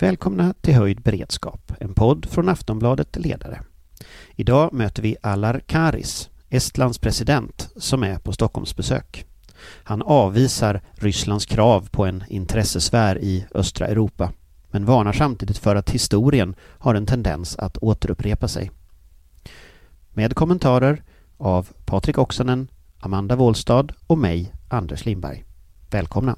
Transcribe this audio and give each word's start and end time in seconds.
Välkomna 0.00 0.54
till 0.60 0.74
Höjd 0.74 1.02
beredskap, 1.02 1.72
en 1.80 1.94
podd 1.94 2.26
från 2.30 2.48
Aftonbladet 2.48 3.16
Ledare. 3.16 3.60
Idag 4.36 4.72
möter 4.72 5.02
vi 5.02 5.16
Alar 5.22 5.60
Karis, 5.66 6.30
Estlands 6.48 6.98
president, 6.98 7.68
som 7.76 8.02
är 8.02 8.18
på 8.18 8.32
Stockholmsbesök. 8.32 9.24
Han 9.62 10.02
avvisar 10.02 10.80
Rysslands 10.92 11.46
krav 11.46 11.88
på 11.90 12.06
en 12.06 12.24
intressesfär 12.28 13.18
i 13.18 13.46
östra 13.54 13.86
Europa, 13.86 14.32
men 14.70 14.84
varnar 14.84 15.12
samtidigt 15.12 15.58
för 15.58 15.76
att 15.76 15.90
historien 15.90 16.54
har 16.60 16.94
en 16.94 17.06
tendens 17.06 17.56
att 17.58 17.76
återupprepa 17.76 18.48
sig. 18.48 18.70
Med 20.10 20.34
kommentarer 20.34 21.02
av 21.36 21.68
Patrik 21.84 22.18
Oksanen, 22.18 22.70
Amanda 23.00 23.36
Wåhlstad 23.36 23.86
och 24.06 24.18
mig, 24.18 24.52
Anders 24.68 25.04
Lindberg. 25.04 25.44
Välkomna! 25.90 26.36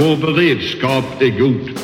Vår 0.00 0.16
beredskap 0.16 1.22
är 1.22 1.38
god. 1.38 1.78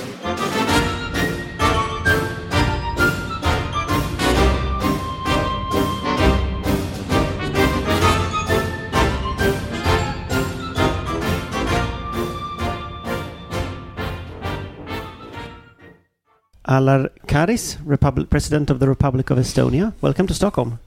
Alar 16.62 17.08
Karis, 17.26 17.78
Republic, 17.86 18.30
President 18.30 18.70
of 18.70 18.78
the 18.78 18.86
Republic 18.86 19.30
of 19.30 19.38
Estonia. 19.38 19.92
Welcome 20.00 20.26
to 20.28 20.34
Stockholm. 20.34 20.78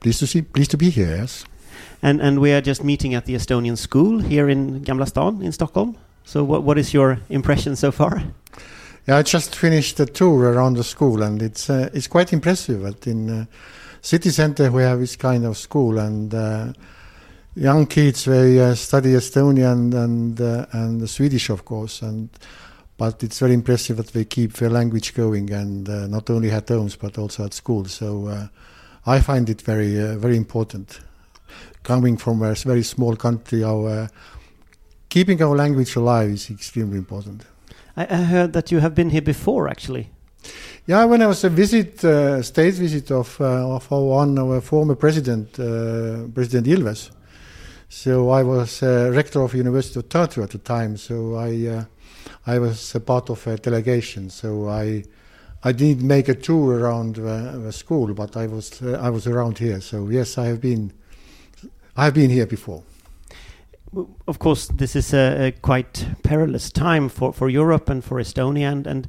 Pleased 0.00 0.20
to 0.20 0.26
see, 0.26 0.42
pleased 0.42 0.70
to 0.70 0.76
be 0.76 0.90
here. 0.90 1.16
Yes. 1.16 1.46
And 2.02 2.20
and 2.20 2.38
we 2.38 2.52
are 2.52 2.60
just 2.60 2.84
meeting 2.84 3.14
at 3.14 3.24
the 3.24 3.34
Estonian 3.34 3.76
school 3.76 4.18
here 4.18 4.52
in 4.52 4.84
Gamla 4.84 5.06
stan 5.06 5.42
in 5.42 5.52
Stockholm. 5.52 5.96
So 6.26 6.42
what 6.42 6.64
what 6.64 6.76
is 6.76 6.92
your 6.92 7.20
impression 7.28 7.76
so 7.76 7.92
far? 7.92 8.20
Yeah, 9.06 9.18
I 9.18 9.22
just 9.22 9.54
finished 9.54 10.00
a 10.00 10.06
tour 10.06 10.52
around 10.52 10.74
the 10.74 10.82
school, 10.82 11.22
and 11.22 11.40
it's 11.40 11.70
uh, 11.70 11.88
it's 11.94 12.08
quite 12.08 12.32
impressive. 12.32 12.80
That 12.82 13.06
in 13.06 13.30
uh, 13.30 13.44
city 14.02 14.30
center 14.30 14.72
we 14.72 14.82
have 14.82 14.98
this 14.98 15.14
kind 15.14 15.46
of 15.46 15.56
school, 15.56 16.00
and 16.00 16.34
uh, 16.34 16.72
young 17.54 17.86
kids 17.86 18.24
they 18.24 18.58
uh, 18.58 18.74
study 18.74 19.10
Estonian 19.10 19.94
and 19.94 20.40
uh, 20.40 20.66
and 20.72 21.08
Swedish, 21.08 21.48
of 21.48 21.64
course, 21.64 22.02
and 22.02 22.28
but 22.98 23.22
it's 23.22 23.38
very 23.38 23.54
impressive 23.54 23.96
that 23.98 24.08
they 24.08 24.24
keep 24.24 24.54
their 24.54 24.70
language 24.70 25.14
going, 25.14 25.52
and 25.52 25.88
uh, 25.88 26.08
not 26.08 26.28
only 26.28 26.50
at 26.50 26.68
homes 26.68 26.96
but 26.96 27.18
also 27.18 27.44
at 27.44 27.54
school. 27.54 27.84
So 27.84 28.48
I 29.06 29.20
find 29.20 29.48
it 29.48 29.62
very 29.62 30.16
very 30.16 30.36
important. 30.36 30.98
Coming 31.84 32.16
from 32.16 32.42
a 32.42 32.54
very 32.54 32.82
small 32.82 33.14
country, 33.14 33.62
our 33.62 34.08
keeping 35.08 35.42
our 35.42 35.56
language 35.56 35.96
alive 35.96 36.30
is 36.30 36.50
extremely 36.50 36.98
important. 36.98 37.44
I, 37.96 38.06
I 38.10 38.16
heard 38.16 38.52
that 38.52 38.70
you 38.70 38.80
have 38.80 38.94
been 38.94 39.10
here 39.10 39.22
before, 39.22 39.68
actually. 39.68 40.10
Yeah, 40.86 41.04
when 41.04 41.22
I 41.22 41.26
was 41.26 41.42
a 41.44 41.48
visit, 41.48 42.04
uh, 42.04 42.42
state 42.42 42.74
visit 42.74 43.10
of 43.10 43.40
uh, 43.40 43.74
of 43.74 43.92
our 43.92 44.02
one 44.02 44.38
our 44.38 44.60
former 44.60 44.94
president, 44.94 45.58
uh, 45.58 46.28
President 46.32 46.66
Ilves. 46.66 47.10
So 47.88 48.30
I 48.30 48.42
was 48.44 48.82
uh, 48.82 49.10
rector 49.12 49.42
of 49.42 49.54
University 49.54 49.98
of 49.98 50.08
Tartu 50.08 50.42
at 50.42 50.50
the 50.50 50.58
time. 50.58 50.96
So 50.96 51.34
I 51.34 51.66
uh, 51.66 51.84
I 52.46 52.58
was 52.60 52.94
a 52.94 53.00
part 53.00 53.30
of 53.30 53.44
a 53.48 53.56
delegation. 53.56 54.30
So 54.30 54.68
I 54.68 55.02
I 55.64 55.72
didn't 55.72 56.06
make 56.06 56.28
a 56.28 56.34
tour 56.34 56.78
around 56.78 57.16
the, 57.16 57.60
the 57.64 57.72
school, 57.72 58.14
but 58.14 58.36
I 58.36 58.46
was 58.46 58.80
uh, 58.80 59.00
I 59.02 59.10
was 59.10 59.26
around 59.26 59.58
here. 59.58 59.80
So 59.80 60.08
yes, 60.08 60.38
I 60.38 60.46
have 60.46 60.60
been 60.60 60.92
I 61.96 62.04
have 62.04 62.14
been 62.14 62.30
here 62.30 62.46
before 62.46 62.84
of 64.26 64.38
course, 64.38 64.68
this 64.68 64.96
is 64.96 65.14
a, 65.14 65.46
a, 65.46 65.52
quite 65.52 66.06
perilous 66.22 66.70
time 66.70 67.08
for, 67.08 67.32
for 67.32 67.48
Europe 67.48 67.88
and 67.88 68.04
for 68.04 68.20
Estonia. 68.20 68.70
And, 68.70 68.86
and 68.86 69.08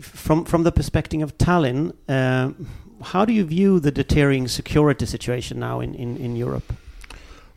from 0.00 0.44
from 0.44 0.62
the 0.62 0.72
perspective 0.72 1.22
of 1.22 1.36
Tallinn, 1.38 1.92
uh, 2.08 2.52
how 3.02 3.24
do 3.24 3.32
you 3.32 3.44
view 3.44 3.80
the 3.80 3.90
deteriorating 3.90 4.48
security 4.48 5.06
situation 5.06 5.58
now 5.58 5.80
in, 5.80 5.94
in, 5.94 6.16
in 6.16 6.36
Europe? 6.36 6.72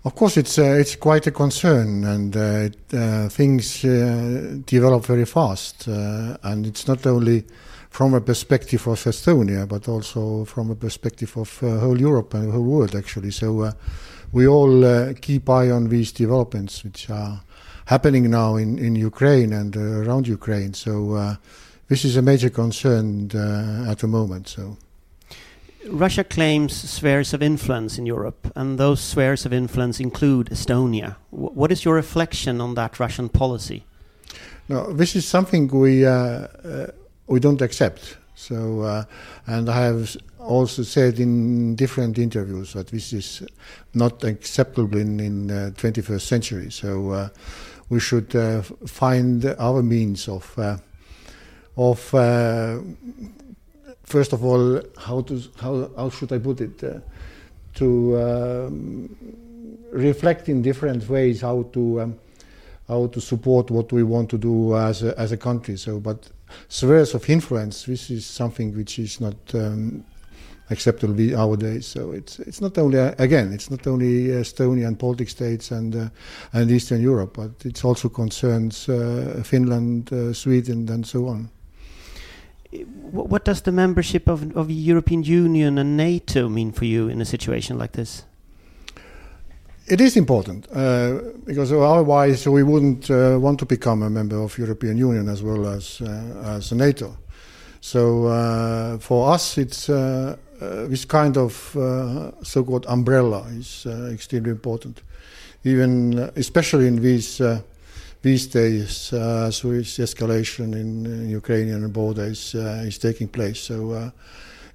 Of 0.03 0.15
course, 0.15 0.37
it's 0.37 0.59
uh, 0.59 0.77
it's 0.79 0.95
quite 0.95 1.25
a 1.27 1.31
concern, 1.31 2.03
and 2.03 2.35
uh, 2.35 2.69
uh, 2.93 3.29
things 3.29 3.83
uh, 3.83 4.57
develop 4.65 5.05
very 5.05 5.25
fast. 5.25 5.87
Uh, 5.87 6.37
and 6.43 6.67
it's 6.67 6.87
not 6.87 7.05
only 7.07 7.43
from 7.89 8.13
a 8.13 8.21
perspective 8.21 8.87
of 8.87 8.99
Estonia, 9.03 9.67
but 9.67 9.87
also 9.87 10.45
from 10.45 10.69
a 10.69 10.75
perspective 10.75 11.35
of 11.37 11.59
whole 11.59 11.99
Europe 11.99 12.33
and 12.35 12.47
the 12.47 12.51
whole 12.51 12.63
world, 12.63 12.95
actually. 12.95 13.31
So 13.31 13.71
we 14.35 14.45
all 14.45 14.83
uh, 14.83 15.13
keep 15.21 15.49
eye 15.49 15.71
on 15.71 15.87
these 15.87 16.11
developments 16.11 16.83
which 16.83 17.09
are 17.09 17.41
happening 17.85 18.29
now 18.29 18.57
in, 18.57 18.77
in 18.77 18.93
Ukraine 18.93 19.53
and 19.53 19.77
uh, 19.77 19.79
around 19.79 20.27
Ukraine. 20.27 20.73
So 20.73 21.13
uh, 21.13 21.35
this 21.87 22.03
is 22.03 22.17
a 22.17 22.21
major 22.21 22.49
concern 22.49 23.31
uh, 23.33 23.89
at 23.89 23.99
the 23.99 24.07
moment. 24.07 24.49
So. 24.49 24.77
Russia 25.87 26.25
claims 26.25 26.73
spheres 26.73 27.33
of 27.33 27.41
influence 27.41 27.97
in 27.97 28.05
Europe, 28.05 28.51
and 28.55 28.77
those 28.77 28.99
spheres 28.99 29.45
of 29.45 29.53
influence 29.53 30.01
include 30.01 30.49
Estonia. 30.49 31.15
W 31.31 31.51
what 31.61 31.71
is 31.71 31.85
your 31.85 31.95
reflection 31.95 32.59
on 32.59 32.75
that 32.75 32.99
Russian 32.99 33.29
policy? 33.29 33.79
No, 34.67 34.91
this 35.01 35.15
is 35.15 35.25
something 35.35 35.63
we 35.85 36.05
uh, 36.05 36.11
uh, 36.11 36.87
we 37.33 37.39
don't 37.39 37.61
accept. 37.61 38.01
So, 38.35 38.57
uh, 38.81 39.03
and 39.45 39.69
I 39.69 39.79
have 39.89 40.17
also 40.45 40.83
said 40.83 41.19
in 41.19 41.75
different 41.75 42.17
interviews 42.17 42.73
that 42.73 42.87
this 42.87 43.13
is 43.13 43.43
not 43.93 44.23
acceptable 44.23 44.97
in 44.97 45.19
in 45.19 45.51
uh, 45.51 45.71
21st 45.75 46.21
century. 46.21 46.71
So, 46.71 47.11
uh, 47.11 47.29
we 47.89 47.99
should 47.99 48.35
uh, 48.35 48.61
find 48.87 49.45
our 49.59 49.83
means 49.83 50.27
of 50.27 50.57
uh, 50.57 50.77
of 51.77 52.13
uh, 52.13 52.79
first 54.03 54.33
of 54.33 54.43
all 54.43 54.81
how 54.97 55.21
to 55.21 55.41
how 55.61 55.89
how 55.95 56.09
should 56.09 56.31
I 56.31 56.39
put 56.39 56.61
it 56.61 56.83
to 57.75 58.17
um, 58.19 59.15
reflect 59.91 60.49
in 60.49 60.61
different 60.61 61.07
ways 61.09 61.41
how 61.41 61.63
to. 61.73 62.01
Um, 62.01 62.19
how 62.87 63.07
to 63.07 63.19
support 63.19 63.71
what 63.71 63.91
we 63.91 64.03
want 64.03 64.29
to 64.29 64.37
do 64.37 64.75
as 64.75 65.03
a, 65.03 65.19
as 65.19 65.31
a 65.31 65.37
country. 65.37 65.77
So, 65.77 65.99
but 65.99 66.29
spheres 66.67 67.13
of 67.13 67.27
influence, 67.29 67.85
this 67.85 68.09
is 68.09 68.25
something 68.25 68.75
which 68.75 68.99
is 68.99 69.19
not 69.19 69.35
um, 69.53 70.05
acceptable 70.69 71.13
nowadays. 71.13 71.85
So 71.85 72.11
it's 72.11 72.39
it's 72.39 72.61
not 72.61 72.77
only 72.77 72.97
again 72.97 73.53
it's 73.53 73.69
not 73.69 73.87
only 73.87 74.27
Estonia 74.27 74.87
and 74.87 74.97
Baltic 74.97 75.29
states 75.29 75.71
and 75.71 75.95
uh, 75.95 76.09
and 76.53 76.71
Eastern 76.71 77.01
Europe, 77.01 77.33
but 77.33 77.65
it 77.65 77.83
also 77.85 78.09
concerns 78.09 78.89
uh, 78.89 79.41
Finland, 79.43 80.11
uh, 80.11 80.33
Sweden, 80.33 80.89
and 80.89 81.05
so 81.05 81.27
on. 81.27 81.49
What 83.11 83.45
does 83.45 83.61
the 83.61 83.71
membership 83.71 84.27
of 84.27 84.55
of 84.55 84.67
the 84.67 84.89
European 84.89 85.23
Union 85.23 85.77
and 85.77 85.97
NATO 85.97 86.49
mean 86.49 86.71
for 86.71 86.85
you 86.85 87.09
in 87.09 87.21
a 87.21 87.25
situation 87.25 87.77
like 87.77 87.91
this? 87.91 88.25
It 89.87 90.01
is 90.01 90.17
important 90.17 90.67
uh, 90.71 91.19
because 91.45 91.71
otherwise 91.71 92.49
we 92.49 92.63
wouldn't 92.63 93.09
uh, 93.11 93.37
want 93.39 93.59
to 93.59 93.65
become 93.65 94.01
a 94.01 94.09
member 94.09 94.41
of 94.41 94.57
European 94.57 94.97
Union 94.97 95.29
as 95.29 95.43
well 95.43 95.67
as 95.67 96.01
uh, 96.01 96.55
as 96.57 96.71
NATO. 96.71 97.17
So 97.81 98.25
uh, 98.25 98.97
for 98.97 99.31
us, 99.31 99.59
it's 99.59 99.89
uh, 99.89 100.37
uh, 100.61 100.87
this 100.87 101.05
kind 101.05 101.37
of 101.37 101.75
uh, 101.75 102.31
so-called 102.43 102.85
umbrella 102.87 103.45
is 103.57 103.85
uh, 103.85 104.09
extremely 104.13 104.51
important, 104.51 105.01
even 105.63 106.19
uh, 106.19 106.31
especially 106.35 106.87
in 106.87 107.01
these 107.01 107.41
these 108.21 108.47
days 108.47 109.13
as 109.13 109.63
with 109.63 109.85
escalation 109.85 110.73
in 110.73 111.29
Ukrainian 111.29 111.91
border 111.91 112.25
is 112.25 112.55
is 112.55 112.97
taking 112.97 113.27
place. 113.27 113.59
So. 113.59 114.11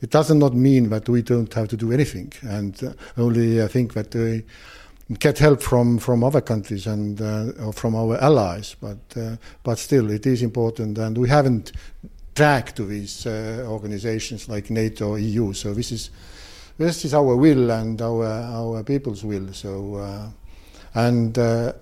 it 0.02 0.10
does 0.10 0.30
not 0.30 0.54
mean 0.54 0.88
that 0.88 1.06
we 1.10 1.20
don't 1.20 1.52
have 1.52 1.68
to 1.68 1.76
do 1.76 1.92
anything, 1.92 2.32
and 2.40 2.96
only 3.18 3.62
I 3.62 3.68
think 3.68 3.92
that 3.92 4.14
we 4.14 4.44
get 5.18 5.38
help 5.38 5.60
from, 5.60 5.98
from 5.98 6.22
other 6.22 6.40
countries 6.40 6.86
and 6.86 7.20
uh, 7.20 7.72
from 7.72 7.94
our 7.94 8.16
allies, 8.18 8.76
but 8.80 8.98
uh, 9.16 9.36
but 9.62 9.78
still 9.78 10.10
it 10.10 10.26
is 10.26 10.42
important, 10.42 10.98
and 10.98 11.18
we 11.18 11.28
haven't 11.28 11.72
tracked 12.40 12.76
to 12.76 12.86
these 12.86 13.26
uh, 13.26 13.66
organizations 13.68 14.48
like 14.48 14.70
NATO, 14.70 15.16
EU. 15.16 15.52
So 15.52 15.74
this 15.74 15.92
is 15.92 16.10
this 16.78 17.04
is 17.04 17.12
our 17.12 17.36
will 17.36 17.70
and 17.70 18.00
our 18.00 18.24
our 18.60 18.82
people's 18.82 19.22
will. 19.22 19.52
So 19.52 19.96
uh, 19.96 20.30
and 20.94 21.38
uh, 21.38 21.72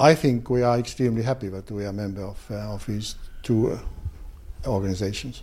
I 0.00 0.14
think 0.14 0.48
we 0.48 0.62
are 0.62 0.78
extremely 0.78 1.22
happy 1.22 1.48
that 1.48 1.70
we 1.70 1.84
are 1.84 1.90
a 1.90 1.92
member 1.92 2.22
of 2.22 2.50
of 2.50 2.86
these 2.86 3.16
two 3.42 3.78
organizations. 4.66 5.42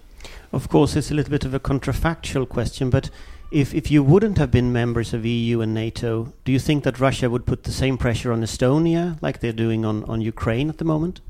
Of 0.51 0.69
course, 0.69 0.95
it's 0.95 1.11
a 1.11 1.13
little 1.13 1.31
bit 1.31 1.45
of 1.45 1.53
a 1.53 1.59
contrafactual 1.59 2.49
question, 2.49 2.89
but 2.89 3.11
if 3.51 3.75
if 3.75 3.91
you 3.91 4.03
wouldn't 4.03 4.39
have 4.39 4.49
been 4.49 4.73
members 4.73 5.13
of 5.13 5.23
EU 5.23 5.61
and 5.61 5.73
NATO, 5.73 6.33
do 6.45 6.51
you 6.51 6.59
think 6.59 6.83
that 6.83 6.99
Russia 6.99 7.29
would 7.29 7.45
put 7.45 7.63
the 7.63 7.71
same 7.71 7.95
pressure 7.95 8.31
on 8.33 8.41
Estonia 8.41 9.21
like 9.21 9.39
they're 9.39 9.61
doing 9.65 9.85
on, 9.85 10.03
on 10.05 10.21
Ukraine 10.21 10.69
at 10.69 10.77
the 10.77 10.85
moment? 10.85 11.21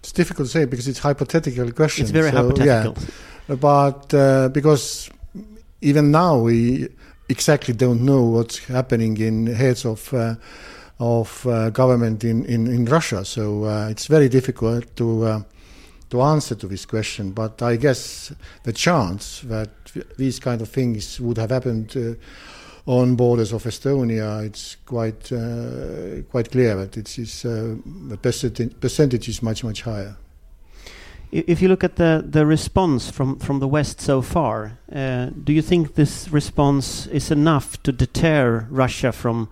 It's 0.00 0.12
difficult 0.12 0.48
to 0.48 0.52
say 0.52 0.64
because 0.64 0.88
it's 0.88 0.98
hypothetical 0.98 1.70
question. 1.72 2.02
It's 2.04 2.10
very 2.10 2.30
so, 2.30 2.36
hypothetical. 2.36 2.96
Yeah. 3.48 3.56
But 3.56 4.14
uh, 4.14 4.48
because 4.48 5.10
even 5.80 6.10
now 6.10 6.38
we 6.38 6.88
exactly 7.28 7.74
don't 7.74 8.02
know 8.02 8.22
what's 8.22 8.58
happening 8.66 9.16
in 9.18 9.46
heads 9.46 9.84
of 9.84 10.12
uh, 10.12 10.34
of 11.00 11.46
uh, 11.46 11.70
government 11.70 12.24
in, 12.24 12.44
in, 12.44 12.66
in 12.66 12.84
Russia. 12.84 13.24
So 13.24 13.64
uh, 13.64 13.88
it's 13.88 14.06
very 14.06 14.28
difficult 14.28 14.96
to 14.96 15.24
uh, 15.24 15.42
to 16.10 16.22
answer 16.22 16.54
to 16.54 16.68
this 16.68 16.86
question. 16.86 17.32
But 17.32 17.60
I 17.62 17.76
guess 17.76 18.32
the 18.62 18.72
chance 18.72 19.40
that 19.40 19.70
these 20.16 20.38
kind 20.38 20.60
of 20.60 20.68
things 20.68 21.20
would 21.20 21.38
have 21.38 21.50
happened 21.50 21.96
uh, 21.96 22.14
on 22.86 23.16
borders 23.16 23.52
of 23.52 23.64
Estonia, 23.64 24.44
it's 24.44 24.76
quite 24.84 25.32
uh, 25.32 26.22
quite 26.30 26.50
clear 26.50 26.76
that 26.76 26.96
it 26.96 27.18
is 27.18 27.44
uh, 27.44 27.76
the 28.08 28.16
percentage, 28.16 28.78
percentage 28.80 29.28
is 29.28 29.42
much 29.42 29.64
much 29.64 29.82
higher. 29.82 30.16
If 31.32 31.60
you 31.60 31.66
look 31.66 31.82
at 31.82 31.96
the, 31.96 32.24
the 32.24 32.46
response 32.46 33.10
from, 33.10 33.40
from 33.40 33.58
the 33.58 33.66
West 33.66 34.00
so 34.00 34.22
far, 34.22 34.78
uh, 34.92 35.30
do 35.42 35.52
you 35.52 35.62
think 35.62 35.96
this 35.96 36.28
response 36.28 37.08
is 37.08 37.32
enough 37.32 37.82
to 37.82 37.90
deter 37.90 38.68
Russia 38.70 39.10
from 39.10 39.48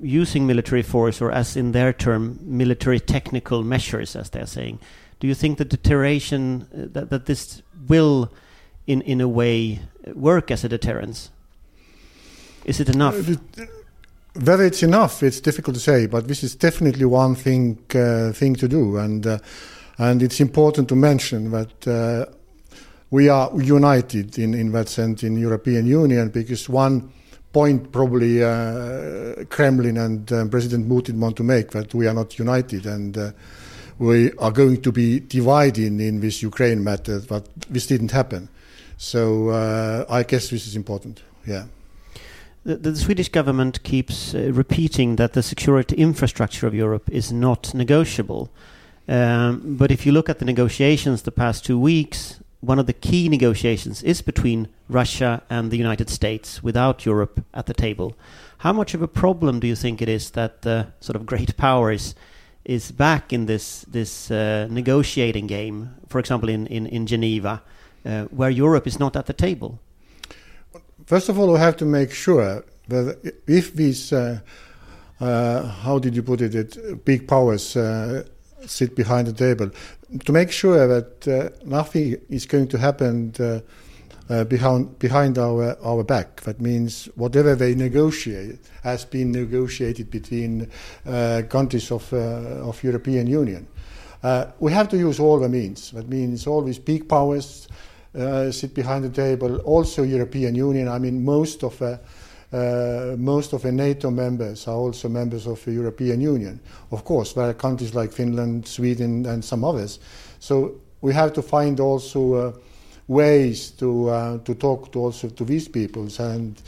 using 0.00 0.46
military 0.46 0.80
force, 0.80 1.20
or 1.20 1.30
as 1.30 1.54
in 1.54 1.72
their 1.72 1.92
term, 1.92 2.38
military 2.40 2.98
technical 2.98 3.62
measures, 3.62 4.16
as 4.16 4.30
they're 4.30 4.46
saying? 4.46 4.78
Do 5.20 5.26
you 5.26 5.34
think 5.34 5.58
the 5.58 5.66
deterioration 5.66 6.66
uh, 6.72 6.86
that, 6.92 7.10
that 7.10 7.26
this 7.26 7.60
will, 7.86 8.32
in, 8.86 9.02
in 9.02 9.20
a 9.20 9.28
way, 9.28 9.80
work 10.14 10.50
as 10.50 10.64
a 10.64 10.68
deterrence? 10.68 11.30
Is 12.64 12.80
it 12.80 12.88
enough? 12.88 13.28
Uh, 13.28 13.64
whether 14.34 14.64
it's 14.64 14.82
enough, 14.82 15.22
it's 15.22 15.40
difficult 15.40 15.74
to 15.74 15.80
say, 15.80 16.06
but 16.06 16.28
this 16.28 16.42
is 16.42 16.54
definitely 16.54 17.04
one 17.04 17.34
thing 17.34 17.78
uh, 17.94 18.32
thing 18.32 18.54
to 18.56 18.68
do, 18.68 18.96
and 18.96 19.26
uh, 19.26 19.38
and 19.98 20.22
it's 20.22 20.40
important 20.40 20.88
to 20.88 20.96
mention 20.96 21.50
that 21.50 21.86
uh, 21.86 22.32
we 23.10 23.28
are 23.28 23.50
united 23.60 24.38
in 24.38 24.54
in 24.54 24.72
that 24.72 24.88
sense 24.88 25.22
in 25.22 25.36
European 25.36 25.86
Union 25.86 26.30
because 26.30 26.68
one 26.68 27.12
point 27.52 27.92
probably 27.92 28.42
uh, 28.42 29.44
Kremlin 29.50 29.98
and 29.98 30.32
uh, 30.32 30.46
President 30.46 30.88
Putin 30.88 31.18
want 31.18 31.36
to 31.36 31.42
make 31.42 31.72
that 31.72 31.94
we 31.94 32.06
are 32.06 32.14
not 32.14 32.38
united 32.38 32.86
and 32.86 33.34
we 33.98 34.32
are 34.38 34.50
going 34.50 34.80
to 34.80 34.90
be 34.90 35.20
divided 35.20 36.00
in 36.00 36.20
this 36.20 36.42
Ukraine 36.42 36.82
matter, 36.82 37.20
but 37.28 37.46
this 37.68 37.86
didn't 37.86 38.10
happen. 38.10 38.48
So 38.96 39.50
I 40.08 40.22
guess 40.22 40.48
this 40.48 40.66
is 40.66 40.76
important. 40.76 41.22
Yeah. 41.46 41.64
The, 42.64 42.76
the, 42.76 42.96
Swedish 42.96 43.28
government 43.28 43.82
keeps 43.82 44.34
uh, 44.34 44.50
repeating 44.52 45.16
that 45.16 45.32
the 45.32 45.42
security 45.42 45.96
infrastructure 45.96 46.68
of 46.68 46.74
Europe 46.74 47.10
is 47.10 47.32
not 47.32 47.74
negotiable. 47.74 48.50
Um, 49.08 49.76
but 49.76 49.90
if 49.90 50.06
you 50.06 50.12
look 50.12 50.28
at 50.28 50.38
the 50.38 50.44
negotiations 50.44 51.22
the 51.22 51.32
past 51.32 51.64
two 51.64 51.78
weeks, 51.78 52.40
one 52.60 52.78
of 52.78 52.86
the 52.86 52.92
key 52.92 53.28
negotiations 53.28 54.04
is 54.04 54.22
between 54.22 54.68
Russia 54.88 55.42
and 55.50 55.72
the 55.72 55.76
United 55.76 56.08
States 56.08 56.62
without 56.62 57.04
Europe 57.04 57.44
at 57.52 57.66
the 57.66 57.74
table. 57.74 58.14
How 58.58 58.72
much 58.72 58.94
of 58.94 59.02
a 59.02 59.08
problem 59.08 59.58
do 59.58 59.66
you 59.66 59.74
think 59.74 60.00
it 60.00 60.08
is 60.08 60.30
that 60.30 60.62
the 60.62 60.86
sort 61.00 61.16
of 61.16 61.26
great 61.26 61.56
powers 61.56 62.14
is 62.64 62.92
back 62.92 63.32
in 63.32 63.46
this 63.46 63.84
this 63.88 64.30
uh, 64.30 64.68
negotiating 64.70 65.48
game, 65.48 65.96
for 66.06 66.20
example, 66.20 66.48
in, 66.48 66.68
in, 66.68 66.86
in 66.86 67.08
Geneva, 67.08 67.60
uh, 68.06 68.26
where 68.26 68.50
Europe 68.50 68.86
is 68.86 69.00
not 69.00 69.16
at 69.16 69.26
the 69.26 69.32
table? 69.32 69.80
First 71.06 71.28
of 71.28 71.38
all, 71.38 71.52
we 71.52 71.58
have 71.58 71.76
to 71.78 71.84
make 71.84 72.12
sure 72.12 72.64
that 72.88 73.34
if 73.46 73.74
these, 73.74 74.12
uh, 74.12 74.40
uh, 75.20 75.66
how 75.66 75.98
did 75.98 76.14
you 76.14 76.22
put 76.22 76.40
it, 76.40 76.54
it 76.54 77.04
big 77.04 77.26
powers 77.26 77.76
uh, 77.76 78.24
sit 78.66 78.94
behind 78.94 79.26
the 79.26 79.32
table, 79.32 79.70
to 80.24 80.32
make 80.32 80.52
sure 80.52 80.86
that 80.86 81.28
uh, 81.28 81.48
nothing 81.64 82.16
is 82.28 82.46
going 82.46 82.68
to 82.68 82.78
happen 82.78 83.32
uh, 83.40 83.60
uh, 84.28 84.44
behind 84.44 84.98
behind 84.98 85.38
our 85.38 85.76
our 85.82 86.04
back. 86.04 86.42
That 86.42 86.60
means 86.60 87.08
whatever 87.16 87.56
they 87.56 87.74
negotiate 87.74 88.60
has 88.82 89.04
been 89.04 89.32
negotiated 89.32 90.10
between 90.10 90.70
countries 91.48 91.90
of 91.90 92.12
of 92.12 92.82
European 92.84 93.26
Union. 93.26 93.66
we 94.60 94.72
have 94.72 94.88
to 94.90 94.96
use 94.96 95.18
all 95.18 95.40
the 95.40 95.48
means. 95.48 95.90
That 95.90 96.08
means 96.08 96.46
all 96.46 96.62
these 96.62 96.78
big 96.78 97.08
powers 97.08 97.68
sit 98.14 98.74
behind 98.74 99.04
the 99.04 99.10
table. 99.10 99.56
Also, 99.60 100.02
European 100.02 100.54
Union. 100.54 100.88
I 100.88 100.98
mean, 100.98 101.24
most 101.24 101.64
of 101.64 101.80
uh, 101.80 101.96
uh, 102.52 103.16
most 103.16 103.54
of 103.54 103.62
the 103.62 103.72
NATO 103.72 104.10
members 104.10 104.68
are 104.68 104.76
also 104.76 105.08
members 105.08 105.46
of 105.46 105.64
the 105.64 105.72
European 105.72 106.20
Union. 106.20 106.60
Of 106.90 107.02
course, 107.02 107.32
there 107.32 107.48
are 107.48 107.54
countries 107.54 107.94
like 107.94 108.12
Finland, 108.12 108.68
Sweden, 108.68 109.24
and 109.24 109.42
some 109.42 109.64
others. 109.64 110.00
So 110.38 110.74
we 111.00 111.14
have 111.14 111.32
to 111.32 111.42
find 111.42 111.80
also 111.80 112.34
uh, 112.34 112.52
ways 113.08 113.70
to 113.70 114.10
uh, 114.10 114.38
to 114.44 114.54
talk 114.54 114.92
to 114.92 115.00
also 115.00 115.28
to 115.28 115.44
these 115.44 115.68
peoples 115.68 116.20
and. 116.20 116.60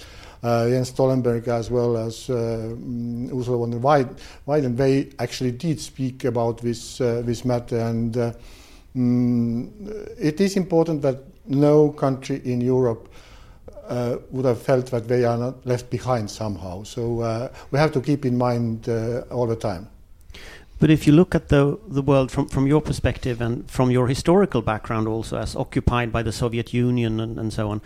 Uh, 0.42 0.68
Jens 0.68 0.90
Stoltenberg 0.90 1.48
as 1.48 1.70
well 1.70 1.96
as 1.96 2.28
uh, 2.28 2.76
Ursula 3.32 3.56
von 3.56 3.70
der 3.70 3.78
Leyen, 4.46 4.76
they 4.76 5.08
actually 5.18 5.52
did 5.52 5.80
speak 5.80 6.26
about 6.26 6.60
this 6.60 6.98
this 6.98 7.46
matter, 7.46 7.78
and 7.78 8.14
mm, 8.94 9.70
it 10.18 10.42
is 10.42 10.56
important 10.58 11.00
that 11.00 11.33
no 11.46 11.90
country 11.90 12.40
in 12.44 12.60
Europe 12.60 13.08
uh, 13.88 14.16
would 14.30 14.44
have 14.44 14.60
felt 14.62 14.86
that 14.86 15.08
they 15.08 15.24
are 15.24 15.36
not 15.36 15.66
left 15.66 15.90
behind 15.90 16.30
somehow. 16.30 16.82
So 16.84 17.20
uh, 17.20 17.48
we 17.70 17.78
have 17.78 17.92
to 17.92 18.00
keep 18.00 18.24
in 18.24 18.36
mind 18.36 18.88
uh, 18.88 19.22
all 19.30 19.46
the 19.46 19.56
time. 19.56 19.88
But 20.80 20.90
if 20.90 21.06
you 21.06 21.12
look 21.14 21.34
at 21.34 21.48
the 21.48 21.78
the 21.88 22.02
world 22.02 22.30
from 22.30 22.48
from 22.48 22.66
your 22.66 22.82
perspective 22.82 23.44
and 23.44 23.70
from 23.70 23.90
your 23.90 24.08
historical 24.08 24.62
background, 24.62 25.08
also 25.08 25.38
as 25.38 25.56
occupied 25.56 26.12
by 26.12 26.22
the 26.22 26.32
Soviet 26.32 26.74
Union 26.74 27.20
and, 27.20 27.38
and 27.38 27.52
so 27.52 27.70
on, 27.70 27.80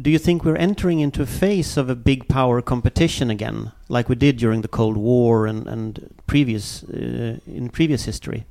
do 0.00 0.10
you 0.10 0.18
think 0.18 0.44
we're 0.44 0.56
entering 0.56 1.00
into 1.00 1.22
a 1.22 1.26
phase 1.26 1.76
of 1.76 1.90
a 1.90 1.94
big 1.94 2.26
power 2.28 2.62
competition 2.62 3.30
again, 3.30 3.72
like 3.88 4.08
we 4.08 4.16
did 4.16 4.38
during 4.38 4.62
the 4.62 4.68
Cold 4.68 4.96
War 4.96 5.46
and 5.46 5.68
and 5.68 5.98
previous 6.26 6.84
uh, 6.84 7.38
in 7.46 7.68
previous 7.68 8.06
history? 8.06 8.44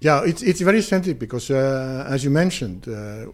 Yeah, 0.00 0.24
it's 0.24 0.42
it's 0.42 0.60
very 0.60 0.82
sensitive 0.82 1.18
because, 1.18 1.50
uh, 1.50 2.06
as 2.08 2.22
you 2.24 2.30
mentioned, 2.30 2.86
uh, 2.88 3.26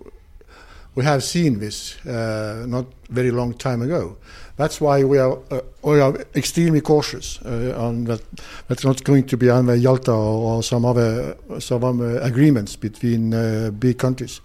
we 0.98 1.04
have 1.04 1.22
seen 1.22 1.60
this 1.60 2.04
uh, 2.06 2.64
not 2.66 2.86
very 3.08 3.30
long 3.30 3.54
time 3.54 3.82
ago. 3.82 4.16
That's 4.56 4.80
why 4.80 5.04
we 5.04 5.18
are 5.18 5.38
uh, 5.50 5.60
we 5.82 6.00
are 6.00 6.12
extremely 6.34 6.80
cautious 6.80 7.38
uh, 7.44 7.86
on 7.86 8.04
that. 8.06 8.20
That's 8.66 8.84
not 8.84 9.04
going 9.04 9.26
to 9.28 9.36
be 9.36 9.48
under 9.48 9.76
Yalta 9.76 10.10
or, 10.10 10.56
or 10.56 10.62
some 10.64 10.84
other 10.84 11.36
some 11.60 11.84
other 11.84 12.18
agreements 12.18 12.74
between 12.76 13.30
big 13.78 13.98
countries. 13.98 14.40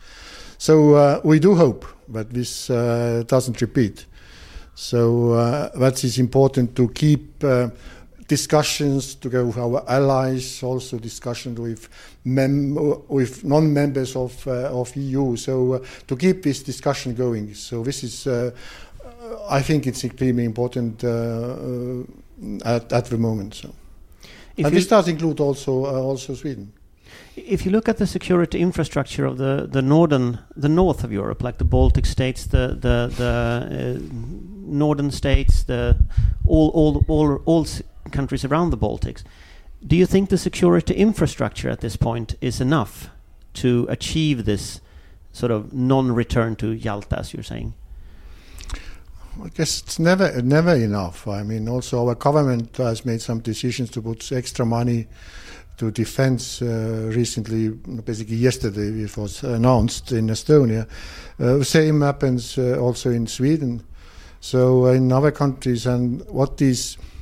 So 0.59 1.19
we 1.23 1.39
do 1.39 1.55
hope 1.55 1.85
that 2.09 2.29
this 2.29 2.67
doesn't 2.67 3.59
repeat. 3.59 4.05
So 4.75 5.35
that 5.75 6.03
is 6.03 6.19
important 6.19 6.75
to 6.75 6.87
keep 6.89 7.43
discussions 8.27 9.15
together 9.15 9.45
with 9.45 9.57
our 9.57 9.83
allies, 9.87 10.63
also 10.63 10.97
discussions 10.97 11.59
with 11.59 11.89
mem- 12.25 12.75
with 13.07 13.43
non-members 13.43 14.15
of 14.15 14.47
uh, 14.47 14.79
of 14.81 14.95
EU. 14.95 15.35
So 15.35 15.73
uh, 15.73 15.79
to 16.07 16.15
keep 16.15 16.43
this 16.43 16.63
discussion 16.63 17.15
going. 17.15 17.53
So 17.55 17.83
this 17.83 18.03
is, 18.03 18.27
uh, 18.27 18.51
I 19.49 19.61
think, 19.61 19.87
it's 19.87 20.03
extremely 20.03 20.45
important 20.45 21.03
uh, 21.03 21.09
uh, 21.09 22.03
at 22.65 22.93
at 22.93 23.05
the 23.05 23.17
moment. 23.17 23.55
So, 23.55 23.69
if 24.57 24.65
and 24.65 24.75
this 24.75 24.87
does 24.87 25.07
include 25.07 25.39
also 25.39 25.85
uh, 25.85 26.01
also 26.01 26.35
Sweden. 26.35 26.71
If 27.35 27.65
you 27.65 27.71
look 27.71 27.89
at 27.89 27.97
the 27.97 28.05
security 28.05 28.59
infrastructure 28.59 29.25
of 29.25 29.37
the, 29.37 29.67
the 29.71 29.81
northern 29.81 30.39
the 30.55 30.69
north 30.69 31.03
of 31.03 31.11
Europe, 31.11 31.41
like 31.43 31.57
the 31.57 31.65
Baltic 31.65 32.05
states, 32.05 32.45
the 32.45 32.77
the 32.79 33.11
the 33.17 33.99
northern 34.65 35.11
states, 35.11 35.63
the 35.63 35.97
all 36.45 36.69
all 36.69 37.03
all 37.07 37.41
all 37.45 37.65
countries 38.13 38.45
around 38.45 38.69
the 38.69 38.77
Baltics. 38.77 39.23
Do 39.85 39.97
you 39.97 40.05
think 40.05 40.29
the 40.29 40.37
security 40.37 40.93
infrastructure 40.93 41.69
at 41.69 41.81
this 41.81 41.97
point 41.97 42.35
is 42.39 42.61
enough 42.61 43.09
to 43.55 43.85
achieve 43.89 44.45
this 44.45 44.79
sort 45.33 45.51
of 45.51 45.73
non-return 45.73 46.55
to 46.57 46.71
Yalta, 46.71 47.19
as 47.19 47.33
you're 47.33 47.43
saying? 47.43 47.73
I 49.43 49.49
guess 49.49 49.81
it's 49.81 49.99
never 49.99 50.41
never 50.41 50.75
enough. 50.75 51.27
I 51.27 51.43
mean, 51.43 51.67
also 51.67 52.07
our 52.07 52.15
government 52.15 52.77
has 52.77 53.03
made 53.03 53.21
some 53.21 53.39
decisions 53.39 53.89
to 53.91 54.01
put 54.01 54.31
extra 54.31 54.65
money 54.65 55.07
to 55.77 55.91
defense 55.91 56.61
uh, 56.61 57.11
recently. 57.13 57.69
Basically, 57.69 58.35
yesterday 58.35 59.03
it 59.03 59.17
was 59.17 59.43
announced 59.43 60.11
in 60.11 60.27
Estonia. 60.27 60.87
Uh, 61.39 61.63
same 61.63 62.01
happens 62.01 62.57
uh, 62.57 62.77
also 62.79 63.09
in 63.09 63.25
Sweden. 63.25 63.83
So 64.39 64.85
in 64.87 65.11
other 65.11 65.31
countries, 65.31 65.87
and 65.87 66.21
what 66.29 66.61
is 66.61 66.97
in 66.97 67.12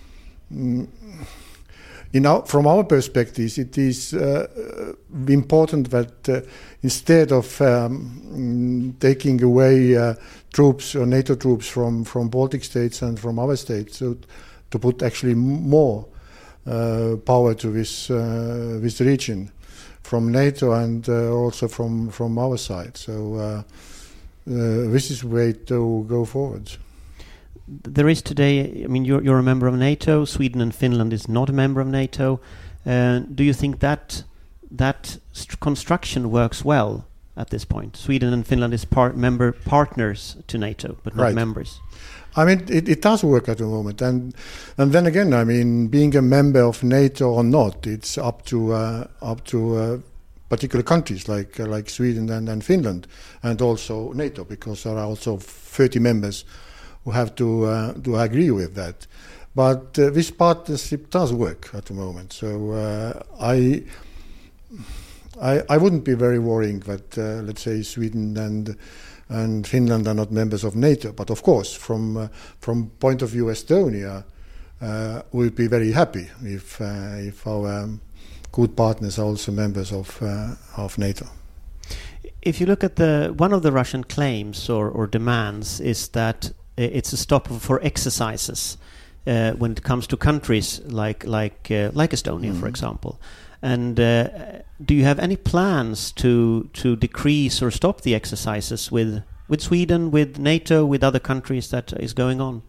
our, 2.25 2.45
from 2.45 2.67
our 2.67 2.83
perspective, 2.83 3.57
it 3.57 3.77
is 3.77 4.13
uh, 4.13 4.93
important 5.27 5.89
that 5.91 6.29
uh, 6.29 6.41
instead 6.83 7.31
of 7.31 7.61
um, 7.61 8.95
taking 8.99 9.41
away 9.43 9.95
uh, 9.95 10.15
troops 10.51 10.95
or 10.95 11.05
NATO 11.05 11.35
troops 11.35 11.67
from, 11.67 12.03
from 12.03 12.29
Baltic 12.29 12.63
states 12.63 13.01
and 13.01 13.19
from 13.19 13.39
other 13.39 13.55
states, 13.55 13.97
so 13.97 14.17
to 14.71 14.79
put 14.79 15.01
actually 15.03 15.35
more 15.35 16.05
uh, 16.67 17.15
power 17.25 17.55
to 17.55 17.71
this 17.71 18.11
uh, 18.11 18.77
this 18.81 19.01
region 19.01 19.51
from 20.03 20.31
NATO 20.31 20.73
and 20.73 21.09
uh, 21.09 21.31
also 21.31 21.67
from 21.67 22.09
from 22.09 22.37
our 22.37 22.55
side. 22.55 22.95
So 22.97 23.63
this 24.45 25.09
is 25.09 25.21
the 25.21 25.27
way 25.27 25.53
to 25.53 26.05
go 26.07 26.23
forward 26.23 26.69
there 27.83 28.09
is 28.09 28.21
today. 28.21 28.83
I 28.83 28.87
mean, 28.87 29.05
you're 29.05 29.23
you're 29.23 29.39
a 29.39 29.43
member 29.43 29.67
of 29.67 29.75
NATO. 29.75 30.25
Sweden 30.25 30.61
and 30.61 30.75
Finland 30.75 31.13
is 31.13 31.27
not 31.27 31.49
a 31.49 31.53
member 31.53 31.81
of 31.81 31.87
NATO. 31.87 32.39
Uh, 32.85 33.19
do 33.19 33.43
you 33.43 33.53
think 33.53 33.79
that 33.79 34.23
that 34.77 35.17
construction 35.59 36.31
works 36.31 36.65
well 36.65 37.05
at 37.35 37.49
this 37.49 37.65
point? 37.65 37.95
Sweden 37.97 38.33
and 38.33 38.45
Finland 38.45 38.73
is 38.73 38.85
part 38.85 39.15
member 39.15 39.51
partners 39.51 40.37
to 40.47 40.57
NATO, 40.57 40.97
but 41.03 41.15
not 41.15 41.23
Right. 41.23 41.35
members. 41.35 41.79
I 42.35 42.45
mean, 42.45 42.63
it, 42.69 42.87
it 42.87 43.01
does 43.01 43.23
work 43.23 43.49
at 43.49 43.57
the 43.57 43.65
moment, 43.65 44.01
and 44.01 44.33
and 44.77 44.91
then 44.91 45.05
again, 45.05 45.33
I 45.33 45.43
mean, 45.43 45.87
being 45.87 46.15
a 46.15 46.21
member 46.21 46.61
of 46.63 46.83
NATO 46.83 47.29
or 47.29 47.43
not, 47.43 47.87
it's 47.87 48.17
up 48.17 48.45
to 48.45 48.73
uh, 48.73 49.07
up 49.21 49.43
to 49.45 49.57
uh, 49.77 49.97
particular 50.49 50.83
countries 50.83 51.27
like 51.27 51.59
uh, 51.59 51.65
like 51.75 51.89
Sweden 51.89 52.29
and, 52.29 52.49
and 52.49 52.63
Finland, 52.63 53.07
and 53.43 53.61
also 53.61 54.13
NATO, 54.13 54.43
because 54.43 54.83
there 54.83 54.97
are 54.97 55.05
also 55.05 55.37
30 55.37 55.99
members 55.99 56.45
who 57.03 57.11
have 57.11 57.35
to 57.35 57.65
uh, 57.65 57.93
to 57.93 58.17
agree 58.17 58.51
with 58.51 58.75
that. 58.75 59.07
But 59.53 59.99
uh, 59.99 60.09
this 60.11 60.31
partnership 60.31 61.09
does 61.09 61.33
work 61.33 61.69
at 61.73 61.85
the 61.85 61.93
moment, 61.93 62.33
so 62.33 62.71
uh, 62.71 63.23
I. 63.39 63.83
I, 65.41 65.63
I 65.69 65.77
wouldn't 65.77 66.03
be 66.03 66.13
very 66.13 66.37
worrying 66.37 66.81
that, 66.81 67.17
uh, 67.17 67.41
let's 67.41 67.63
say, 67.63 67.81
Sweden 67.81 68.37
and 68.37 68.77
and 69.29 69.65
Finland 69.65 70.07
are 70.07 70.13
not 70.13 70.29
members 70.29 70.63
of 70.63 70.75
NATO. 70.75 71.13
But 71.13 71.29
of 71.29 71.41
course, 71.41 71.73
from 71.73 72.17
uh, 72.17 72.27
from 72.59 72.91
point 72.99 73.21
of 73.21 73.29
view 73.29 73.45
Estonia, 73.45 74.23
uh, 74.81 75.21
we'd 75.31 75.55
be 75.55 75.67
very 75.67 75.93
happy 75.93 76.29
if 76.43 76.79
uh, 76.81 77.27
if 77.27 77.47
our 77.47 77.83
um, 77.83 78.01
good 78.51 78.75
partners 78.75 79.17
are 79.17 79.25
also 79.25 79.51
members 79.51 79.91
of 79.91 80.21
of 80.77 80.97
NATO. 80.97 81.25
If 82.41 82.59
you 82.59 82.67
look 82.67 82.83
at 82.83 82.95
the 82.95 83.33
one 83.37 83.53
of 83.53 83.61
the 83.61 83.71
Russian 83.71 84.03
claims 84.03 84.69
or, 84.69 84.89
or 84.89 85.07
demands 85.07 85.79
is 85.79 86.09
that 86.09 86.51
it's 86.77 87.13
a 87.13 87.17
stop 87.17 87.47
for 87.47 87.79
exercises 87.83 88.77
uh, 89.27 89.51
when 89.51 89.71
it 89.71 89.83
comes 89.83 90.07
to 90.07 90.17
countries 90.17 90.81
like 90.85 91.25
like 91.25 91.69
uh, 91.71 91.91
like 91.93 92.11
Estonia, 92.15 92.53
for 92.53 92.65
Mhm. 92.65 92.69
example. 92.69 93.19
And 93.63 93.99
uh, 93.99 94.27
do 94.83 94.93
you 94.93 95.03
have 95.03 95.19
any 95.19 95.35
plans 95.37 96.11
to 96.13 96.69
to 96.81 96.95
decrease 96.95 97.61
or 97.65 97.71
stop 97.71 98.01
the 98.01 98.15
exercises 98.15 98.91
with 98.91 99.21
with 99.49 99.61
Sweden, 99.61 100.11
with 100.11 100.39
NATO, 100.39 100.85
with 100.85 101.03
other 101.03 101.19
countries 101.19 101.67
that 101.69 101.93
is 101.99 102.13
going 102.13 102.41
on? 102.41 102.61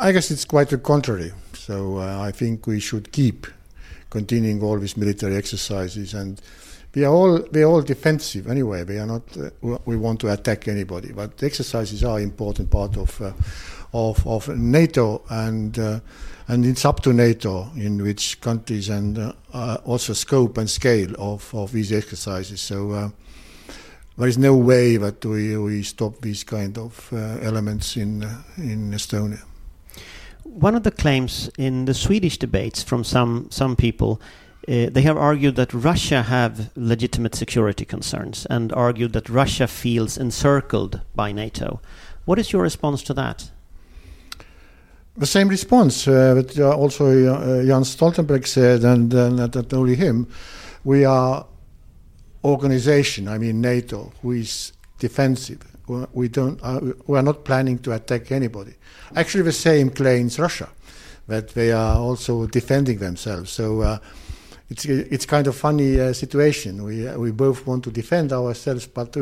I 0.00 0.12
guess 0.12 0.30
it's 0.30 0.44
quite 0.46 0.68
the 0.68 0.78
contrary. 0.78 1.32
So 1.54 1.98
uh, 1.98 2.28
I 2.28 2.32
think 2.32 2.66
we 2.66 2.80
should 2.80 3.10
keep 3.12 3.46
continuing 4.10 4.62
all 4.62 4.78
these 4.78 4.96
military 4.96 5.36
exercises, 5.36 6.14
and 6.14 6.40
we 6.94 7.04
are 7.04 7.12
all 7.12 7.40
we 7.52 7.62
are 7.62 7.66
all 7.70 7.82
defensive 7.82 8.48
anyway. 8.48 8.84
We 8.84 8.98
are 8.98 9.06
not 9.06 9.22
uh, 9.36 9.78
we- 9.86 9.96
want 9.96 10.20
to 10.20 10.32
attack 10.32 10.68
anybody, 10.68 11.12
but 11.12 11.42
exercises 11.42 12.04
are 12.04 12.20
important 12.20 12.70
part 12.70 12.96
of 12.96 13.20
uh, 13.20 13.32
of 13.92 14.26
of 14.26 14.48
NATO, 14.48 15.22
and 15.30 15.78
uh, 15.78 16.00
and 16.48 16.66
it's 16.66 16.84
up 16.84 17.00
to 17.00 17.12
NATO 17.12 17.70
in 17.76 18.02
which 18.02 18.40
countries 18.40 18.90
and 18.90 19.18
uh, 19.18 19.32
uh, 19.54 19.78
also 19.84 20.12
scope 20.12 20.58
and 20.58 20.68
scale 20.68 21.14
of 21.18 21.54
of 21.54 21.72
these 21.72 21.92
exercises. 21.92 22.60
So. 22.60 22.90
Uh, 22.90 23.10
there 24.18 24.28
is 24.28 24.36
no 24.36 24.54
way 24.54 24.98
that 24.98 25.24
we, 25.24 25.56
we 25.56 25.82
stop 25.82 26.20
these 26.20 26.44
kind 26.44 26.76
of 26.76 27.10
elements 27.42 27.96
in 27.96 28.22
in 28.58 28.92
Estonia. 28.92 29.42
One 30.44 30.76
of 30.76 30.82
the 30.82 30.90
claims 30.90 31.50
in 31.56 31.86
the 31.86 31.94
Swedish 31.94 32.36
debates 32.38 32.82
from 32.82 33.04
some 33.04 33.46
some 33.50 33.74
people, 33.74 34.20
uh, 34.68 34.88
they 34.90 35.02
have 35.02 35.16
argued 35.16 35.56
that 35.56 35.74
Russia 35.74 36.22
have 36.22 36.70
legitimate 36.76 37.34
security 37.34 37.84
concerns 37.84 38.46
and 38.46 38.72
argued 38.72 39.12
that 39.12 39.28
Russia 39.28 39.66
feels 39.66 40.16
encircled 40.16 41.00
by 41.16 41.32
NATO. 41.32 41.80
What 42.24 42.38
is 42.38 42.52
your 42.52 42.62
response 42.62 43.02
to 43.04 43.14
that? 43.14 43.50
The 45.16 45.26
same 45.26 45.48
response 45.48 46.06
uh, 46.06 46.34
that 46.34 46.58
uh, 46.58 46.76
also 46.76 47.06
uh, 47.06 47.64
Jan 47.64 47.82
Stoltenberg 47.82 48.46
said, 48.46 48.84
and 48.84 49.12
uh, 49.12 49.28
not, 49.30 49.72
only 49.74 49.96
him. 49.96 50.28
We 50.84 51.04
are 51.04 51.44
organization, 52.44 53.28
I 53.28 53.38
mean 53.38 53.60
NATO, 53.60 54.12
who 54.22 54.32
is 54.32 54.72
defensive. 54.98 55.66
We- 56.14 56.28
don't. 56.28 56.60
We 57.08 57.18
are 57.18 57.22
not 57.22 57.44
planning 57.44 57.78
to 57.80 57.92
attack 57.92 58.30
anybody. 58.30 58.74
Actually, 59.16 59.42
the 59.42 59.52
same 59.52 59.90
claims 59.90 60.38
Russia, 60.38 60.68
that 61.26 61.48
they 61.48 61.72
are 61.72 61.96
also 61.96 62.46
defending 62.46 62.98
themselves. 62.98 63.50
So. 63.50 63.98
It's 64.72 64.86
it's 64.86 65.26
kind 65.26 65.46
of 65.46 65.54
funny 65.54 66.00
uh, 66.00 66.14
situation. 66.14 66.82
We 66.82 67.06
we 67.16 67.30
both 67.30 67.66
want 67.66 67.84
to 67.84 67.90
defend 67.90 68.32
ourselves, 68.32 68.86
but 68.86 69.14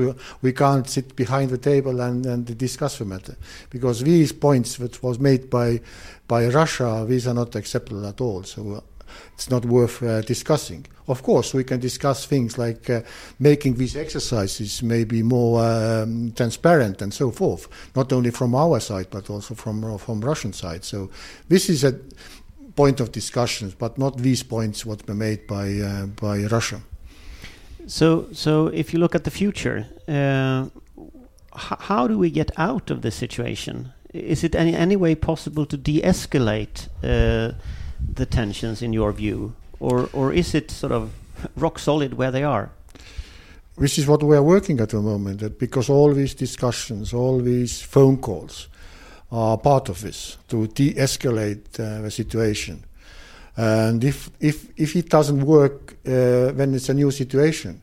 we 0.43 0.53
can't 0.53 0.89
sit 0.89 1.17
behind 1.17 1.51
the 1.51 1.59
table 1.59 2.01
and, 2.01 2.25
and 2.27 2.57
discuss 2.57 2.99
the 2.99 3.05
matter 3.05 3.37
because 3.69 4.05
these 4.05 4.33
points 4.33 4.77
that 4.77 5.03
was 5.03 5.19
made 5.19 5.51
by 5.51 5.81
by 6.29 6.47
Russia, 6.47 7.05
these 7.09 7.27
are 7.27 7.35
not 7.35 7.57
acceptable 7.57 8.07
at 8.07 8.21
all. 8.21 8.45
So 8.45 8.61
uh, 8.75 8.81
it's 9.35 9.51
not 9.51 9.65
worth 9.65 10.03
uh, 10.03 10.21
discussing. 10.21 10.87
Of 11.09 11.23
course, 11.25 11.53
we 11.53 11.65
can 11.65 11.81
discuss 11.81 12.27
things 12.27 12.57
like 12.57 12.89
uh, 12.89 13.01
making 13.41 13.75
these 13.75 13.97
exercises 13.97 14.83
maybe 14.83 15.25
more 15.25 15.65
um, 15.65 16.33
transparent 16.37 17.03
and 17.03 17.13
so 17.13 17.33
forth, 17.33 17.67
not 17.97 18.13
only 18.13 18.31
from 18.31 18.55
our 18.55 18.79
side 18.79 19.09
but 19.11 19.29
also 19.29 19.55
from 19.55 19.99
from 19.99 20.21
Russian 20.21 20.53
side. 20.53 20.85
So 20.85 21.11
this 21.49 21.69
is 21.69 21.83
a 21.83 21.93
point 22.81 23.01
of 23.01 23.09
discussions, 23.13 23.75
but 23.75 23.99
not 23.99 24.17
these 24.17 24.45
points 24.45 24.87
what 24.87 25.07
were 25.09 25.19
made 25.29 25.41
by 25.47 25.67
uh, 25.81 26.07
by 26.27 26.37
Russia. 26.57 26.81
So, 27.87 28.27
so 28.33 28.71
if 28.73 28.93
you 28.93 29.01
look 29.01 29.15
at 29.15 29.23
the 29.25 29.31
future, 29.31 29.79
uh, 30.09 30.63
how 31.89 32.09
do 32.09 32.19
we 32.19 32.31
get 32.31 32.51
out 32.57 32.91
of 32.91 33.01
this 33.01 33.15
situation? 33.15 33.75
Is 34.13 34.45
it 34.45 34.55
any 34.55 34.75
any 34.75 34.97
way 34.97 35.15
possible 35.15 35.67
to 35.67 35.77
de-escalate 35.77 36.89
uh, 37.03 37.53
the 38.17 38.27
tensions 38.27 38.83
in 38.83 38.93
your 38.95 39.13
view, 39.13 39.53
or 39.79 40.09
or 40.13 40.35
is 40.35 40.55
it 40.55 40.71
sort 40.71 40.93
of 40.93 41.11
rock 41.57 41.79
solid 41.79 42.13
where 42.15 42.33
they 42.33 42.45
are? 42.45 42.69
Which 43.77 43.99
is 43.99 44.07
what 44.07 44.23
we 44.23 44.37
are 44.37 44.43
working 44.43 44.81
at 44.81 44.89
the 44.89 45.01
moment, 45.01 45.41
that 45.41 45.59
because 45.59 45.93
all 45.93 46.15
these 46.15 46.37
discussions, 46.37 47.13
all 47.13 47.43
these 47.43 47.83
phone 47.87 48.17
calls 48.19 48.69
are 49.33 49.59
part 49.59 49.89
of 49.89 50.01
this 50.01 50.37
to 50.49 50.67
de-escalate 50.67 51.79
uh, 51.79 52.03
the 52.03 52.11
situation. 52.11 52.85
And 53.57 54.03
if 54.05 54.31
if 54.41 54.69
if 54.77 54.97
it 54.97 55.09
doesn't 55.11 55.45
work, 55.45 55.97
uh, 56.07 56.53
then 56.53 56.75
it's 56.75 56.89
a 56.89 56.95
new 56.95 57.11
situation. 57.11 57.81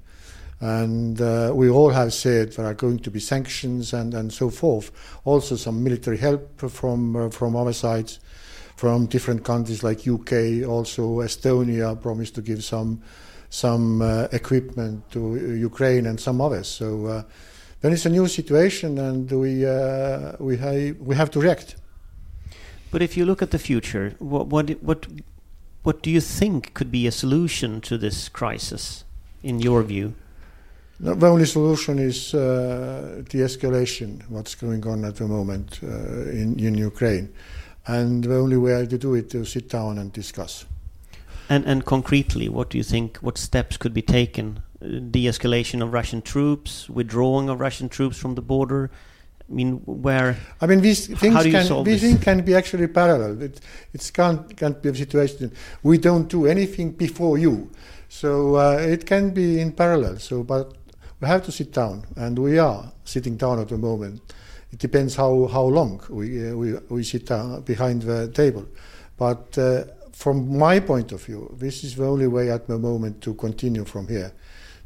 And 0.59 1.21
uh, 1.21 1.51
we 1.53 1.69
all 1.69 1.91
have 1.91 2.13
said 2.13 2.53
there 2.53 2.65
are 2.65 2.73
going 2.73 2.99
to 2.99 3.11
be 3.11 3.19
sanctions 3.19 3.93
and, 3.93 4.13
and 4.15 4.33
so 4.33 4.49
forth. 4.49 4.91
Also, 5.23 5.55
some 5.55 5.83
military 5.83 6.17
help 6.17 6.59
from 6.71 7.15
uh, 7.15 7.29
from 7.29 7.55
our 7.55 7.73
sides, 7.73 8.19
from 8.75 9.05
different 9.05 9.43
countries 9.43 9.83
like 9.83 10.07
UK. 10.07 10.67
Also, 10.67 11.21
Estonia 11.21 12.01
promised 12.01 12.35
to 12.35 12.41
give 12.41 12.63
some 12.63 13.01
some 13.49 14.01
uh, 14.01 14.27
equipment 14.31 15.09
to 15.11 15.35
Ukraine 15.55 16.05
and 16.05 16.19
some 16.19 16.41
others. 16.41 16.67
So 16.67 17.05
uh, 17.05 17.23
then 17.81 17.93
it's 17.93 18.05
a 18.05 18.09
new 18.09 18.27
situation, 18.27 18.97
and 18.97 19.31
we 19.31 19.65
uh, 19.65 20.33
we 20.39 20.57
ha- 20.57 20.93
we 20.99 21.15
have 21.15 21.29
to 21.31 21.39
react. 21.39 21.75
But 22.91 23.01
if 23.01 23.17
you 23.17 23.25
look 23.25 23.41
at 23.41 23.51
the 23.51 23.59
future, 23.59 24.15
what 24.19 24.47
what 24.47 24.69
what 24.81 25.07
what 25.83 26.01
do 26.01 26.09
you 26.09 26.21
think 26.21 26.73
could 26.73 26.91
be 26.91 27.07
a 27.07 27.11
solution 27.11 27.81
to 27.81 27.97
this 27.97 28.29
crisis, 28.29 29.03
in 29.43 29.59
your 29.59 29.83
view? 29.83 30.13
No, 30.99 31.13
The 31.13 31.27
only 31.27 31.45
solution 31.45 31.99
is 31.99 32.33
uh, 32.33 33.21
de-escalation. 33.29 34.27
What's 34.29 34.55
going 34.55 34.85
on 34.87 35.05
at 35.05 35.17
the 35.17 35.27
moment 35.27 35.79
uh, 35.83 35.87
in 36.31 36.59
in 36.59 36.75
Ukraine, 36.75 37.29
and 37.85 38.23
the 38.23 38.37
only 38.37 38.57
way 38.57 38.85
to 38.87 38.97
do 38.97 39.13
it 39.15 39.25
is 39.25 39.31
to 39.31 39.45
sit 39.45 39.69
down 39.69 39.97
and 39.99 40.11
discuss. 40.11 40.65
And 41.49 41.65
and 41.65 41.85
concretely, 41.85 42.49
what 42.49 42.69
do 42.71 42.77
you 42.77 42.83
think? 42.83 43.17
What 43.17 43.37
steps 43.37 43.77
could 43.77 43.93
be 43.93 44.01
taken? 44.01 44.59
De-escalation 44.79 45.81
of 45.81 45.91
Russian 45.91 46.21
troops, 46.21 46.89
withdrawing 46.89 47.49
of 47.49 47.59
Russian 47.59 47.89
troops 47.89 48.17
from 48.17 48.35
the 48.35 48.41
border. 48.41 48.91
I 49.49 49.53
mean, 49.53 49.77
where 49.85 50.37
I 50.61 50.67
mean, 50.67 50.81
these 50.81 51.07
things 51.07 51.33
how 51.33 51.41
do 51.41 51.49
you 51.49 51.55
can 51.55 51.83
these 51.83 52.01
this? 52.01 52.11
things 52.11 52.23
can 52.23 52.41
be 52.43 52.53
actually 52.53 52.87
parallel. 52.87 53.41
It 53.41 53.61
it 53.93 54.11
can't 54.13 54.55
can't 54.57 54.81
be 54.81 54.89
a 54.89 54.95
situation. 54.95 55.51
We 55.83 55.97
don't 55.97 56.27
do 56.27 56.45
anything 56.45 56.91
before 56.91 57.37
you, 57.37 57.71
so 58.09 58.55
uh, 58.55 58.77
it 58.79 59.05
can 59.05 59.31
be 59.31 59.59
in 59.61 59.71
parallel. 59.71 60.19
So, 60.19 60.43
but 60.43 60.73
we 61.21 61.27
have 61.27 61.43
to 61.45 61.51
sit 61.51 61.71
down, 61.71 62.05
and 62.15 62.37
we 62.37 62.59
are 62.59 62.91
sitting 63.05 63.37
down 63.37 63.59
at 63.59 63.69
the 63.69 63.77
moment. 63.77 64.21
It 64.73 64.79
depends 64.79 65.15
how 65.15 65.47
how 65.47 65.63
long 65.63 66.01
we 66.09 66.49
uh, 66.49 66.55
we 66.55 66.73
we 66.89 67.03
sit 67.03 67.25
down 67.25 67.61
behind 67.61 68.03
the 68.03 68.27
table, 68.27 68.65
but. 69.17 69.57
Uh, 69.57 69.85
from 70.17 70.57
my 70.57 70.79
point 70.79 71.11
of 71.11 71.23
view, 71.23 71.55
this 71.59 71.83
is 71.83 71.95
the 71.95 72.03
only 72.03 72.25
way 72.25 72.49
at 72.49 72.65
the 72.65 72.79
moment 72.79 73.21
to 73.21 73.35
continue 73.35 73.85
from 73.85 74.07
here, 74.07 74.31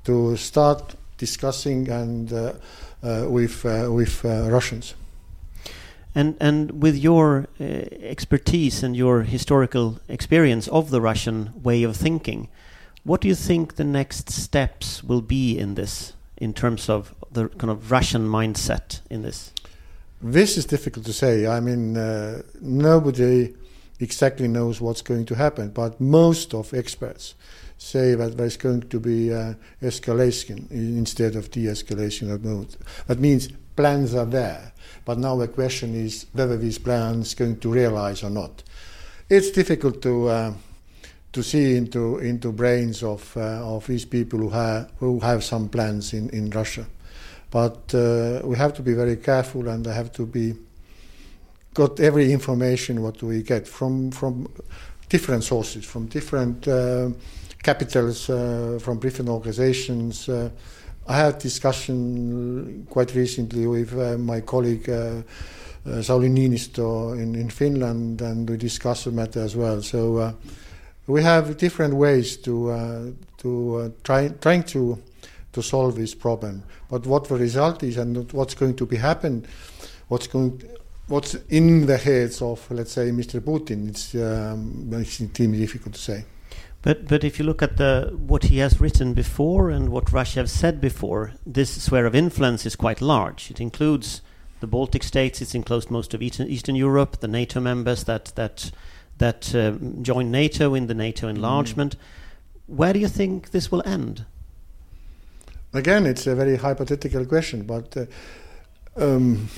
to 0.04 0.36
start 0.38 0.96
discussing 1.18 1.90
and 1.90 2.34
uh, 2.34 2.54
uh, 3.04 3.26
with 3.30 3.66
uh, 3.66 3.92
with 3.92 4.26
uh, 4.26 4.50
Russians. 4.50 4.96
And 6.14 6.36
and 6.40 6.84
with 6.84 6.96
your 6.98 7.48
uh, 7.60 7.64
expertise 8.02 8.84
and 8.86 8.96
your 8.96 9.24
historical 9.24 10.00
experience 10.08 10.68
of 10.68 10.90
the 10.90 11.00
Russian 11.00 11.52
way 11.64 11.84
of 11.84 11.96
thinking, 11.96 12.48
what 13.04 13.22
do 13.22 13.28
you 13.28 13.36
think 13.36 13.76
the 13.76 13.84
next 13.84 14.30
steps 14.30 15.04
will 15.04 15.22
be 15.22 15.58
in 15.58 15.76
this, 15.76 16.14
in 16.38 16.54
terms 16.54 16.90
of 16.90 17.14
the 17.32 17.48
kind 17.48 17.72
of 17.72 17.92
Russian 17.92 18.28
mindset 18.28 19.02
in 19.10 19.22
this? 19.22 19.52
This 20.22 20.58
is 20.58 20.66
difficult 20.66 21.06
to 21.06 21.14
say. 21.14 21.48
I 21.48 21.60
mean, 21.60 21.98
uh, 21.98 22.42
nobody 22.62 23.54
exactly 24.00 24.48
knows 24.48 24.82
what's 24.82 25.02
going 25.02 25.26
to 25.26 25.36
happen, 25.36 25.70
but 25.70 26.00
most 26.00 26.54
of 26.54 26.74
experts 26.74 27.36
say 27.82 28.14
that 28.14 28.38
there's 28.38 28.58
going 28.58 28.82
to 28.82 29.00
be 29.00 29.34
uh, 29.34 29.54
escalation 29.82 30.70
instead 30.70 31.36
of 31.36 31.50
de-escalation 31.50 32.32
at 32.32 32.42
moment. 32.44 32.78
That 33.08 33.20
means 33.20 33.50
plans 33.76 34.14
are 34.14 34.26
there, 34.26 34.72
but 35.04 35.18
now 35.18 35.36
the 35.36 35.48
question 35.48 35.96
is 35.96 36.28
whether 36.34 36.58
these 36.58 36.78
plans 36.78 37.34
going 37.34 37.60
to 37.60 37.72
realize 37.72 38.24
or 38.24 38.30
not. 38.30 38.62
It's 39.30 39.50
difficult 39.50 40.02
to 40.04 40.28
uh, 40.28 40.54
to 41.34 41.42
see 41.42 41.76
into 41.76 42.20
into 42.20 42.52
brains 42.52 43.02
of 43.02 43.36
uh, 43.36 43.76
of 43.76 43.88
these 43.88 44.06
people 44.06 44.40
who 44.40 44.50
have 44.50 44.92
who 45.00 45.20
have 45.20 45.44
some 45.44 45.68
plans 45.68 46.14
in 46.14 46.30
in 46.30 46.52
Russia. 46.52 46.86
But 47.50 47.96
uh, 47.96 48.42
we 48.44 48.58
have 48.58 48.74
to 48.76 48.84
be 48.84 48.94
very 48.94 49.18
careful, 49.18 49.68
and 49.68 49.86
have 49.86 50.12
to 50.12 50.26
be 50.26 50.54
got 51.74 52.00
every 52.00 52.32
information 52.32 53.02
what 53.02 53.24
we 53.24 53.42
get 53.42 53.68
from 53.68 54.12
from 54.12 54.48
different 55.10 55.44
sources, 55.44 55.84
from 55.84 56.06
different 56.06 56.68
uh, 56.68 57.10
capitals, 57.64 58.30
uh, 58.30 58.80
from 58.82 59.00
different 59.00 59.30
organizations. 59.30 60.30
Uh, 60.30 60.50
I 61.08 61.18
had 61.18 61.40
discussion 61.40 62.86
quite 62.90 63.14
recently 63.16 63.68
with 63.68 63.98
uh, 63.98 64.18
my 64.18 64.42
colleague. 64.42 64.90
Sauli 65.84 66.30
Niinisto 66.30 67.14
in, 67.18 67.34
in 67.34 67.50
Finland, 67.50 68.22
and 68.22 68.48
we 68.48 68.56
discussed 68.56 69.06
the 69.06 69.12
matter 69.12 69.42
as 69.42 69.56
well. 69.56 69.82
So 69.82 70.36
we 71.08 71.24
have 71.24 71.58
different 71.58 71.96
ways 71.96 72.38
to 72.38 73.16
to 73.40 73.92
try 74.04 74.28
trying 74.40 74.62
to 74.66 75.00
to 75.54 75.62
solve 75.62 75.96
this 75.96 76.16
problem. 76.16 76.64
But 76.90 77.06
what 77.06 77.28
the 77.28 77.36
result 77.36 77.84
is 77.84 77.98
and 77.98 78.32
what's 78.32 78.56
going 78.56 78.76
to 78.76 78.86
be 78.86 78.98
happen, 78.98 79.46
what's 80.08 80.28
going, 80.28 80.62
what's 81.08 81.36
in 81.50 81.86
the 81.86 81.98
heads 81.98 82.42
of, 82.42 82.70
let's 82.72 82.94
say, 82.94 83.12
Mr. 83.12 83.40
Putin, 83.42 83.90
it's, 83.90 84.16
um, 84.16 84.90
it's 84.94 85.22
extremely 85.22 85.60
difficult 85.60 85.96
to 85.96 86.02
say. 86.02 86.26
But 86.82 87.08
but 87.08 87.24
if 87.24 87.38
you 87.38 87.46
look 87.46 87.62
at 87.62 87.78
the 87.78 88.14
what 88.28 88.46
he 88.46 88.58
has 88.58 88.82
written 88.82 89.14
before 89.14 89.70
and 89.70 89.90
what 89.90 90.12
Russia 90.12 90.42
has 90.42 90.52
said 90.52 90.82
before, 90.82 91.34
this 91.46 91.70
sphere 91.70 92.06
of 92.06 92.16
influence 92.16 92.66
is 92.66 92.76
quite 92.76 93.02
large. 93.02 93.52
It 93.52 93.62
includes 93.62 94.22
the 94.62 94.68
Baltic 94.68 95.04
states. 95.04 95.42
It 95.42 95.54
includes 95.54 95.92
most 95.92 96.14
of 96.14 96.22
Eastern, 96.22 96.48
Eastern 96.48 96.76
Europe, 96.76 97.20
the 97.20 97.28
NATO 97.28 97.60
members 97.60 98.04
that 98.06 98.34
that 98.36 98.72
that 99.20 99.54
uh, 99.54 99.72
join 100.02 100.32
NATO 100.32 100.74
in 100.74 100.88
the 100.88 100.96
NATO 100.96 101.28
enlargement. 101.28 101.96
Mm. 101.96 102.78
Where 102.78 102.94
do 102.94 103.00
you 103.00 103.08
think 103.08 103.52
this 103.52 103.72
will 103.72 103.84
end? 103.86 104.26
Again, 105.74 106.06
it's 106.06 106.26
a 106.26 106.36
very 106.36 106.58
hypothetical 106.58 107.26
question, 107.26 107.64
but 107.64 107.96
uh, 107.96 108.06
um, 108.98 109.50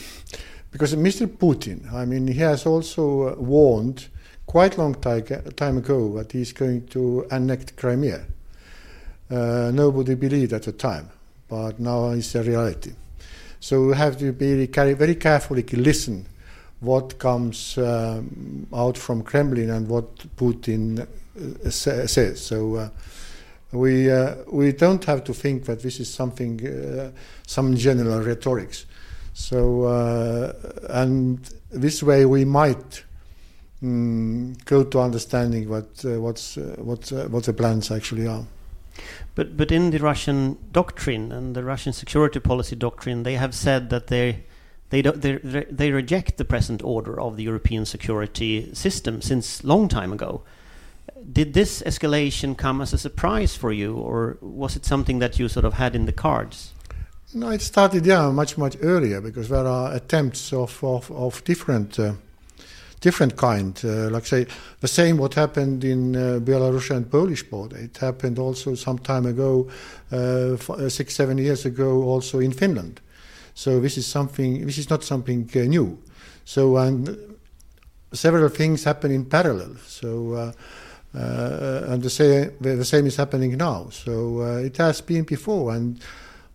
because 0.72 0.96
Mr. 0.96 1.27
Putin, 1.27 1.92
I 1.94 2.06
mean, 2.06 2.27
he 2.27 2.39
has 2.39 2.65
also 2.65 3.30
uh, 3.30 3.36
warned 3.36 4.10
quite 4.53 4.77
long 4.77 4.93
time 4.93 5.77
ago 5.79 6.13
that 6.13 6.31
he's 6.31 6.53
going 6.53 6.86
to 6.86 7.25
annex 7.31 7.72
Crimea. 7.72 8.24
Uh, 9.31 9.72
nobody 9.74 10.13
believed 10.13 10.53
at 10.53 10.62
the 10.62 10.72
time, 10.72 11.10
but 11.50 11.79
now 11.79 12.12
it's 12.12 12.36
a 12.36 12.43
reality. 12.43 12.91
So 13.60 13.88
we 13.88 13.95
have 13.95 14.15
to 14.19 14.31
be 14.31 14.67
very 14.67 15.15
carefully 15.15 15.63
listen 15.63 16.27
what 16.81 17.17
comes 17.17 17.79
um, 17.79 18.67
out 18.72 18.95
from 18.95 19.24
Kremlin 19.24 19.72
and 19.72 19.88
what 19.88 20.17
Putin 20.38 21.00
uh, 21.00 21.69
says. 21.72 22.45
So 22.45 22.75
uh, 22.75 22.89
we, 23.72 24.12
uh, 24.12 24.36
we 24.51 24.72
don't 24.72 25.03
have 25.05 25.24
to 25.24 25.33
think 25.33 25.65
that 25.65 25.81
this 25.81 26.00
is 26.00 26.13
something, 26.13 26.63
uh, 26.67 27.10
some 27.48 27.75
general 27.75 28.22
rhetorics. 28.22 28.86
So, 29.33 29.86
uh, 29.86 30.53
and 30.89 31.39
this 31.72 32.03
way 32.03 32.27
we 32.27 32.45
might 32.45 33.03
mm, 33.83 34.63
go 34.65 34.83
to 34.83 34.99
understanding 34.99 35.69
what, 35.69 36.03
uh, 36.05 36.19
what's, 36.19 36.57
uh, 36.57 36.75
what, 36.77 37.11
uh, 37.11 37.27
what 37.27 37.43
the 37.43 37.53
plans 37.53 37.91
actually 37.91 38.27
are. 38.27 38.45
But, 39.35 39.57
but 39.57 39.71
in 39.71 39.89
the 39.89 39.99
Russian 39.99 40.57
doctrine 40.71 41.31
and 41.31 41.55
the 41.55 41.63
Russian 41.63 41.93
security 41.93 42.39
policy 42.39 42.75
doctrine, 42.75 43.24
they 43.24 43.35
have 43.35 43.55
said 43.55 43.89
that 43.89 44.07
they, 44.07 44.43
they, 44.89 45.01
they, 45.01 45.37
they 45.69 45.91
reject 45.91 46.37
the 46.37 46.46
present 46.46 46.83
order 46.83 47.19
of 47.19 47.35
the 47.35 47.43
European 47.43 47.85
security 47.85 48.74
system 48.74 49.22
since 49.22 49.63
long 49.63 49.87
time 49.87 50.13
ago 50.13 50.43
did 51.31 51.53
this 51.53 51.81
escalation 51.83 52.57
come 52.57 52.81
as 52.81 52.93
a 52.93 52.98
surprise 52.98 53.55
for 53.55 53.72
you, 53.72 53.96
or 53.96 54.37
was 54.41 54.75
it 54.75 54.85
something 54.85 55.19
that 55.19 55.39
you 55.39 55.48
sort 55.48 55.65
of 55.65 55.74
had 55.74 55.96
in 55.96 56.05
the 56.05 56.11
cards? 56.11 56.74
No, 57.33 57.50
it 57.50 57.61
started 57.61 58.05
yeah 58.05 58.29
much 58.29 58.57
much 58.57 58.77
earlier 58.81 59.19
because 59.19 59.50
there 59.50 59.65
are 59.65 59.93
attempts 59.93 60.53
of 60.53 60.83
of, 60.83 61.09
of 61.11 61.43
different 61.43 61.98
uh, 62.00 62.13
different 63.03 63.35
kind. 63.35 63.79
Uh, 63.83 64.09
like 64.09 64.25
say 64.25 64.48
the 64.79 64.87
same 64.87 65.18
what 65.18 65.33
happened 65.33 65.83
in 65.83 66.16
uh, 66.16 66.39
Belarus 66.39 66.89
and 66.89 67.09
Polish 67.11 67.44
border. 67.44 67.77
It 67.77 67.98
happened 67.98 68.39
also 68.39 68.75
some 68.75 68.98
time 68.98 69.25
ago, 69.25 69.68
uh, 70.11 70.55
uh, 70.55 70.89
six 70.89 71.13
seven 71.13 71.37
years 71.37 71.66
ago, 71.66 72.03
also 72.03 72.39
in 72.39 72.53
Finland. 72.53 73.01
So 73.53 73.79
this 73.79 73.98
is 73.98 74.07
something. 74.07 74.66
This 74.66 74.77
is 74.77 74.89
not 74.89 75.03
something 75.03 75.50
uh, 75.55 75.59
new. 75.59 75.98
So 76.46 76.77
and 76.77 77.18
several 78.13 78.50
things 78.50 78.85
happen 78.85 79.11
in 79.11 79.25
parallel. 79.25 79.75
So 79.87 80.33
uh, 80.33 80.51
and 81.94 82.01
the 82.01 82.09
same, 82.09 82.51
the 82.61 82.85
same 82.85 83.05
is 83.05 83.18
happening 83.18 83.57
now. 83.57 83.89
So 83.92 84.42
it 84.57 84.77
has 84.77 85.01
been 85.01 85.25
before, 85.25 85.75
and 85.75 86.00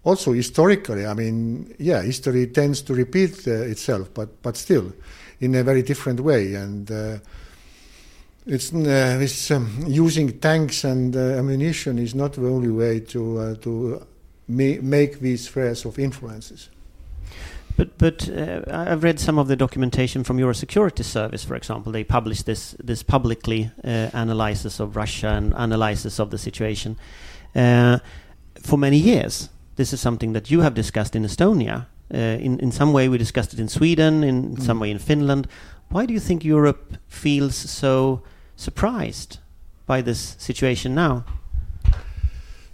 also 0.02 0.32
historically. 0.32 1.06
I 1.06 1.14
mean, 1.14 1.74
yeah, 1.78 2.02
history 2.02 2.46
tends 2.46 2.82
to 2.82 2.94
repeat 2.94 3.46
itself, 3.46 4.08
but 4.14 4.42
but 4.42 4.56
still, 4.56 4.92
in 5.40 5.55
a 5.55 5.62
very 5.62 5.83
different 5.83 6.20
way. 6.20 6.55
And 6.55 6.90
it's, 8.48 8.72
uh, 8.72 9.18
it's 9.20 9.51
um, 9.51 9.85
using 9.87 10.38
tanks 10.38 10.83
and 10.85 11.14
uh, 11.14 11.18
ammunition 11.38 11.98
is 11.98 12.14
not 12.14 12.33
the 12.33 12.48
only 12.48 12.70
way 12.70 13.01
to 13.01 13.38
uh, 13.38 13.55
to 13.57 14.07
ma- 14.48 14.81
make 14.81 15.20
these 15.20 15.44
spheres 15.44 15.85
of 15.85 15.98
influences. 15.98 16.70
But 17.77 17.98
but 17.98 18.29
uh, 18.29 18.62
I've 18.70 19.03
read 19.03 19.20
some 19.20 19.38
of 19.38 19.48
the 19.48 19.57
documentation 19.57 20.24
from 20.24 20.38
your 20.38 20.55
security 20.55 21.03
service, 21.03 21.44
for 21.44 21.57
example. 21.57 21.92
They 21.92 22.05
published 22.05 22.46
this 22.46 22.74
this 22.83 23.03
publicly 23.03 23.70
uh, 23.85 24.09
analysis 24.14 24.81
of 24.81 24.96
Russia 24.96 25.29
and 25.29 25.53
analysis 25.55 26.18
of 26.18 26.31
the 26.31 26.38
situation. 26.38 26.96
Uh, 27.55 27.98
for 28.62 28.79
many 28.79 28.96
years, 28.96 29.51
this 29.77 29.92
is 29.92 30.01
something 30.01 30.33
that 30.33 30.51
you 30.51 30.62
have 30.62 30.74
discussed 30.74 31.14
in 31.14 31.24
Estonia. 31.24 31.87
Uh, 32.12 32.38
in 32.40 32.58
in 32.60 32.72
some 32.72 32.92
way, 32.92 33.08
we 33.08 33.18
discussed 33.18 33.52
it 33.52 33.60
in 33.60 33.68
Sweden. 33.68 34.24
In 34.24 34.56
mm. 34.56 34.62
some 34.62 34.80
way, 34.80 34.90
in 34.90 34.98
Finland. 34.98 35.46
Why 35.90 36.06
do 36.06 36.12
you 36.12 36.20
think 36.20 36.44
Europe 36.44 36.96
feels 37.08 37.56
so 37.56 38.22
surprised 38.56 39.38
by 39.86 40.02
this 40.02 40.36
situation 40.38 40.94
now? 40.94 41.24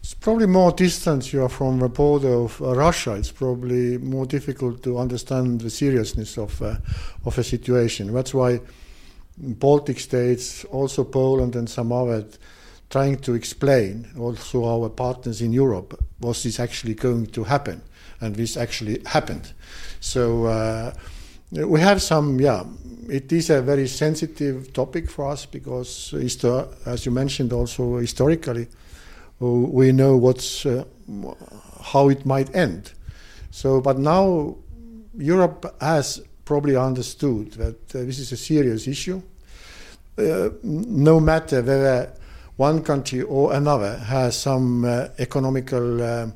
It's 0.00 0.14
probably 0.14 0.46
more 0.46 0.72
distance 0.72 1.32
you 1.32 1.42
are 1.42 1.48
from 1.48 1.78
the 1.78 1.88
border 1.88 2.34
of 2.34 2.60
uh, 2.60 2.74
Russia. 2.74 3.14
It's 3.14 3.32
probably 3.32 3.98
more 3.98 4.26
difficult 4.26 4.82
to 4.82 4.98
understand 4.98 5.60
the 5.60 5.70
seriousness 5.70 6.38
of 6.38 6.60
uh, 6.60 6.76
of 7.24 7.38
a 7.38 7.42
situation. 7.42 8.12
That's 8.12 8.34
why 8.34 8.60
Baltic 9.36 10.00
states, 10.00 10.64
also 10.66 11.04
Poland 11.04 11.56
and 11.56 11.68
some 11.68 11.92
other, 11.92 12.24
trying 12.90 13.16
to 13.16 13.34
explain 13.34 14.06
also 14.18 14.64
our 14.64 14.88
partners 14.88 15.40
in 15.40 15.52
Europe 15.52 15.98
was 16.20 16.42
this 16.42 16.60
actually 16.60 16.94
going 16.94 17.26
to 17.26 17.44
happen, 17.44 17.82
and 18.20 18.37
this 18.37 18.57
actually 18.57 19.03
happened. 19.07 19.53
So. 20.00 20.46
Uh, 20.46 20.92
we 21.55 21.81
have 21.81 22.03
some, 22.03 22.40
yeah, 22.40 22.64
it 23.09 23.31
is 23.33 23.48
a 23.50 23.62
very 23.62 23.87
sensitive 23.87 24.72
topic 24.72 25.09
for 25.09 25.31
us 25.31 25.46
because, 25.46 26.12
as 26.87 27.07
you 27.07 27.12
mentioned, 27.12 27.53
also 27.53 27.98
historically, 27.98 28.66
we 29.38 29.92
know 29.92 30.16
what's 30.16 30.66
uh, 30.66 30.85
how 31.83 32.09
it 32.09 32.24
might 32.24 32.55
end. 32.55 32.92
So, 33.50 33.81
but 33.81 33.98
now 33.98 34.57
Europe 35.16 35.77
has 35.81 36.22
probably 36.44 36.77
understood 36.77 37.53
that 37.53 37.94
uh, 37.94 38.00
this 38.05 38.18
is 38.18 38.33
a 38.33 38.37
serious 38.37 38.88
issue. 38.88 39.22
Uh, 40.16 40.50
no 40.62 41.20
matter 41.20 41.62
whether 41.62 42.12
one 42.57 42.83
country 42.83 43.22
or 43.22 43.53
another 43.53 43.98
has 43.98 44.38
some 44.38 44.85
uh, 44.85 45.09
economical 45.18 46.03
uh, 46.03 46.27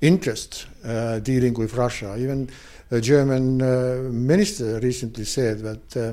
interest 0.00 0.66
uh, 0.84 1.18
dealing 1.20 1.54
with 1.54 1.74
Russia. 1.74 2.16
Even 2.18 2.50
a 2.90 3.00
German 3.00 3.62
uh, 3.62 4.08
minister 4.10 4.78
recently 4.80 5.24
said 5.24 5.60
that 5.60 5.96
uh, 5.96 6.12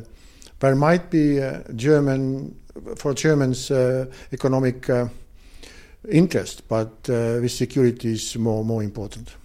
there 0.60 0.76
might 0.76 1.10
be 1.10 1.42
uh, 1.42 1.60
German 1.76 2.56
for 2.96 3.14
Germans 3.14 3.70
economic 4.32 4.90
interest, 6.10 6.68
but 6.68 6.92
uh, 7.10 7.40
the 7.40 7.50
security 7.50 8.14
is 8.14 8.38
more 8.38 8.64
more 8.64 8.84
important. 8.84 9.36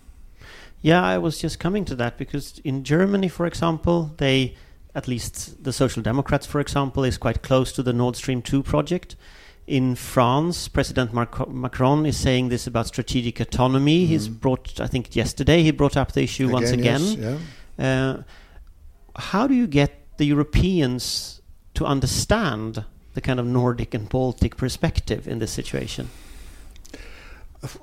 Yeah, 0.82 1.02
I 1.02 1.18
was 1.18 1.38
just 1.38 1.58
coming 1.58 1.84
to 1.86 1.96
that 1.96 2.16
because 2.16 2.60
in 2.64 2.84
Germany, 2.84 3.28
for 3.28 3.46
example, 3.46 4.12
they 4.18 4.54
at 4.94 5.08
least 5.08 5.62
the 5.64 5.72
Social 5.72 6.02
Democrats, 6.02 6.46
for 6.46 6.60
example, 6.60 7.04
is 7.04 7.18
quite 7.18 7.42
close 7.42 7.72
to 7.72 7.82
the 7.82 7.92
Nord 7.92 8.16
Stream 8.16 8.40
2 8.40 8.62
project. 8.62 9.16
In 9.66 9.96
France, 9.96 10.68
President 10.68 11.12
Macron 11.12 12.06
is 12.06 12.16
saying 12.16 12.50
this 12.50 12.68
about 12.68 12.86
strategic 12.86 13.40
autonomy. 13.40 14.04
Mm. 14.04 14.08
He's 14.08 14.28
brought, 14.28 14.80
I 14.80 14.86
think, 14.86 15.16
yesterday 15.16 15.62
he 15.62 15.72
brought 15.72 15.96
up 15.96 16.12
the 16.12 16.22
issue 16.22 16.44
again, 16.44 16.52
once 16.52 16.70
again. 16.70 17.00
Yes, 17.00 17.40
yeah. 17.78 17.84
uh, 17.84 18.22
how 19.16 19.48
do 19.48 19.54
you 19.54 19.66
get 19.66 20.18
the 20.18 20.24
Europeans 20.24 21.40
to 21.74 21.84
understand 21.84 22.84
the 23.14 23.20
kind 23.20 23.40
of 23.40 23.46
Nordic 23.46 23.92
and 23.92 24.08
Baltic 24.08 24.56
perspective 24.56 25.26
in 25.26 25.40
this 25.40 25.50
situation? 25.50 26.10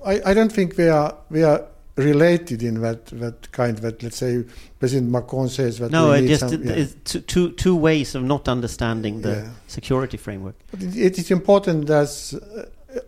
I, 0.05 0.21
I 0.25 0.33
don't 0.33 0.51
think 0.51 0.77
we 0.77 0.87
are 0.87 1.15
we 1.29 1.43
are 1.43 1.65
related 1.95 2.63
in 2.63 2.81
that 2.81 3.05
that 3.07 3.51
kind 3.51 3.77
that 3.77 4.01
let's 4.01 4.17
say 4.17 4.43
President 4.79 5.11
Macron 5.11 5.49
says 5.49 5.77
that 5.77 5.91
no, 5.91 6.11
we 6.11 6.27
just 6.27 6.49
some, 6.49 6.63
yeah. 6.63 6.85
two 7.03 7.51
two 7.51 7.75
ways 7.75 8.15
of 8.15 8.23
not 8.23 8.47
understanding 8.47 9.21
the 9.21 9.29
Yeah. 9.29 9.49
security 9.67 10.17
framework. 10.17 10.55
But 10.71 10.81
it, 10.81 10.95
it 10.95 11.17
is 11.17 11.29
important 11.31 11.89
as 11.89 12.33
uh, 12.33 12.65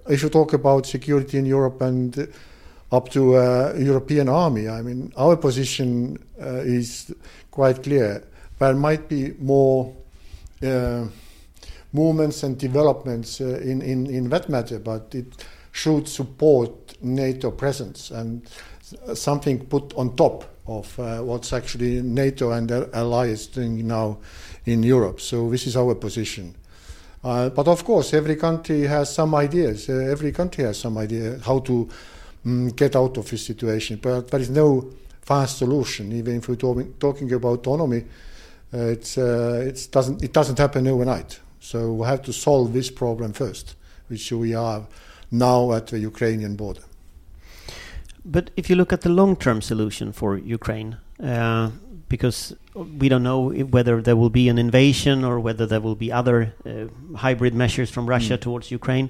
if 0.10 0.21
you 0.21 0.30
talk 0.30 0.54
about 0.54 0.86
security 0.86 1.38
in 1.38 1.45
Europe 1.45 1.82
and 1.82 2.17
uh, 2.17 2.26
up 2.91 3.10
to 3.10 3.36
uh, 3.36 3.74
European 3.78 4.30
army. 4.30 4.69
I 4.69 4.82
mean, 4.82 5.12
our 5.17 5.36
position 5.36 6.17
uh, 6.39 6.62
is 6.63 7.12
quite 7.52 7.82
clear. 7.84 8.24
There 8.60 8.74
might 8.74 9.10
be 9.10 9.34
more 9.39 9.93
uh, 10.63 11.06
movements 11.91 12.43
and 12.43 12.58
developments 12.58 13.41
uh, 13.41 13.60
in, 13.63 13.82
in, 13.82 14.08
in 14.08 14.30
that 14.30 14.50
matter, 14.50 14.80
but 14.80 15.13
it 15.15 15.45
should 15.71 16.08
support 16.08 16.95
NATO 17.02 17.52
presence 17.52 18.12
and 18.12 18.48
something 19.13 19.65
put 19.65 19.93
on 19.95 20.15
top 20.15 20.45
of 20.67 21.00
uh, 21.00 21.19
what's 21.19 21.54
actually 21.54 22.02
NATO 22.02 22.52
and 22.52 22.69
their 22.69 22.93
allies 22.95 23.48
doing 23.48 23.88
now 23.88 24.17
in 24.65 24.84
Europe. 24.84 25.21
So 25.21 25.50
this 25.50 25.67
is 25.67 25.78
our 25.78 25.95
position. 25.95 26.56
Uh, 27.24 27.50
but 27.50 27.67
of 27.67 27.84
course, 27.84 28.13
every 28.13 28.36
country 28.36 28.82
has 28.82 29.13
some 29.13 29.34
ideas. 29.36 29.89
Uh, 29.89 29.93
every 29.93 30.32
country 30.32 30.63
has 30.63 30.80
some 30.80 30.98
idea 30.98 31.39
how 31.43 31.60
to 31.60 31.89
mm, 32.45 32.76
get 32.76 32.95
out 32.95 33.17
of 33.17 33.30
this 33.30 33.45
situation. 33.45 34.00
But 34.02 34.30
there 34.30 34.39
is 34.39 34.50
no 34.50 34.91
fast 35.21 35.58
solution. 35.58 36.12
Even 36.12 36.38
if 36.38 36.48
we're 36.48 36.56
talking, 36.56 36.93
talking 37.00 37.32
about 37.34 37.60
autonomy, 37.60 38.06
uh, 38.74 38.78
it's, 38.78 39.17
uh, 39.17 39.63
it's 39.65 39.88
doesn't, 39.88 40.24
it 40.24 40.34
doesn't 40.34 40.60
happen 40.60 40.88
overnight. 40.88 41.39
So 41.60 41.93
we 41.93 42.06
have 42.06 42.21
to 42.24 42.34
solve 42.34 42.74
this 42.74 42.91
problem 42.91 43.34
first, 43.34 43.76
which 44.08 44.32
we 44.32 44.54
are 44.54 44.86
now 45.32 45.74
at 45.74 45.88
the 45.88 45.98
Ukrainian 45.98 46.56
border. 46.56 46.82
But 48.26 48.50
if 48.58 48.70
you 48.70 48.76
look 48.76 48.92
at 48.92 49.02
the 49.02 49.10
long-term 49.10 49.62
solution 49.62 50.12
for 50.12 50.38
Ukraine, 50.38 50.98
uh, 51.24 51.70
because 52.10 52.56
we 52.74 53.08
don't 53.08 53.24
know 53.24 53.50
whether 53.50 54.02
there 54.02 54.16
will 54.16 54.32
be 54.32 54.50
an 54.50 54.58
invasion 54.58 55.24
or 55.24 55.40
whether 55.40 55.66
there 55.68 55.80
will 55.80 55.96
be 55.96 56.12
other 56.12 56.54
uh, 56.66 57.18
hybrid 57.18 57.54
measures 57.54 57.90
from 57.90 58.08
Russia 58.08 58.34
Mm. 58.38 58.42
towards 58.42 58.72
Ukraine, 58.72 59.10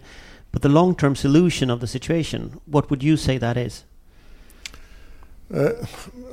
but 0.51 0.62
the 0.62 0.69
long-term 0.69 1.15
solution 1.15 1.69
of 1.69 1.80
the 1.80 1.88
situation, 1.88 2.60
what 2.65 2.89
would 2.89 3.04
you 3.04 3.17
say 3.17 3.38
that 3.38 3.58
is? 3.58 3.84
Uh, 5.54 5.71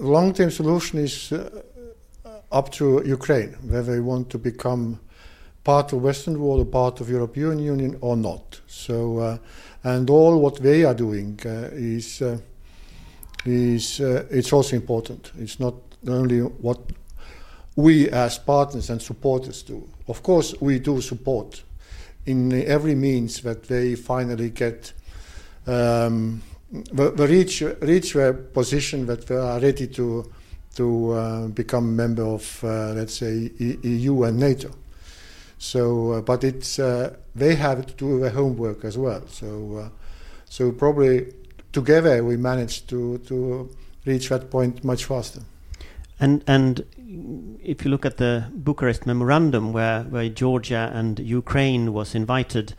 long-term 0.01 0.51
solution 0.51 0.99
is 0.99 1.33
uh, 1.33 1.51
up 2.51 2.71
to 2.73 3.03
Ukraine, 3.05 3.57
whether 3.69 3.93
they 3.93 4.01
want 4.01 4.31
to 4.31 4.39
become 4.39 4.99
part 5.65 5.93
of 5.93 6.03
Western 6.03 6.41
world 6.41 6.61
or 6.61 6.65
part 6.65 7.01
of 7.01 7.09
European 7.09 7.59
Union 7.59 7.97
or 8.01 8.17
not. 8.17 8.61
So, 8.67 9.19
uh, 9.19 9.39
and 9.85 10.11
all 10.11 10.41
what 10.41 10.57
they 10.63 10.85
are 10.85 10.95
doing 10.95 11.39
uh, 11.45 11.69
is 11.73 12.23
uh, 12.23 12.39
is 13.45 14.01
uh, 14.01 14.27
it's 14.31 14.53
also 14.53 14.77
important. 14.77 15.33
It's 15.39 15.59
not 15.59 15.75
only 16.07 16.41
what 16.41 16.79
we 17.77 18.09
as 18.11 18.39
partners 18.39 18.91
and 18.91 19.01
supporters 19.01 19.63
do. 19.63 19.89
Of 20.09 20.23
course, 20.23 20.55
we 20.61 20.79
do 20.79 21.01
support 21.01 21.63
in 22.27 22.53
every 22.53 22.95
means 22.95 23.41
that 23.43 23.65
they 23.65 23.95
finally 23.95 24.51
get 24.51 24.93
um, 25.67 26.43
the, 26.71 27.11
the 27.11 27.27
reach 27.27 27.63
reach 27.81 28.13
their 28.13 28.33
position 28.33 29.07
that 29.07 29.27
they 29.27 29.37
are 29.37 29.61
ready 29.61 29.87
to 29.89 30.31
to 30.75 31.13
uh, 31.13 31.47
become 31.49 31.95
member 31.95 32.25
of 32.25 32.65
uh, 32.65 32.93
let's 32.95 33.15
say 33.15 33.51
E- 33.59 33.79
EU 33.83 34.23
and 34.25 34.39
NATO. 34.39 34.71
So, 35.59 36.13
uh, 36.13 36.21
but 36.23 36.43
it's 36.45 36.79
uh, 36.79 37.15
they 37.35 37.55
have 37.55 37.87
to 37.87 37.95
do 37.95 38.21
their 38.21 38.31
homework 38.31 38.85
as 38.85 38.99
well. 38.99 39.23
So, 39.29 39.77
uh, 39.77 39.89
so 40.49 40.73
probably 40.73 41.33
together 41.73 42.23
we 42.25 42.37
managed 42.37 42.89
to 42.89 43.19
to 43.19 43.69
reach 44.05 44.29
that 44.29 44.51
point 44.51 44.85
much 44.85 45.05
faster. 45.05 45.43
And 46.21 46.45
and 46.47 46.85
if 47.63 47.85
you 47.85 47.91
look 47.91 48.07
at 48.07 48.17
the 48.17 48.45
Bucharest 48.55 49.07
memorandum, 49.07 49.73
where 49.73 50.03
where 50.05 50.29
Georgia 50.29 50.91
and 50.95 51.19
Ukraine 51.19 51.93
was 51.93 52.15
invited 52.15 52.75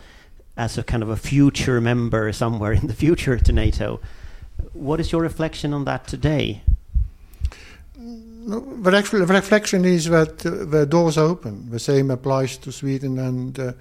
as 0.56 0.78
a 0.78 0.84
kind 0.84 1.04
of 1.04 1.10
a 1.10 1.16
future 1.16 1.82
member 1.82 2.32
somewhere 2.32 2.74
in 2.74 2.88
the 2.88 2.94
future 2.94 3.38
to 3.38 3.52
NATO, 3.52 4.00
what 4.74 5.00
is 5.00 5.12
your 5.12 5.22
reflection 5.22 5.74
on 5.74 5.86
that 5.86 6.08
today? 6.08 6.62
No, 8.46 8.60
the, 8.60 8.98
actual, 8.98 9.26
the 9.26 9.34
reflection 9.34 9.86
is 9.86 10.10
that 10.10 10.46
uh, 10.46 10.66
the 10.66 10.86
doors 10.86 11.18
are 11.18 11.26
open. 11.26 11.70
The 11.70 11.80
same 11.80 12.12
applies 12.12 12.58
to 12.58 12.72
Sweden 12.72 13.18
and 13.18 13.58
uh, 13.58 13.74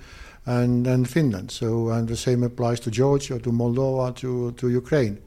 and 0.46 0.86
and 0.86 1.08
Finland. 1.08 1.50
So 1.50 1.88
and 1.90 2.08
the 2.08 2.16
same 2.16 2.42
applies 2.42 2.80
to 2.80 2.90
Georgia, 2.90 3.38
to 3.38 3.50
Moldova, 3.52 4.12
to 4.16 4.52
to 4.52 4.68
Ukraine. 4.68 5.18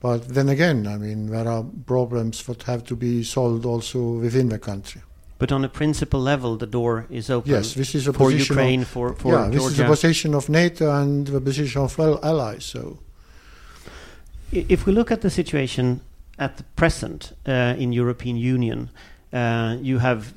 But 0.00 0.34
then 0.34 0.48
again, 0.48 0.86
I 0.86 0.98
mean, 0.98 1.30
there 1.30 1.48
are 1.48 1.64
problems 1.86 2.42
that 2.44 2.62
have 2.64 2.82
to 2.84 2.96
be 2.96 3.22
solved 3.24 3.64
also 3.64 3.98
within 4.20 4.48
the 4.50 4.58
country. 4.58 5.00
But 5.38 5.50
on 5.50 5.64
a 5.64 5.68
principal 5.68 6.20
level, 6.20 6.56
the 6.56 6.66
door 6.66 7.06
is 7.10 7.30
open 7.30 7.50
Yes, 7.50 7.74
this 7.74 7.94
is 7.94 8.06
a 8.06 8.12
for 8.12 8.26
position 8.26 8.42
of- 8.42 8.48
Ukraine, 8.64 8.84
for 8.84 9.14
for 9.14 9.32
yeah, 9.32 9.48
this 9.50 9.64
is 9.64 9.76
the 9.76 9.84
position 9.84 10.34
of 10.34 10.48
NATO 10.48 10.90
and 11.00 11.26
the 11.26 11.40
position 11.40 11.82
of 11.82 11.98
al- 11.98 12.20
allies. 12.22 12.64
So 12.64 12.98
If 14.52 14.86
we 14.86 14.92
look 14.92 15.10
at 15.10 15.20
the 15.20 15.30
situation 15.30 16.00
at 16.38 16.56
the 16.56 16.64
present 16.76 17.32
uh, 17.46 17.74
in 17.82 17.92
European 17.92 18.36
Union, 18.36 18.90
uh, 19.32 19.76
you 19.82 19.98
have 19.98 20.32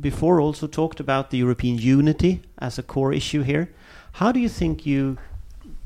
before 0.00 0.40
also 0.40 0.66
talked 0.66 1.00
about 1.00 1.30
the 1.30 1.38
European 1.38 1.78
unity 1.78 2.42
as 2.58 2.78
a 2.78 2.82
core 2.82 3.12
issue 3.12 3.42
here. 3.42 3.70
How 4.12 4.32
do 4.32 4.40
you 4.40 4.48
think 4.48 4.84
you 4.84 5.18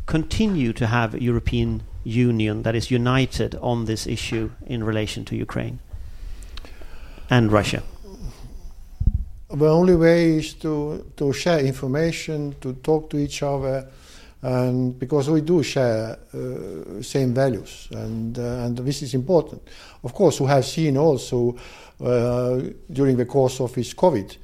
continue 0.06 0.72
to 0.72 0.86
have 0.86 1.14
a 1.14 1.22
European 1.22 1.82
Union 2.04 2.62
that 2.62 2.74
is 2.74 2.90
united 2.90 3.54
on 3.56 3.84
this 3.84 4.06
issue 4.06 4.50
in 4.66 4.84
relation 4.84 5.24
to 5.26 5.36
Ukraine 5.36 5.80
and 7.28 7.52
Russia? 7.52 7.82
the 9.48 9.68
only 9.68 9.94
way 9.94 10.38
is 10.38 10.54
to 10.54 11.04
to 11.16 11.32
share 11.32 11.60
information, 11.60 12.54
to 12.60 12.72
talk 12.74 13.10
to 13.10 13.16
each 13.16 13.42
other, 13.42 13.86
and 14.46 14.96
because 14.96 15.28
we 15.28 15.40
do 15.40 15.60
share 15.60 16.16
uh, 16.32 17.02
same 17.02 17.34
values, 17.34 17.88
and 17.90 18.38
uh, 18.38 18.64
and 18.64 18.78
this 18.78 19.02
is 19.02 19.12
important. 19.12 19.60
Of 20.04 20.14
course, 20.14 20.40
we 20.40 20.46
have 20.46 20.64
seen 20.64 20.96
also 20.96 21.56
uh, 22.00 22.60
during 22.92 23.16
the 23.16 23.26
course 23.26 23.60
of 23.60 23.74
this 23.74 23.92
COVID 23.92 24.36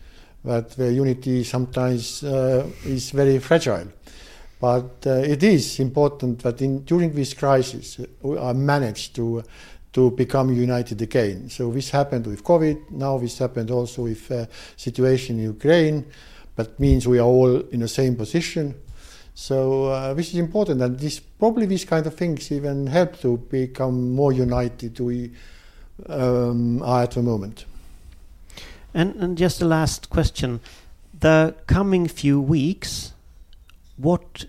that 0.45 0.71
the 0.71 0.93
unity 0.93 1.45
sometimes 1.45 2.25
uh, 2.25 2.67
is 2.85 3.13
very 3.13 3.39
fragile. 3.39 3.87
But 4.61 5.07
uh, 5.07 5.11
it 5.23 5.41
is 5.45 5.79
important 5.79 6.41
that 6.43 6.61
in, 6.61 6.83
during 6.83 7.15
this 7.15 7.35
crisis 7.35 8.01
uh, 8.01 8.07
we 8.23 8.39
are 8.39 8.55
managed 8.55 9.15
to 9.17 9.45
to 9.93 10.11
become 10.11 10.53
united 10.53 11.01
again. 11.01 11.49
So 11.49 11.71
this 11.71 11.91
happened 11.91 12.27
with 12.27 12.43
COVID. 12.43 12.91
Now 12.91 13.19
this 13.19 13.39
happened 13.39 13.71
also 13.71 14.03
with 14.03 14.49
situation 14.77 15.39
in 15.39 15.45
Ukraine. 15.45 16.07
That 16.57 16.81
means 16.81 17.07
we 17.07 17.21
are 17.21 17.27
all 17.27 17.61
in 17.71 17.81
the 17.81 17.89
same 17.89 18.17
position. 18.17 18.75
So 19.35 19.85
uh, 19.87 20.15
this 20.15 20.29
is 20.29 20.37
important, 20.37 20.83
and 20.83 20.99
this 20.99 21.19
probably 21.19 21.67
these 21.67 21.85
kind 21.85 22.07
of 22.07 22.15
things 22.15 22.53
even 22.53 22.87
help 22.87 23.21
to 23.21 23.39
become 23.39 24.15
more 24.15 24.33
united. 24.33 25.01
We 25.01 25.33
um, 26.07 26.83
are 26.83 27.03
at 27.03 27.13
the 27.13 27.23
moment. 27.23 27.65
And, 28.95 29.17
and 29.17 29.39
just 29.39 29.63
a 29.63 29.65
last 29.65 30.11
question: 30.11 30.61
the 31.19 31.55
coming 31.67 32.09
few 32.09 32.41
weeks, 32.41 33.13
what? 33.97 34.45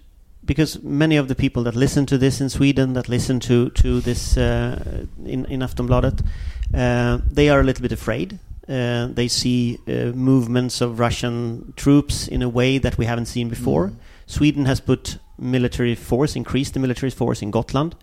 Because 0.46 0.84
many 0.84 1.16
of 1.16 1.30
the 1.30 1.36
people 1.36 1.64
that 1.64 1.76
listen 1.76 2.06
to 2.08 2.18
this 2.18 2.42
in 2.42 2.50
Sweden, 2.50 2.94
that 2.94 3.08
listen 3.08 3.40
to 3.42 3.70
to 3.70 4.02
this 4.02 4.36
uh, 4.38 5.06
in 5.26 5.46
in 5.46 5.62
Aftonbladet, 5.62 6.26
uh, 6.74 7.20
they 7.32 7.48
are 7.50 7.62
a 7.62 7.64
little 7.64 7.82
bit 7.82 7.94
afraid. 7.94 8.40
Uh, 8.68 9.08
they 9.08 9.28
see 9.28 9.80
uh, 9.88 10.12
movements 10.16 10.82
of 10.82 11.00
Russian 11.00 11.74
troops 11.76 12.28
in 12.28 12.42
a 12.42 12.50
way 12.50 12.80
that 12.80 12.98
we 12.98 13.06
haven't 13.06 13.28
seen 13.28 13.50
before. 13.50 13.88
Mm. 13.88 13.96
Sweden 14.26 14.66
has 14.66 14.80
put 14.80 15.18
military 15.38 15.96
force, 15.96 16.36
increased 16.36 16.74
the 16.74 16.80
military 16.80 17.10
force 17.10 17.42
in 17.42 17.52
Gotland. 17.52 17.96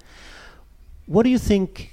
What 1.06 1.24
do 1.24 1.30
you 1.30 1.38
think? 1.38 1.92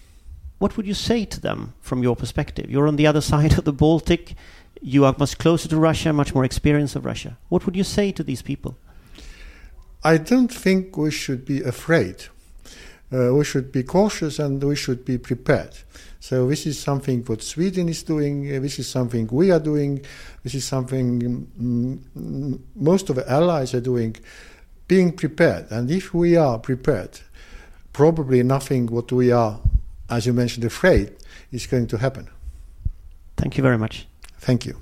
What 0.59 0.75
would 0.75 0.87
you 0.87 0.93
say 0.93 1.25
to 1.25 1.39
them 1.39 1.73
from 1.81 2.03
your 2.03 2.15
perspective? 2.15 2.69
You're 2.69 2.87
on 2.87 2.95
the 2.95 3.07
other 3.07 3.21
side 3.33 3.57
of 3.57 3.65
the 3.65 3.73
Baltic. 3.73 4.35
You 4.81 5.05
are 5.05 5.15
much 5.17 5.37
closer 5.37 5.67
to 5.69 5.77
Russia, 5.77 6.13
much 6.13 6.35
more 6.35 6.45
experience 6.45 6.95
of 6.95 7.05
Russia. 7.05 7.37
What 7.49 7.65
would 7.65 7.75
you 7.75 7.83
say 7.83 8.11
to 8.11 8.23
these 8.23 8.41
people? 8.41 8.77
I 10.03 10.17
don't 10.17 10.53
think 10.53 10.95
we 10.95 11.11
should 11.11 11.45
be 11.45 11.61
afraid. 11.61 12.25
Uh, 13.09 13.33
we 13.33 13.45
should 13.45 13.71
be 13.71 13.83
cautious 13.83 14.39
and 14.39 14.61
we 14.63 14.75
should 14.75 15.05
be 15.05 15.17
prepared. 15.17 15.71
So 16.19 16.47
this 16.49 16.65
is 16.65 16.77
something 16.77 17.23
what 17.25 17.41
Sweden 17.41 17.87
is 17.87 18.03
doing. 18.03 18.53
uh, 18.53 18.59
This 18.59 18.79
is 18.79 18.87
something 18.89 19.29
we 19.31 19.51
are 19.51 19.59
doing. 19.63 20.01
This 20.43 20.55
is 20.55 20.65
something 20.65 21.21
mm, 21.21 21.97
mm, 22.17 22.59
most 22.75 23.09
of 23.09 23.15
the 23.15 23.31
allies 23.31 23.73
are 23.73 23.83
doing. 23.83 24.17
Being 24.87 25.11
prepared, 25.11 25.71
and 25.71 25.91
if 25.91 26.13
we 26.13 26.37
are 26.37 26.59
prepared, 26.59 27.19
probably 27.91 28.43
nothing 28.43 28.87
what 28.87 29.11
we 29.11 29.33
are, 29.33 29.59
as 30.09 30.25
you 30.25 30.33
mentioned, 30.33 30.65
afraid 30.65 31.11
is 31.51 31.67
going 31.67 31.87
to 31.87 31.97
happen. 31.97 32.27
Thank 33.35 33.57
you 33.57 33.63
very 33.63 33.77
much. 33.77 34.07
Thank 34.39 34.65
you. 34.65 34.75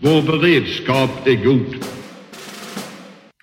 Vår 0.00 0.22
beredskap 0.22 1.26
är 1.26 1.44
god. 1.44 2.01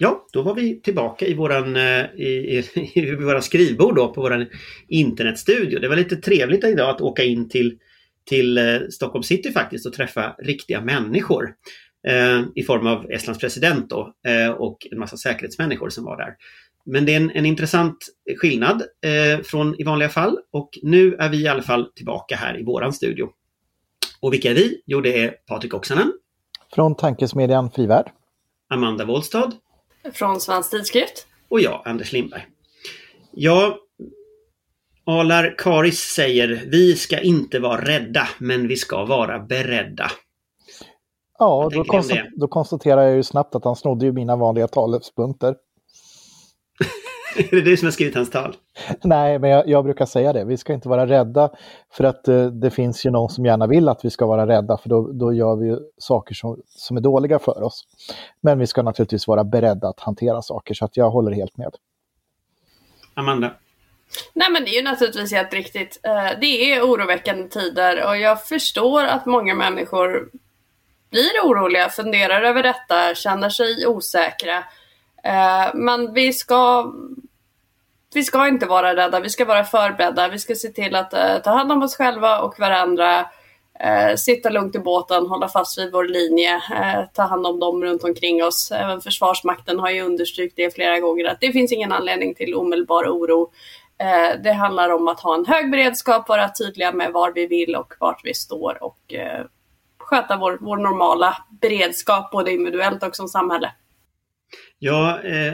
Ja, 0.02 0.28
då 0.34 0.42
var 0.42 0.56
vi 0.56 0.82
tillbaka 0.82 1.26
i 1.28 1.34
våran, 1.34 1.76
eh, 1.76 2.06
i, 2.16 2.64
i, 2.76 2.90
i 3.00 3.16
våra 3.16 3.42
skrivbord 3.42 3.96
då 3.96 4.14
på 4.14 4.22
våran 4.22 4.46
internetstudio. 4.88 5.80
Det 5.80 5.88
var 5.88 5.96
lite 5.96 6.16
trevligt 6.16 6.64
idag 6.64 6.90
att 6.90 7.02
åka 7.02 7.24
in 7.24 7.50
till, 7.50 7.78
till 8.30 8.58
eh, 8.58 8.80
Stockholm 8.92 9.24
city 9.24 9.52
faktiskt 9.52 9.86
och 9.86 9.94
träffa 9.94 10.36
riktiga 10.40 10.82
människor. 10.82 11.54
Eh, 12.08 12.42
I 12.56 12.64
form 12.64 12.88
av 12.88 13.12
Estlands 13.12 13.40
president 13.40 13.90
då 13.90 14.14
eh, 14.28 14.52
och 14.52 14.78
en 14.92 15.00
massa 15.00 15.18
säkerhetsmänniskor 15.18 15.90
som 15.90 16.04
var 16.04 16.18
där. 16.18 16.36
Men 16.86 17.06
det 17.06 17.14
är 17.14 17.18
en, 17.18 17.32
en 17.32 17.46
intressant 17.46 17.98
skillnad 18.38 18.84
eh, 19.06 19.44
från 19.44 19.82
i 19.82 19.84
vanliga 19.84 20.10
fall 20.10 20.38
och 20.52 20.70
nu 20.84 21.16
är 21.16 21.30
vi 21.30 21.44
i 21.44 21.48
alla 21.48 21.62
fall 21.62 21.92
tillbaka 21.96 22.36
här 22.36 22.60
i 22.60 22.64
våran 22.64 22.94
studio. 22.94 23.30
Och 24.22 24.34
vilka 24.34 24.52
är 24.52 24.56
vi? 24.56 24.82
Jo, 24.86 25.02
det 25.02 25.24
är 25.24 25.36
Patrik 25.48 25.74
Oksanen. 25.74 26.14
Från 26.74 26.96
tankesmedjan 26.96 27.72
Frivärd. 27.72 28.12
Amanda 28.70 29.06
Wollstad. 29.06 29.52
Från 30.14 30.42
Svensk 30.42 30.72
Tidskrift. 30.72 31.28
Och 31.50 31.62
jag, 31.62 31.82
Anders 31.86 32.12
Lindberg. 32.12 32.48
Ja, 33.32 33.78
Alar 35.06 35.56
Karis 35.58 36.00
säger 36.00 36.64
vi 36.72 36.96
ska 36.96 37.20
inte 37.20 37.60
vara 37.60 37.82
rädda, 37.82 38.28
men 38.38 38.68
vi 38.68 38.76
ska 38.76 39.06
vara 39.06 39.40
beredda. 39.40 40.12
Ja, 41.40 41.70
då, 41.74 41.84
konst 41.84 42.12
då 42.36 42.48
konstaterar 42.48 43.02
jag 43.02 43.16
ju 43.16 43.24
snabbt 43.24 43.56
att 43.56 43.66
han 43.66 43.76
snodde 43.76 44.06
ju 44.06 44.12
mina 44.12 44.36
vanliga 44.36 44.68
talspunkter. 44.68 45.56
är 47.36 47.56
det 47.56 47.62
du 47.62 47.78
som 47.78 47.86
har 47.86 47.92
skrivit 47.92 48.16
hans 48.16 48.30
tal? 48.30 48.56
Nej, 49.04 49.40
men 49.40 49.50
jag, 49.50 49.68
jag, 49.68 49.84
brukar 49.84 50.06
säga 50.06 50.34
det. 50.34 50.46
Vi 50.46 50.58
ska 50.58 50.74
inte 50.74 50.90
vara 50.90 51.08
rädda 51.08 51.50
för 51.92 52.04
att 52.04 52.28
uh, 52.28 52.48
det 52.48 52.72
finns 52.72 53.06
ju 53.06 53.10
någon 53.10 53.30
som 53.30 53.46
gärna 53.46 53.68
vill 53.68 53.90
att 53.90 54.06
vi 54.06 54.10
ska 54.10 54.26
vara 54.26 54.48
rädda 54.48 54.78
för 54.78 54.90
då, 54.90 55.12
då 55.12 55.34
gör 55.34 55.56
vi 55.56 55.78
saker 55.98 56.36
som, 56.36 56.62
som 56.68 56.98
är 56.98 57.02
dåliga 57.02 57.40
för 57.40 57.64
oss. 57.64 57.84
Men 58.42 58.60
vi 58.60 58.68
ska 58.68 58.82
naturligtvis 58.82 59.28
vara 59.28 59.44
beredda 59.44 59.88
att 59.88 60.00
hantera 60.00 60.42
saker 60.42 60.74
så 60.74 60.86
att 60.86 60.98
jag 60.98 61.10
håller 61.10 61.32
helt 61.32 61.58
med. 61.58 61.76
Amanda? 63.14 63.52
Nej 64.34 64.52
men 64.52 64.64
det 64.64 64.70
är 64.70 64.76
ju 64.76 64.84
naturligtvis 64.84 65.32
helt 65.32 65.54
riktigt. 65.54 66.00
Uh, 66.08 66.40
det 66.42 66.74
är 66.74 66.82
oroväckande 66.82 67.50
tider 67.50 68.08
och 68.08 68.18
jag 68.18 68.44
förstår 68.44 69.04
att 69.04 69.26
många 69.26 69.56
människor 69.56 70.30
blir 71.10 71.40
oroliga, 71.44 71.90
funderar 71.90 72.42
över 72.42 72.64
detta, 72.64 73.16
känner 73.16 73.50
sig 73.50 73.88
osäkra. 73.88 74.64
Eh, 75.24 75.76
men 75.76 76.14
vi 76.14 76.34
ska, 76.34 76.94
vi 78.14 78.24
ska 78.24 78.48
inte 78.48 78.66
vara 78.66 78.96
rädda, 78.96 79.20
vi 79.20 79.30
ska 79.30 79.46
vara 79.46 79.64
förberedda. 79.64 80.28
Vi 80.28 80.40
ska 80.40 80.56
se 80.56 80.70
till 80.70 80.96
att 80.96 81.14
eh, 81.14 81.38
ta 81.38 81.52
hand 81.52 81.72
om 81.72 81.84
oss 81.84 81.96
själva 81.96 82.42
och 82.42 82.60
varandra. 82.60 83.30
Eh, 83.80 84.16
sitta 84.16 84.50
lugnt 84.50 84.76
i 84.76 84.80
båten, 84.80 85.26
hålla 85.26 85.48
fast 85.48 85.80
vid 85.80 85.92
vår 85.92 86.04
linje, 86.04 86.62
ta 87.14 87.24
hand 87.24 87.46
om 87.46 87.60
dem 87.60 87.84
runt 87.84 88.04
omkring 88.04 88.44
oss. 88.44 88.72
Även 88.72 89.02
Försvarsmakten 89.02 89.80
har 89.80 89.90
ju 89.90 90.02
understrukit 90.02 90.56
det 90.56 90.76
flera 90.76 91.00
gånger 91.00 91.26
att 91.26 91.42
det 91.42 91.52
finns 91.52 91.72
ingen 91.72 91.92
anledning 91.92 92.36
till 92.36 92.56
omedelbar 92.56 93.04
oro. 93.04 93.52
det 94.44 94.52
handlar 94.52 94.90
om 94.90 95.08
att 95.08 95.20
ha 95.20 95.36
en 95.36 95.46
hög 95.46 95.72
beredskap, 95.72 96.30
vara 96.30 96.50
tydliga 96.50 96.92
med 96.92 97.12
var 97.12 97.32
vi 97.32 97.48
vill 97.48 97.76
och 97.76 97.94
vart 98.00 98.22
vi 98.24 98.34
står 98.34 98.84
och 98.84 99.14
sköta 99.98 100.38
vår, 100.38 100.58
vår 100.62 100.78
normala 100.78 101.38
beredskap 101.62 102.32
både 102.32 102.52
individuellt 102.52 103.04
och 103.04 103.16
som 103.16 103.28
samhälle. 103.28 103.72
Ja, 104.80 105.22
eh, 105.22 105.54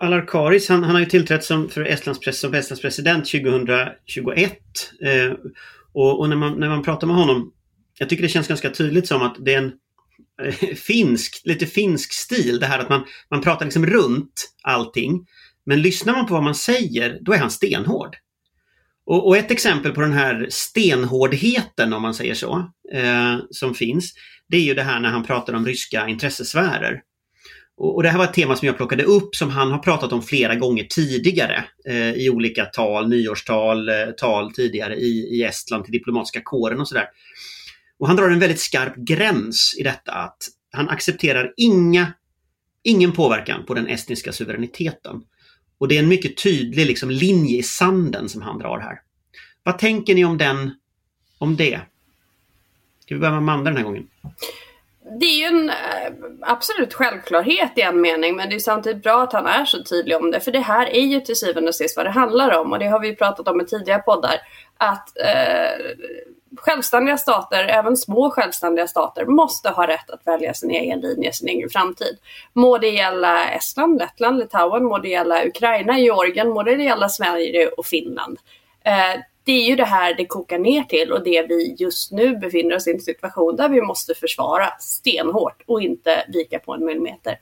Alarkaris 0.00 0.68
han, 0.68 0.82
han 0.82 0.94
har 0.94 1.00
ju 1.00 1.06
tillträtt 1.06 1.44
som, 1.44 1.68
för 1.68 1.84
Estlands, 1.84 2.20
pres, 2.20 2.40
som 2.40 2.54
Estlands 2.54 2.82
president 2.82 3.26
2021. 3.26 4.58
Eh, 5.02 5.32
och, 5.92 6.20
och 6.20 6.28
när, 6.28 6.36
man, 6.36 6.60
när 6.60 6.68
man 6.68 6.82
pratar 6.82 7.06
med 7.06 7.16
honom, 7.16 7.52
jag 7.98 8.08
tycker 8.08 8.22
det 8.22 8.28
känns 8.28 8.48
ganska 8.48 8.70
tydligt 8.70 9.06
som 9.06 9.22
att 9.22 9.36
det 9.40 9.54
är 9.54 9.58
en 9.58 9.72
eh, 10.42 10.74
finsk, 10.74 11.42
lite 11.44 11.66
finsk 11.66 12.12
stil 12.12 12.60
det 12.60 12.66
här 12.66 12.78
att 12.78 12.88
man, 12.88 13.04
man 13.30 13.42
pratar 13.42 13.64
liksom 13.64 13.86
runt 13.86 14.52
allting. 14.62 15.26
Men 15.66 15.82
lyssnar 15.82 16.12
man 16.12 16.26
på 16.26 16.34
vad 16.34 16.42
man 16.42 16.54
säger, 16.54 17.18
då 17.20 17.32
är 17.32 17.38
han 17.38 17.50
stenhård. 17.50 18.16
Och, 19.06 19.26
och 19.26 19.36
ett 19.36 19.50
exempel 19.50 19.92
på 19.92 20.00
den 20.00 20.12
här 20.12 20.46
stenhårdheten, 20.50 21.92
om 21.92 22.02
man 22.02 22.14
säger 22.14 22.34
så, 22.34 22.70
eh, 22.92 23.38
som 23.50 23.74
finns, 23.74 24.14
det 24.48 24.56
är 24.56 24.62
ju 24.62 24.74
det 24.74 24.82
här 24.82 25.00
när 25.00 25.08
han 25.08 25.24
pratar 25.24 25.52
om 25.52 25.66
ryska 25.66 26.08
intressesfärer. 26.08 27.02
Och, 27.80 27.96
och, 27.96 28.02
det 28.02 28.08
här 28.08 28.18
var 28.18 28.24
ett 28.24 28.34
tema 28.34 28.56
som 28.56 28.66
jag 28.66 28.76
plockade 28.76 29.04
upp 29.04 29.36
som 29.36 29.50
han 29.50 29.70
har 29.70 29.78
pratat 29.78 30.12
om 30.12 30.22
flera 30.22 30.54
gånger 30.54 30.84
tidigare 30.84 31.64
eh, 31.86 32.12
i 32.12 32.30
olika 32.30 32.64
tal, 32.64 33.08
nyårstal, 33.08 33.88
eh, 33.88 33.94
tal 34.16 34.52
tidigare 34.52 34.96
i, 34.96 35.38
i 35.38 35.42
Estland 35.42 35.84
till 35.84 35.92
diplomatiska 35.92 36.40
kåren 36.44 36.80
och 36.80 36.88
sådär. 36.88 37.08
Och 37.98 38.06
han 38.06 38.16
drar 38.16 38.30
en 38.30 38.38
väldigt 38.38 38.60
skarp 38.60 38.96
gräns 38.96 39.74
i 39.78 39.82
detta 39.82 40.12
att 40.12 40.36
han 40.72 40.88
accepterar 40.88 41.52
inga, 41.56 42.12
ingen 42.82 43.12
påverkan 43.12 43.64
på 43.66 43.74
den 43.74 43.86
estniska 43.86 44.32
suveräniteten. 44.32 45.22
Och 45.78 45.88
det 45.88 45.96
är 45.96 46.02
en 46.02 46.08
mycket 46.08 46.42
tydlig 46.42 46.86
liksom, 46.86 47.10
linje 47.10 47.58
i 47.58 47.62
sanden 47.62 48.28
som 48.28 48.42
han 48.42 48.58
drar 48.58 48.78
här. 48.78 49.00
Vad 49.62 49.78
tänker 49.78 50.14
ni 50.14 50.24
om 50.24 50.38
den, 50.38 50.74
om 51.38 51.56
det? 51.56 51.80
Ska 53.04 53.14
vi 53.14 53.20
börja 53.20 53.30
med 53.30 53.38
Amanda 53.38 53.70
den 53.70 53.76
här 53.76 53.84
gången? 53.84 54.06
Det 55.02 55.26
är 55.26 55.38
ju 55.38 55.44
en 55.44 55.70
eh, 55.70 56.12
absolut 56.40 56.94
självklarhet 56.94 57.72
i 57.76 57.80
en 57.80 58.00
mening 58.00 58.36
men 58.36 58.48
det 58.48 58.54
är 58.54 58.58
samtidigt 58.58 59.02
bra 59.02 59.22
att 59.22 59.32
han 59.32 59.46
är 59.46 59.64
så 59.64 59.84
tydlig 59.84 60.16
om 60.16 60.30
det 60.30 60.40
för 60.40 60.52
det 60.52 60.60
här 60.60 60.86
är 60.86 61.00
ju 61.00 61.20
till 61.20 61.36
syvende 61.36 61.68
och 61.68 61.74
sist 61.74 61.96
vad 61.96 62.06
det 62.06 62.10
handlar 62.10 62.58
om 62.58 62.72
och 62.72 62.78
det 62.78 62.86
har 62.86 63.00
vi 63.00 63.16
pratat 63.16 63.48
om 63.48 63.60
i 63.60 63.64
tidigare 63.64 64.02
poddar. 64.02 64.36
Att 64.76 65.18
eh, 65.18 65.86
självständiga 66.56 67.18
stater, 67.18 67.64
även 67.64 67.96
små 67.96 68.30
självständiga 68.30 68.86
stater, 68.86 69.26
måste 69.26 69.68
ha 69.70 69.86
rätt 69.86 70.10
att 70.10 70.26
välja 70.26 70.54
sin 70.54 70.70
egen 70.70 71.00
linje, 71.00 71.32
sin 71.32 71.48
egen 71.48 71.70
framtid. 71.70 72.18
Må 72.52 72.78
det 72.78 72.88
gälla 72.88 73.50
Estland, 73.50 73.98
Lettland, 73.98 74.38
Litauen, 74.38 74.84
må 74.84 74.98
det 74.98 75.08
gälla 75.08 75.46
Ukraina, 75.46 75.98
Georgien, 75.98 76.48
må 76.48 76.62
det 76.62 76.72
gälla 76.72 77.08
Sverige 77.08 77.68
och 77.68 77.86
Finland. 77.86 78.38
Eh, 78.84 79.20
det 79.44 79.52
är 79.52 79.68
ju 79.68 79.76
det 79.76 79.84
här 79.84 80.14
det 80.16 80.26
kokar 80.26 80.58
ner 80.58 80.82
till 80.82 81.12
och 81.12 81.24
det 81.24 81.46
vi 81.48 81.76
just 81.78 82.12
nu 82.12 82.36
befinner 82.36 82.76
oss 82.76 82.86
i 82.86 82.90
en 82.90 83.00
situation 83.00 83.56
där 83.56 83.68
vi 83.68 83.82
måste 83.82 84.14
försvara 84.14 84.70
stenhårt 84.80 85.62
och 85.66 85.82
inte 85.82 86.24
vika 86.32 86.58
på 86.58 86.74
en 86.74 86.84
millimeter. 86.84 87.38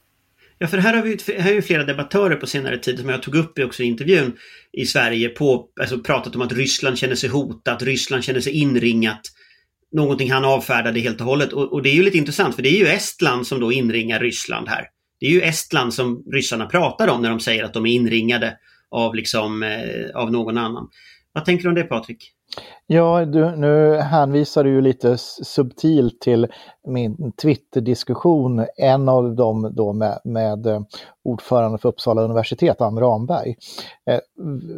Ja, 0.58 0.66
för 0.66 0.78
här 0.78 0.94
har 0.94 1.02
vi 1.02 1.18
här 1.32 1.42
har 1.42 1.50
ju 1.50 1.62
flera 1.62 1.84
debattörer 1.84 2.36
på 2.36 2.46
senare 2.46 2.78
tid 2.78 2.98
som 2.98 3.08
jag 3.08 3.22
tog 3.22 3.34
upp 3.34 3.58
också 3.58 3.82
i 3.82 3.86
intervjun 3.86 4.36
i 4.72 4.86
Sverige 4.86 5.28
på, 5.28 5.68
alltså 5.80 5.98
pratat 5.98 6.36
om 6.36 6.42
att 6.42 6.52
Ryssland 6.52 6.98
känner 6.98 7.14
sig 7.14 7.28
hotat, 7.28 7.82
Ryssland 7.82 8.24
känner 8.24 8.40
sig 8.40 8.52
inringat. 8.52 9.20
Någonting 9.92 10.30
han 10.30 10.44
avfärdade 10.44 11.00
helt 11.00 11.20
och 11.20 11.26
hållet 11.26 11.52
och, 11.52 11.72
och 11.72 11.82
det 11.82 11.88
är 11.88 11.94
ju 11.94 12.02
lite 12.02 12.18
intressant 12.18 12.54
för 12.54 12.62
det 12.62 12.68
är 12.68 12.78
ju 12.78 12.86
Estland 12.86 13.46
som 13.46 13.60
då 13.60 13.72
inringar 13.72 14.20
Ryssland 14.20 14.68
här. 14.68 14.84
Det 15.20 15.26
är 15.26 15.30
ju 15.30 15.42
Estland 15.42 15.94
som 15.94 16.24
ryssarna 16.32 16.66
pratar 16.66 17.08
om 17.08 17.22
när 17.22 17.30
de 17.30 17.40
säger 17.40 17.64
att 17.64 17.74
de 17.74 17.86
är 17.86 17.92
inringade 17.92 18.56
av 18.90 19.14
liksom 19.14 19.62
eh, 19.62 20.20
av 20.20 20.32
någon 20.32 20.58
annan. 20.58 20.88
Vad 21.38 21.44
tänker 21.44 21.62
du 21.62 21.68
om 21.68 21.74
det 21.74 21.84
Patrik? 21.84 22.32
Ja, 22.86 23.24
du, 23.24 23.56
nu 23.56 23.96
hänvisar 23.96 24.64
du 24.64 24.70
ju 24.70 24.80
lite 24.80 25.18
subtilt 25.18 26.20
till 26.20 26.46
min 26.86 27.32
Twitter-diskussion, 27.32 28.66
en 28.76 29.08
av 29.08 29.34
dem 29.34 29.72
då 29.76 29.92
med, 29.92 30.20
med 30.24 30.66
eh, 30.66 30.80
ordförande 31.24 31.78
för 31.78 31.88
Uppsala 31.88 32.22
universitet, 32.22 32.80
Ann 32.80 32.98
Ramberg. 32.98 33.56
Eh, 34.10 34.18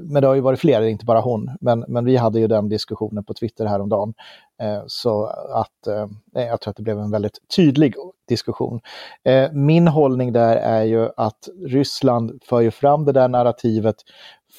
men 0.03 0.23
det 0.23 0.29
har 0.29 0.35
ju 0.35 0.41
varit 0.41 0.61
fler, 0.61 0.83
inte 0.83 1.05
bara 1.05 1.21
hon, 1.21 1.51
men, 1.61 1.85
men 1.89 2.05
vi 2.05 2.17
hade 2.17 2.41
ju 2.41 2.47
den 2.47 2.69
diskussionen 2.69 3.25
på 3.25 3.35
Twitter 3.35 3.67
häromdagen. 3.67 4.15
Eh, 4.63 4.83
så 4.87 5.27
att 5.55 5.87
eh, 5.87 6.07
jag 6.49 6.61
tror 6.61 6.71
att 6.71 6.77
det 6.77 6.83
blev 6.83 6.99
en 6.99 7.11
väldigt 7.11 7.39
tydlig 7.57 7.95
diskussion. 8.29 8.81
Eh, 9.25 9.53
min 9.53 9.89
hållning 9.89 10.33
där 10.33 10.57
är 10.57 10.83
ju 10.83 11.09
att 11.17 11.49
Ryssland 11.67 12.43
för 12.45 12.61
ju 12.61 12.71
fram 12.71 13.05
det 13.05 13.13
där 13.13 13.29
narrativet 13.29 13.97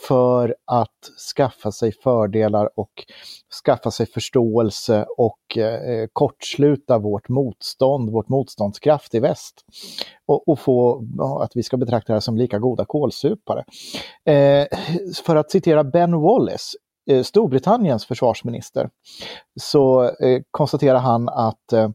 för 0.08 0.56
att 0.66 1.10
skaffa 1.36 1.72
sig 1.72 1.92
fördelar 1.92 2.70
och 2.76 2.92
skaffa 3.66 3.92
sig 3.92 4.06
förståelse 4.06 5.06
och 5.18 5.58
eh, 5.58 6.08
kortsluta 6.14 6.98
vårt 6.98 7.30
motstånd, 7.30 8.10
vårt 8.10 8.30
motståndskraft 8.30 9.16
i 9.16 9.20
väst. 9.20 9.66
Och, 10.26 10.48
och 10.48 10.60
få 10.60 11.04
att 11.42 11.52
vi 11.56 11.64
ska 11.64 11.78
betrakta 11.78 12.14
det 12.14 12.16
här 12.16 12.20
som 12.20 12.38
lika 12.38 12.60
goda 12.60 12.86
kålsupare. 12.86 13.64
Eh, 14.26 14.68
för 15.26 15.36
att 15.36 15.52
citera 15.52 15.84
Ben 15.84 16.22
Wallace, 16.22 16.78
Eh, 17.10 17.24
Storbritanniens 17.24 18.06
försvarsminister, 18.06 18.90
så 19.60 20.04
eh, 20.04 20.42
konstaterar 20.52 21.00
han 21.00 21.30
att 21.30 21.74
eh, 21.74 21.90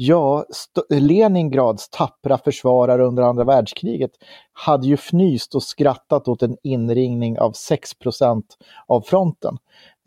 Ja, 0.00 0.44
Leningrads 0.90 1.88
tappra 1.88 2.38
försvarare 2.38 3.04
under 3.06 3.22
andra 3.22 3.44
världskriget 3.44 4.10
hade 4.52 4.86
ju 4.86 4.94
fnyst 4.94 5.54
och 5.54 5.62
skrattat 5.62 6.28
åt 6.28 6.42
en 6.42 6.56
inringning 6.62 7.38
av 7.38 7.52
6% 7.52 8.42
av 8.86 9.00
fronten. 9.00 9.56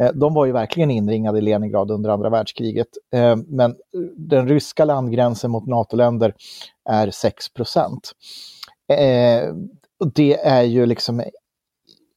Eh, 0.01 0.11
de 0.13 0.33
var 0.33 0.45
ju 0.45 0.51
verkligen 0.51 0.91
inringade 0.91 1.37
i 1.37 1.41
Leningrad 1.41 1.91
under 1.91 2.09
andra 2.09 2.29
världskriget, 2.29 2.87
eh, 3.13 3.35
men 3.35 3.71
eh, 3.71 3.77
den 4.17 4.47
ryska 4.47 4.85
landgränsen 4.85 5.51
mot 5.51 5.67
NATO-länder 5.67 6.33
är 6.89 7.11
6 7.11 7.45
eh, 7.77 9.53
Det 10.15 10.39
är 10.39 10.63
ju 10.63 10.85
liksom 10.85 11.23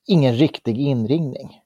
ingen 0.06 0.34
riktig 0.34 0.78
inringning. 0.78 1.60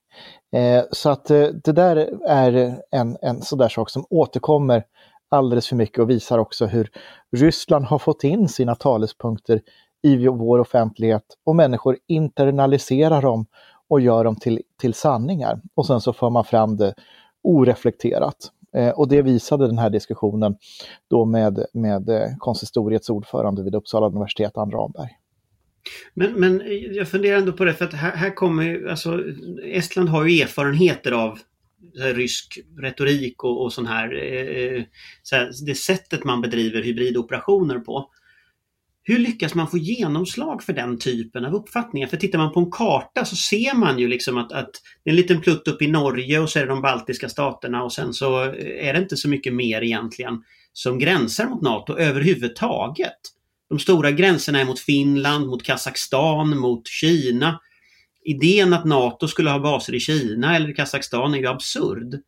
Eh, 0.53 0.85
så 0.91 1.11
att 1.11 1.31
eh, 1.31 1.47
det 1.65 1.73
där 1.73 1.97
är 2.27 2.83
en, 2.91 3.17
en 3.23 3.43
sådär 3.43 3.69
sak 3.69 3.91
som 3.91 4.07
återkommer 4.11 4.85
alldeles 5.29 5.69
för 5.69 5.77
mycket 5.77 5.99
och 5.99 6.11
visar 6.11 6.39
också 6.39 6.67
hur 6.67 6.91
Ryssland 7.37 7.85
har 7.85 7.99
fått 7.99 8.25
in 8.25 8.49
sina 8.49 8.75
talespunkter 8.75 9.61
i 10.03 10.29
vår 10.29 10.59
offentlighet 10.59 11.25
och 11.45 11.57
människor 11.57 11.99
internaliserar 12.07 13.23
dem 13.23 13.47
och 13.89 14.01
gör 14.01 14.25
dem 14.25 14.37
till, 14.37 14.63
till 14.81 14.95
sanningar. 14.95 15.61
Och 15.75 15.87
sen 15.87 16.01
så 16.01 16.13
för 16.13 16.31
man 16.31 16.45
fram 16.45 16.77
det 16.77 16.95
oreflekterat. 17.43 18.53
Eh, 18.73 18.91
och 18.91 19.09
det 19.09 19.23
visade 19.23 19.67
den 19.67 19.79
här 19.79 19.91
diskussionen 19.91 20.57
då 21.11 21.25
med, 21.25 21.65
med 21.73 22.09
eh, 22.09 22.37
konsistoriets 22.39 23.11
ordförande 23.11 23.63
vid 23.63 23.75
Uppsala 23.75 24.07
universitet, 24.07 24.59
Ann 24.59 24.71
Ramberg. 24.71 25.18
Men, 26.15 26.33
men 26.33 26.63
jag 26.95 27.09
funderar 27.09 27.39
ändå 27.39 27.53
på 27.53 27.65
det 27.65 27.75
för 27.75 27.85
att 27.85 27.95
här, 27.95 28.17
här 28.17 28.35
kommer 28.35 28.63
ju, 28.63 28.89
alltså 28.91 29.25
Estland 29.65 30.09
har 30.09 30.25
ju 30.25 30.43
erfarenheter 30.43 31.13
av 31.13 31.39
här, 31.99 32.15
rysk 32.15 32.59
retorik 32.79 33.45
och, 33.45 33.63
och 33.63 33.73
sån 33.73 33.87
här, 33.87 34.15
eh, 34.15 34.77
eh, 34.79 34.83
så 35.23 35.37
här, 35.37 35.51
det 35.67 35.75
sättet 35.75 36.25
man 36.25 36.41
bedriver 36.41 36.83
hybridoperationer 36.83 37.79
på. 37.79 38.11
Hur 39.03 39.19
lyckas 39.19 39.55
man 39.55 39.69
få 39.69 39.79
genomslag 39.79 40.63
för 40.63 40.73
den 40.73 40.99
typen 40.99 41.45
av 41.45 41.55
uppfattningar? 41.55 42.09
För 42.09 42.17
tittar 42.17 42.39
man 42.39 42.53
på 42.53 42.61
en 42.61 42.71
karta 42.71 43.25
så 43.25 43.37
ser 43.37 43.75
man 43.75 43.99
ju 43.99 44.09
liksom 44.09 44.39
att, 44.39 44.53
att 44.53 44.71
det 45.05 45.11
är 45.11 45.13
en 45.13 45.17
liten 45.17 45.41
plutt 45.41 45.69
upp 45.69 45.83
i 45.83 45.87
Norge 45.87 46.39
och 46.39 46.51
så 46.51 46.59
är 46.59 46.63
det 46.63 46.69
de 46.69 46.83
baltiska 46.83 47.29
staterna 47.29 47.83
och 47.83 47.93
sen 47.93 48.13
så 48.13 48.41
är 48.81 48.93
det 48.93 48.99
inte 48.99 49.17
så 49.17 49.29
mycket 49.29 49.55
mer 49.55 49.83
egentligen 49.83 50.43
som 50.73 50.99
gränsar 50.99 51.47
mot 51.47 51.63
NATO 51.63 51.99
överhuvudtaget. 51.99 53.19
De 53.69 53.79
stora 53.79 54.11
gränserna 54.11 54.61
är 54.61 54.65
mot 54.65 54.81
Finland, 54.81 55.47
mot 55.47 55.63
Kazakstan, 55.63 56.59
mot 56.59 56.89
Kina. 56.89 57.61
Idén 58.25 58.73
att 58.73 58.85
NATO 58.85 59.29
skulle 59.29 59.51
ha 59.51 59.59
baser 59.59 59.95
i 59.95 60.01
Kina 60.01 60.57
eller 60.57 60.75
Kazakstan 60.75 61.35
är 61.35 61.39
ju 61.39 61.47
absurd. 61.47 62.21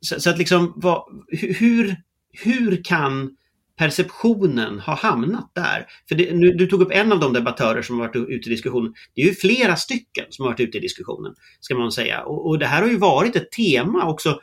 Så, 0.00 0.20
så 0.20 0.30
att 0.30 0.38
liksom, 0.38 0.72
vad, 0.76 1.02
hur, 1.28 1.96
hur 2.32 2.84
kan 2.84 3.36
perceptionen 3.78 4.80
ha 4.80 4.94
hamnat 4.94 5.50
där? 5.54 5.86
För 6.08 6.14
det, 6.14 6.32
nu, 6.32 6.52
du 6.52 6.66
tog 6.66 6.82
upp 6.82 6.92
en 6.92 7.12
av 7.12 7.20
de 7.20 7.32
debattörer 7.32 7.82
som 7.82 7.98
har 7.98 8.06
varit 8.06 8.16
ute 8.16 8.48
i 8.48 8.52
diskussionen. 8.52 8.94
Det 9.14 9.22
är 9.22 9.26
ju 9.26 9.34
flera 9.34 9.76
stycken 9.76 10.24
som 10.30 10.42
har 10.44 10.52
varit 10.52 10.60
ute 10.60 10.78
i 10.78 10.80
diskussionen, 10.80 11.34
ska 11.60 11.74
man 11.74 11.92
säga. 11.92 12.22
Och, 12.22 12.48
och 12.48 12.58
det 12.58 12.66
här 12.66 12.82
har 12.82 12.88
ju 12.88 12.96
varit 12.96 13.36
ett 13.36 13.50
tema 13.50 14.08
också 14.08 14.40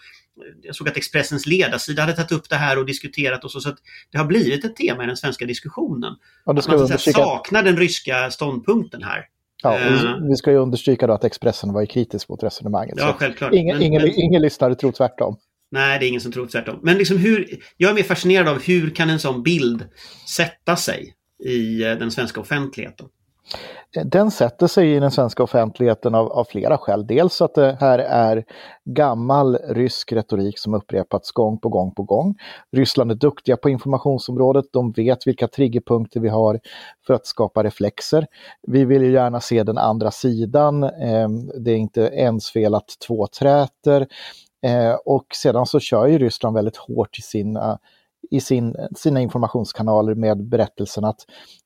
jag 0.61 0.75
såg 0.75 0.89
att 0.89 0.97
Expressens 0.97 1.45
ledarsida 1.45 2.01
hade 2.01 2.13
tagit 2.13 2.31
upp 2.31 2.49
det 2.49 2.55
här 2.55 2.79
och 2.79 2.85
diskuterat 2.85 3.43
och 3.43 3.51
så, 3.51 3.61
så 3.61 3.69
att 3.69 3.77
det 4.11 4.17
har 4.17 4.25
blivit 4.25 4.65
ett 4.65 4.75
tema 4.75 5.03
i 5.03 5.07
den 5.07 5.17
svenska 5.17 5.45
diskussionen. 5.45 6.13
Ja, 6.45 6.59
att 6.59 6.67
man 6.67 6.87
så 6.87 6.97
saknar 6.97 7.63
den 7.63 7.77
ryska 7.77 8.31
ståndpunkten 8.31 9.03
här. 9.03 9.25
Ja, 9.63 9.79
uh, 9.89 10.27
vi 10.29 10.35
ska 10.35 10.51
ju 10.51 10.57
understryka 10.57 11.07
då 11.07 11.13
att 11.13 11.23
Expressen 11.23 11.73
var 11.73 11.85
kritisk 11.85 12.29
mot 12.29 12.43
resonemanget. 12.43 12.95
Ja, 12.97 13.15
självklart. 13.19 13.53
Ingen, 13.53 13.77
men, 13.77 13.85
ingen, 13.85 14.01
men, 14.01 14.11
ingen 14.15 14.41
lyssnare 14.41 14.75
tror 14.75 14.91
tvärtom. 14.91 15.37
Nej, 15.71 15.99
det 15.99 16.05
är 16.05 16.07
ingen 16.07 16.21
som 16.21 16.31
tror 16.31 16.47
tvärtom. 16.47 16.79
Men 16.83 16.97
liksom 16.97 17.17
hur, 17.17 17.59
jag 17.77 17.89
är 17.89 17.95
mer 17.95 18.03
fascinerad 18.03 18.47
av 18.47 18.61
hur 18.61 18.89
kan 18.89 19.09
en 19.09 19.19
sån 19.19 19.43
bild 19.43 19.87
sätta 20.27 20.75
sig 20.75 21.13
i 21.43 21.83
eh, 21.83 21.95
den 21.95 22.11
svenska 22.11 22.41
offentligheten? 22.41 23.07
Den 24.03 24.31
sätter 24.31 24.67
sig 24.67 24.95
i 24.95 24.99
den 24.99 25.11
svenska 25.11 25.43
offentligheten 25.43 26.15
av, 26.15 26.31
av, 26.31 26.43
flera 26.43 26.77
skäl. 26.77 27.07
Dels 27.07 27.41
att 27.41 27.53
det 27.53 27.77
här 27.79 27.99
är 27.99 28.45
gammal 28.85 29.55
rysk 29.55 30.13
retorik 30.13 30.59
som 30.59 30.73
upprepats 30.73 31.31
gång 31.31 31.59
på 31.59 31.69
gång 31.69 31.91
på 31.91 32.03
gång. 32.03 32.35
Ryssland 32.71 33.11
är 33.11 33.15
duktiga 33.15 33.57
på 33.57 33.69
informationsområdet, 33.69 34.65
de 34.71 34.91
vet 34.91 35.27
vilka 35.27 35.47
triggerpunkter 35.47 36.19
vi 36.19 36.29
har 36.29 36.59
för 37.07 37.13
att 37.13 37.25
skapa 37.25 37.63
reflexer. 37.63 38.27
Vi 38.67 38.85
vill 38.85 39.03
ju 39.03 39.11
gärna 39.11 39.41
se 39.41 39.63
den 39.63 39.77
andra 39.77 40.11
sidan, 40.11 40.83
ehm, 40.83 41.47
det 41.47 41.71
är 41.71 41.77
inte 41.77 42.01
ens 42.01 42.51
fel 42.51 42.75
att 42.75 42.89
två 43.07 43.27
träter. 43.27 44.07
Ehm, 44.61 44.97
och 45.05 45.25
sedan 45.35 45.65
så 45.65 45.79
kör 45.79 46.07
ju 46.07 46.17
Ryssland 46.17 46.55
väldigt 46.55 46.77
hårt 46.77 47.19
i 47.19 47.21
sina 47.21 47.71
eh, 47.71 47.77
i 48.31 48.39
sin, 48.39 48.75
sina 48.95 49.21
informationskanaler 49.21 50.15
med 50.15 50.47
berättelsen 50.47 51.05
att 51.05 51.21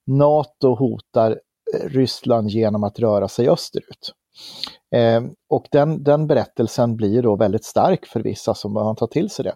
NATO 0.06 0.74
hotar 0.74 1.38
Eh, 1.74 1.88
Ryssland 1.88 2.48
genom 2.48 2.84
att 2.84 2.98
röra 2.98 3.28
sig 3.28 3.48
österut. 3.48 4.14
Eh, 4.94 5.22
och 5.48 5.66
den, 5.70 6.02
den 6.02 6.26
berättelsen 6.26 6.96
blir 6.96 7.22
då 7.22 7.36
väldigt 7.36 7.64
stark 7.64 8.06
för 8.06 8.20
vissa 8.20 8.54
som 8.54 8.72
man 8.72 8.96
tar 8.96 9.06
till 9.06 9.30
sig 9.30 9.44
det. 9.44 9.54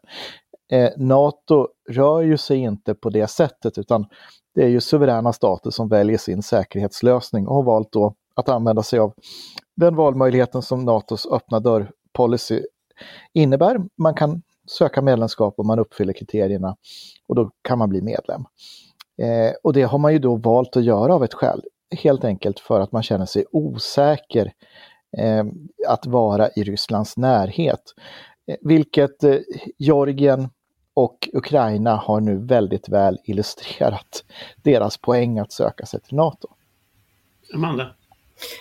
Eh, 0.77 0.91
Nato 0.97 1.69
rör 1.91 2.21
ju 2.21 2.37
sig 2.37 2.57
inte 2.57 2.95
på 2.95 3.11
det 3.11 3.27
sättet 3.27 3.79
utan 3.79 4.07
det 4.55 4.63
är 4.63 4.69
ju 4.69 4.81
suveräna 4.81 5.33
stater 5.33 5.71
som 5.71 5.89
väljer 5.89 6.19
sin 6.19 6.43
säkerhetslösning 6.43 7.47
och 7.49 7.55
har 7.55 7.63
valt 7.63 7.93
då 7.93 8.15
att 8.35 8.49
använda 8.49 8.83
sig 8.83 8.99
av 8.99 9.13
den 9.77 9.97
valmöjligheten 9.97 10.63
som 10.63 10.85
Natos 10.85 11.27
öppna 11.27 11.61
dörr-policy 11.61 12.63
innebär. 13.33 13.79
Man 13.99 14.15
kan 14.15 14.43
söka 14.67 15.03
medlemskap 15.03 15.55
om 15.59 15.67
man 15.67 15.79
uppfyller 15.79 16.13
kriterierna 16.13 16.77
och 17.29 17.35
då 17.35 17.51
kan 17.63 17.79
man 17.79 17.89
bli 17.89 18.03
medlem. 18.03 18.45
Eh, 19.23 19.53
och 19.63 19.73
det 19.73 19.83
har 19.83 19.99
man 19.99 20.13
ju 20.13 20.19
då 20.19 20.37
valt 20.37 20.77
att 20.77 20.85
göra 20.85 21.15
av 21.15 21.25
ett 21.25 21.35
skäl 21.35 21.63
helt 21.91 22.25
enkelt 22.25 22.61
för 22.61 22.81
att 22.81 22.93
man 22.93 23.03
känner 23.03 23.27
sig 23.27 23.45
osäker 23.51 24.53
eh, 25.19 25.45
att 25.89 26.07
vara 26.07 26.49
i 26.57 26.65
Rysslands 26.65 27.17
närhet. 27.17 27.83
Eh, 28.47 28.57
vilket 28.61 29.25
eh, 29.25 29.37
Georgien 29.79 30.49
och 30.95 31.29
Ukraina 31.33 31.97
har 31.97 32.21
nu 32.21 32.37
väldigt 32.37 32.89
väl 32.89 33.19
illustrerat 33.25 34.25
deras 34.57 34.99
poäng 34.99 35.39
att 35.39 35.53
söka 35.53 35.87
sig 35.87 36.01
till 36.01 36.17
NATO. 36.17 36.49
Amanda? 37.55 37.95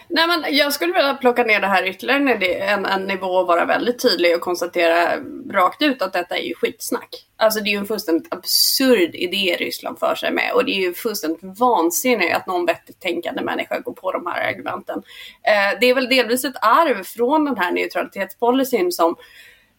Nej, 0.07 0.27
men 0.27 0.55
jag 0.55 0.73
skulle 0.73 0.93
vilja 0.93 1.13
plocka 1.13 1.43
ner 1.43 1.59
det 1.59 1.67
här 1.67 1.87
ytterligare 1.87 2.45
en, 2.45 2.85
en 2.85 3.05
nivå 3.05 3.27
och 3.27 3.47
vara 3.47 3.65
väldigt 3.65 4.01
tydlig 4.01 4.35
och 4.35 4.41
konstatera 4.41 5.17
rakt 5.51 5.81
ut 5.81 6.01
att 6.01 6.13
detta 6.13 6.37
är 6.37 6.43
ju 6.43 6.55
skitsnack. 6.55 7.09
Alltså 7.37 7.59
det 7.59 7.69
är 7.69 7.71
ju 7.71 7.77
en 7.77 7.85
fullständigt 7.85 8.33
absurd 8.33 9.15
idé 9.15 9.55
Ryssland 9.59 9.99
för 9.99 10.15
sig 10.15 10.31
med 10.31 10.51
och 10.53 10.65
det 10.65 10.71
är 10.71 10.81
ju 10.81 10.93
fullständigt 10.93 11.59
vansinnigt 11.59 12.35
att 12.35 12.47
någon 12.47 12.65
vettigt 12.65 12.99
tänkande 12.99 13.41
människa 13.41 13.79
går 13.79 13.93
på 13.93 14.11
de 14.11 14.27
här 14.27 14.49
argumenten. 14.49 15.03
Eh, 15.43 15.79
det 15.79 15.89
är 15.89 15.95
väl 15.95 16.09
delvis 16.09 16.45
ett 16.45 16.57
arv 16.61 17.03
från 17.03 17.45
den 17.45 17.57
här 17.57 17.71
neutralitetspolicyn 17.71 18.91
som 18.91 19.15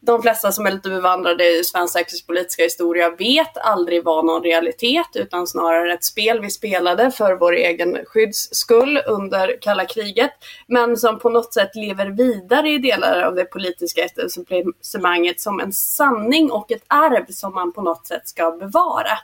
de 0.06 0.22
flesta 0.22 0.52
som 0.52 0.66
är 0.66 0.70
lite 0.70 0.88
bevandrade 0.88 1.44
i 1.44 1.64
svensk 1.64 1.92
säkerhetspolitiska 1.92 2.62
historia 2.62 3.10
vet 3.10 3.58
aldrig 3.58 4.04
var 4.04 4.22
någon 4.22 4.42
realitet 4.42 5.06
utan 5.14 5.46
snarare 5.46 5.94
ett 5.94 6.04
spel 6.04 6.40
vi 6.40 6.50
spelade 6.50 7.10
för 7.10 7.34
vår 7.34 7.52
egen 7.52 7.98
skydds 8.06 8.48
skull 8.54 9.00
under 9.06 9.58
kalla 9.60 9.84
kriget. 9.84 10.30
Men 10.66 10.96
som 10.96 11.18
på 11.18 11.30
något 11.30 11.54
sätt 11.54 11.74
lever 11.74 12.06
vidare 12.06 12.70
i 12.70 12.78
delar 12.78 13.22
av 13.22 13.34
det 13.34 13.44
politiska 13.44 14.04
etablissemanget 14.04 15.40
som 15.40 15.60
en 15.60 15.72
sanning 15.72 16.50
och 16.50 16.72
ett 16.72 16.84
arv 16.86 17.26
som 17.28 17.54
man 17.54 17.72
på 17.72 17.82
något 17.82 18.06
sätt 18.06 18.28
ska 18.28 18.50
bevara. 18.50 19.18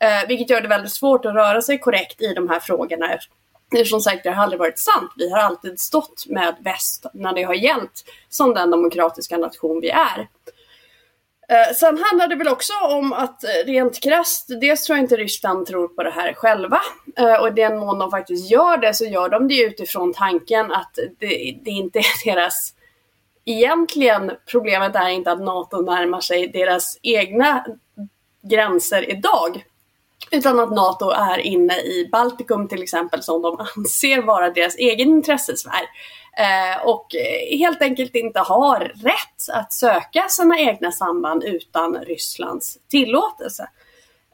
Eh, 0.00 0.28
vilket 0.28 0.50
gör 0.50 0.60
det 0.60 0.68
väldigt 0.68 0.92
svårt 0.92 1.24
att 1.24 1.34
röra 1.34 1.62
sig 1.62 1.78
korrekt 1.78 2.22
i 2.22 2.34
de 2.34 2.48
här 2.48 2.60
frågorna 2.60 3.06
det 3.70 3.84
som 3.84 4.00
sagt, 4.00 4.24
det 4.24 4.30
har 4.30 4.42
aldrig 4.42 4.58
varit 4.58 4.78
sant. 4.78 5.12
Vi 5.16 5.30
har 5.30 5.38
alltid 5.38 5.80
stått 5.80 6.24
med 6.26 6.56
väst 6.60 7.06
när 7.14 7.32
det 7.32 7.42
har 7.42 7.54
gällt 7.54 8.04
som 8.28 8.54
den 8.54 8.70
demokratiska 8.70 9.36
nation 9.36 9.80
vi 9.80 9.90
är. 9.90 10.28
Eh, 11.48 11.74
sen 11.74 11.98
handlar 11.98 12.28
det 12.28 12.36
väl 12.36 12.48
också 12.48 12.72
om 12.82 13.12
att 13.12 13.44
eh, 13.44 13.66
rent 13.66 14.02
krasst, 14.02 14.46
dels 14.60 14.84
tror 14.84 14.98
jag 14.98 15.04
inte 15.04 15.16
Ryssland 15.16 15.66
tror 15.66 15.88
på 15.88 16.02
det 16.02 16.10
här 16.10 16.32
själva. 16.32 16.80
Eh, 17.16 17.40
och 17.40 17.48
i 17.48 17.50
den 17.50 17.78
mån 17.78 17.98
de 17.98 18.10
faktiskt 18.10 18.50
gör 18.50 18.76
det 18.76 18.94
så 18.94 19.04
gör 19.04 19.28
de 19.28 19.48
det 19.48 19.62
utifrån 19.62 20.12
tanken 20.12 20.72
att 20.72 20.94
det, 21.18 21.58
det 21.64 21.70
inte 21.70 21.98
är 21.98 22.24
deras 22.34 22.74
Egentligen 23.46 24.32
problemet 24.50 24.96
är 24.96 25.08
inte 25.08 25.32
att 25.32 25.40
NATO 25.40 25.82
närmar 25.82 26.20
sig 26.20 26.48
deras 26.48 26.98
egna 27.02 27.64
gränser 28.42 29.10
idag. 29.10 29.64
Utan 30.34 30.60
att 30.60 30.70
NATO 30.70 31.10
är 31.10 31.38
inne 31.38 31.74
i 31.74 32.08
Baltikum 32.12 32.68
till 32.68 32.82
exempel 32.82 33.22
som 33.22 33.42
de 33.42 33.66
anser 33.76 34.22
vara 34.22 34.50
deras 34.50 34.76
egen 34.76 35.08
intressesfär. 35.08 35.82
Eh, 36.36 36.86
och 36.86 37.06
helt 37.50 37.82
enkelt 37.82 38.14
inte 38.14 38.40
har 38.40 38.80
rätt 38.94 39.48
att 39.52 39.72
söka 39.72 40.28
sina 40.28 40.58
egna 40.58 40.92
samband 40.92 41.44
utan 41.44 41.94
Rysslands 42.04 42.78
tillåtelse. 42.88 43.68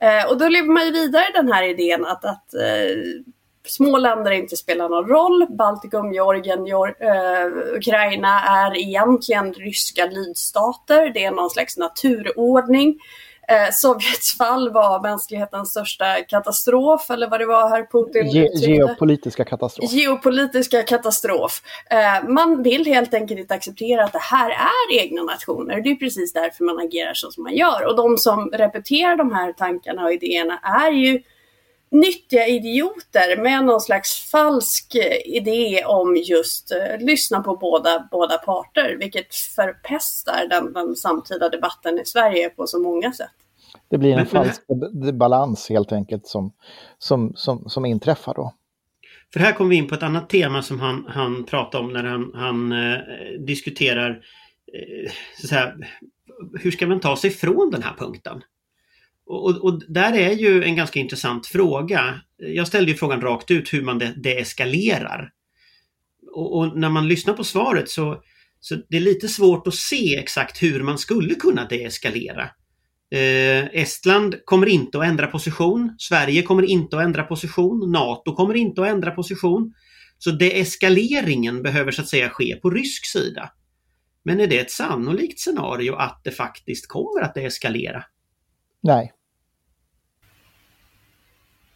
Eh, 0.00 0.30
och 0.30 0.38
då 0.38 0.48
lever 0.48 0.68
man 0.68 0.84
ju 0.84 0.92
vidare 0.92 1.24
den 1.34 1.52
här 1.52 1.62
idén 1.62 2.06
att, 2.06 2.24
att 2.24 2.54
eh, 2.54 3.22
små 3.66 3.98
länder 3.98 4.30
inte 4.30 4.56
spelar 4.56 4.88
någon 4.88 5.08
roll. 5.08 5.46
Baltikum, 5.50 6.12
Georgien, 6.12 6.66
Georg, 6.66 6.92
eh, 7.00 7.76
Ukraina 7.76 8.40
är 8.40 8.78
egentligen 8.78 9.52
ryska 9.52 10.06
lydstater. 10.06 11.10
Det 11.14 11.24
är 11.24 11.30
någon 11.30 11.50
slags 11.50 11.76
naturordning. 11.76 12.98
Eh, 13.50 13.70
Sovjets 13.72 14.36
fall 14.36 14.72
var 14.72 15.00
mänsklighetens 15.02 15.70
största 15.70 16.04
katastrof, 16.28 17.10
eller 17.10 17.28
vad 17.28 17.40
det 17.40 17.46
var 17.46 17.68
här 17.68 17.86
Putin 17.92 18.30
Ge 18.30 18.48
Geopolitiska 18.54 19.44
katastrof. 19.44 19.92
Geopolitiska 19.92 20.82
katastrof. 20.82 21.62
Eh, 21.90 22.28
man 22.28 22.62
vill 22.62 22.86
helt 22.86 23.14
enkelt 23.14 23.40
inte 23.40 23.54
acceptera 23.54 24.04
att 24.04 24.12
det 24.12 24.22
här 24.22 24.50
är 24.50 25.00
egna 25.00 25.22
nationer. 25.22 25.80
Det 25.80 25.90
är 25.90 25.94
precis 25.94 26.32
därför 26.32 26.64
man 26.64 26.78
agerar 26.78 27.14
så 27.14 27.30
som 27.30 27.42
man 27.42 27.54
gör. 27.54 27.86
Och 27.86 27.96
de 27.96 28.16
som 28.18 28.50
repeterar 28.52 29.16
de 29.16 29.32
här 29.32 29.52
tankarna 29.52 30.04
och 30.04 30.12
idéerna 30.12 30.58
är 30.58 30.92
ju 30.92 31.22
nyttiga 31.90 32.46
idioter 32.46 33.36
med 33.42 33.64
någon 33.64 33.80
slags 33.80 34.30
falsk 34.30 34.96
idé 35.24 35.84
om 35.84 36.16
just 36.16 36.72
uh, 36.72 37.06
lyssna 37.06 37.40
på 37.40 37.56
båda, 37.56 38.08
båda 38.10 38.38
parter, 38.38 38.96
vilket 38.98 39.34
förpestar 39.34 40.46
den, 40.50 40.72
den 40.72 40.96
samtida 40.96 41.48
debatten 41.48 41.98
i 41.98 42.04
Sverige 42.04 42.50
på 42.50 42.66
så 42.66 42.78
många 42.78 43.12
sätt. 43.12 43.30
Det 43.90 43.98
blir 43.98 44.10
en 44.10 44.16
men, 44.16 44.26
falsk 44.26 44.62
men... 44.92 45.18
balans 45.18 45.68
helt 45.68 45.92
enkelt 45.92 46.26
som, 46.26 46.52
som, 46.98 47.32
som, 47.34 47.68
som 47.68 47.84
inträffar 47.84 48.34
då. 48.34 48.54
För 49.32 49.40
här 49.40 49.52
kommer 49.52 49.70
vi 49.70 49.76
in 49.76 49.88
på 49.88 49.94
ett 49.94 50.02
annat 50.02 50.28
tema 50.28 50.62
som 50.62 50.80
han, 50.80 51.04
han 51.08 51.44
pratar 51.44 51.78
om 51.78 51.92
när 51.92 52.04
han, 52.04 52.30
han 52.34 52.72
eh, 52.72 52.98
diskuterar 53.46 54.10
eh, 54.10 55.12
så 55.46 55.54
här, 55.54 55.76
hur 56.60 56.70
ska 56.70 56.86
man 56.86 57.00
ta 57.00 57.16
sig 57.16 57.30
från 57.30 57.70
den 57.70 57.82
här 57.82 57.94
punkten? 57.98 58.42
Och, 59.26 59.64
och, 59.64 59.82
där 59.88 60.12
är 60.12 60.30
ju 60.30 60.64
en 60.64 60.76
ganska 60.76 61.00
intressant 61.00 61.46
fråga. 61.46 62.20
Jag 62.36 62.66
ställde 62.66 62.90
ju 62.90 62.96
frågan 62.96 63.20
rakt 63.20 63.50
ut 63.50 63.72
hur 63.72 63.82
man 63.82 63.98
de 63.98 64.06
deeskalerar. 64.06 65.30
Och, 66.32 66.58
och, 66.58 66.78
när 66.78 66.88
man 66.88 67.08
lyssnar 67.08 67.34
på 67.34 67.44
svaret 67.44 67.88
så, 67.88 68.22
så 68.60 68.76
det 68.88 68.96
är 68.96 69.00
lite 69.00 69.28
svårt 69.28 69.66
att 69.66 69.74
se 69.74 70.16
exakt 70.16 70.62
hur 70.62 70.82
man 70.82 70.98
skulle 70.98 71.34
kunna 71.34 71.64
deeskalera. 71.64 72.50
Eh, 73.10 73.64
Estland 73.72 74.44
kommer 74.44 74.66
inte 74.66 74.98
att 74.98 75.04
ändra 75.04 75.26
position. 75.26 75.94
Sverige 75.98 76.42
kommer 76.42 76.62
inte 76.62 76.96
att 76.96 77.04
ändra 77.04 77.22
position. 77.22 77.92
NATO 77.92 78.34
kommer 78.34 78.54
inte 78.54 78.82
att 78.82 78.88
ändra 78.88 79.10
position. 79.10 79.74
Så 80.18 80.30
deeskaleringen 80.30 81.62
behöver 81.62 81.90
så 81.90 82.02
att 82.02 82.08
säga 82.08 82.28
ske 82.28 82.56
på 82.56 82.70
rysk 82.70 83.06
sida. 83.06 83.52
Men 84.22 84.40
är 84.40 84.46
det 84.46 84.58
ett 84.58 84.70
sannolikt 84.70 85.40
scenario 85.40 85.94
att 85.94 86.20
det 86.24 86.30
faktiskt 86.30 86.88
kommer 86.88 87.22
att 87.22 87.34
deeskalera? 87.34 88.04
Nej. 88.80 89.12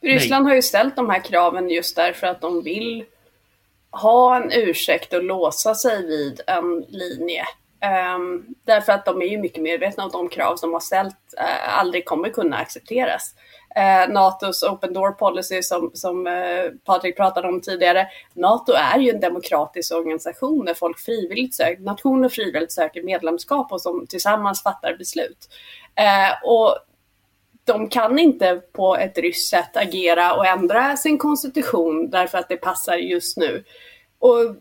Ryssland 0.01 0.47
har 0.47 0.55
ju 0.55 0.63
ställt 0.63 0.97
de 0.97 1.11
här 1.11 1.25
kraven 1.25 1.69
just 1.69 1.97
därför 1.97 2.27
att 2.27 2.41
de 2.41 2.63
vill 2.63 3.05
ha 3.91 4.37
en 4.37 4.53
ursäkt 4.53 5.13
och 5.13 5.25
låsa 5.25 5.75
sig 5.75 6.07
vid 6.07 6.41
en 6.47 6.85
linje. 6.89 7.45
Um, 7.85 8.55
därför 8.65 8.93
att 8.93 9.05
de 9.05 9.23
är 9.23 9.27
ju 9.27 9.39
mycket 9.39 9.63
medvetna 9.63 10.05
om 10.05 10.11
de 10.11 10.29
krav 10.29 10.57
som 10.57 10.73
har 10.73 10.81
ställt 10.81 11.17
uh, 11.41 11.45
eh, 11.45 11.79
aldrig 11.79 12.05
kommer 12.05 12.29
kunna 12.29 12.57
accepteras. 12.57 13.35
Uh, 13.79 14.13
NATOs 14.13 14.63
open 14.63 14.93
door 14.93 15.11
policy 15.11 15.63
som, 15.63 15.91
som 15.95 16.27
uh, 16.27 16.71
Patrik 16.85 17.17
pratade 17.17 17.49
om 17.49 17.61
tidigare. 17.61 18.07
NATO 18.33 18.73
är 18.73 18.99
ju 18.99 19.11
en 19.11 19.21
demokratisk 19.21 19.95
organisation 19.95 20.65
där 20.65 20.75
folk 20.75 20.99
frivilligt 20.99 21.55
söker, 21.55 21.83
nationer 21.83 22.29
frivilligt 22.29 22.73
söker 22.73 23.03
medlemskap 23.03 23.73
och 23.73 23.81
som 23.81 24.07
tillsammans 24.07 24.63
fattar 24.63 24.97
beslut. 24.97 25.49
och 26.45 26.79
de 27.65 27.89
kan 27.89 28.19
inte 28.19 28.63
på 28.73 28.97
ett 28.97 29.19
ryskt 29.19 29.51
sätt 29.51 29.77
agera 29.77 30.35
och 30.35 30.47
ändra 30.47 30.97
sin 30.97 31.19
konstitution 31.19 32.11
därför 32.11 32.39
att 32.39 32.49
det 32.49 32.57
passar 32.57 32.97
just 32.97 33.37
nu. 33.37 33.65
Och 34.19 34.57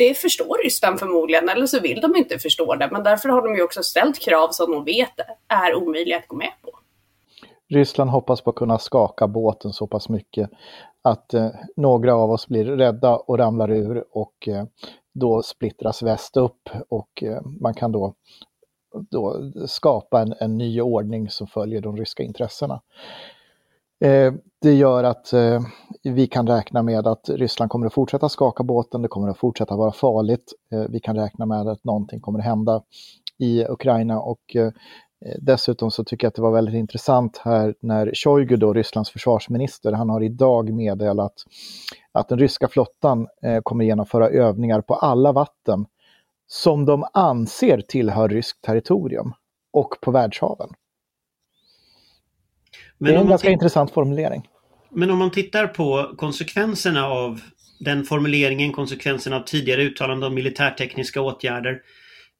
det 0.00 0.14
förstår 0.14 0.64
Ryssland 0.64 0.98
förmodligen, 0.98 1.48
eller 1.48 1.66
så 1.66 1.80
vill 1.80 2.00
de 2.00 2.16
inte 2.16 2.38
förstå 2.38 2.74
det. 2.74 2.88
Men 2.92 3.02
därför 3.02 3.28
har 3.28 3.42
de 3.42 3.56
ju 3.56 3.62
också 3.62 3.82
ställt 3.82 4.18
krav 4.18 4.48
som 4.50 4.72
de 4.72 4.84
vet 4.84 5.12
är 5.48 5.74
omöjliga 5.74 6.18
att 6.18 6.28
gå 6.28 6.36
med 6.36 6.52
på. 6.62 6.70
Ryssland 7.68 8.10
hoppas 8.10 8.40
på 8.40 8.50
att 8.50 8.56
kunna 8.56 8.78
skaka 8.78 9.28
båten 9.28 9.72
så 9.72 9.86
pass 9.86 10.08
mycket 10.08 10.50
att 11.02 11.34
eh, 11.34 11.48
några 11.76 12.14
av 12.14 12.30
oss 12.30 12.48
blir 12.48 12.64
rädda 12.64 13.16
och 13.16 13.38
ramlar 13.38 13.70
ur 13.70 14.04
och 14.10 14.48
eh, 14.48 14.64
då 15.14 15.42
splittras 15.42 16.02
väst 16.02 16.36
upp 16.36 16.68
och 16.88 17.22
eh, 17.22 17.40
man 17.60 17.74
kan 17.74 17.92
då 17.92 18.14
då 19.10 19.52
skapa 19.66 20.20
en, 20.20 20.34
en 20.40 20.58
ny 20.58 20.80
ordning 20.80 21.30
som 21.30 21.46
följer 21.46 21.80
de 21.80 21.96
ryska 21.96 22.22
intressena. 22.22 22.80
Eh, 24.04 24.32
det 24.62 24.74
gör 24.74 25.04
att 25.04 25.32
eh, 25.32 25.60
vi 26.02 26.26
kan 26.26 26.46
räkna 26.46 26.82
med 26.82 27.06
att 27.06 27.28
Ryssland 27.28 27.70
kommer 27.70 27.86
att 27.86 27.94
fortsätta 27.94 28.28
skaka 28.28 28.62
båten, 28.62 29.02
det 29.02 29.08
kommer 29.08 29.28
att 29.28 29.38
fortsätta 29.38 29.76
vara 29.76 29.92
farligt. 29.92 30.52
Eh, 30.72 30.84
vi 30.88 31.00
kan 31.00 31.16
räkna 31.16 31.46
med 31.46 31.68
att 31.68 31.84
någonting 31.84 32.20
kommer 32.20 32.38
att 32.38 32.44
hända 32.44 32.82
i 33.38 33.64
Ukraina 33.64 34.20
och 34.20 34.56
eh, 34.56 34.70
dessutom 35.40 35.90
så 35.90 36.04
tycker 36.04 36.24
jag 36.24 36.28
att 36.28 36.34
det 36.34 36.42
var 36.42 36.52
väldigt 36.52 36.74
intressant 36.74 37.38
här 37.44 37.74
när 37.80 38.12
Shoigu, 38.14 38.56
då, 38.56 38.72
Rysslands 38.72 39.10
försvarsminister, 39.10 39.92
han 39.92 40.10
har 40.10 40.22
idag 40.22 40.72
meddelat 40.72 41.34
att 42.12 42.28
den 42.28 42.38
ryska 42.38 42.68
flottan 42.68 43.26
eh, 43.42 43.60
kommer 43.62 43.84
genomföra 43.84 44.28
övningar 44.28 44.80
på 44.80 44.94
alla 44.94 45.32
vatten 45.32 45.86
som 46.46 46.84
de 46.84 47.04
anser 47.12 47.80
tillhör 47.88 48.28
ryskt 48.28 48.62
territorium 48.62 49.32
och 49.72 49.94
på 50.00 50.10
världshaven. 50.10 50.68
Men 52.98 53.12
det 53.12 53.18
är 53.18 53.22
en 53.22 53.28
ganska 53.28 53.50
intressant 53.50 53.90
formulering. 53.90 54.42
Men 54.90 55.10
om 55.10 55.18
man 55.18 55.30
tittar 55.30 55.66
på 55.66 56.14
konsekvenserna 56.16 57.06
av 57.06 57.40
den 57.80 58.04
formuleringen, 58.04 58.72
konsekvenserna 58.72 59.36
av 59.36 59.44
tidigare 59.44 59.82
uttalanden 59.82 60.26
om 60.26 60.34
militärtekniska 60.34 61.20
åtgärder, 61.20 61.80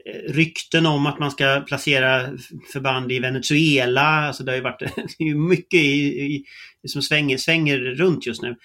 eh, 0.07 0.33
rykten 0.33 0.87
om 0.87 1.07
att 1.07 1.19
man 1.19 1.31
ska 1.31 1.61
placera 1.67 2.29
förband 2.73 3.13
i 3.13 3.19
Venezuela, 3.19 4.01
alltså 4.01 4.43
det 4.43 4.53
har 4.53 4.57
ju 4.57 4.63
varit 4.63 4.79
det 5.19 5.25
är 5.25 5.35
mycket 5.35 5.81
i, 5.81 6.23
i, 6.23 6.45
som 6.89 7.03
svänger, 7.03 7.37
svänger 7.37 7.79
runt 7.79 8.27
just 8.27 8.43
nu. 8.43 8.57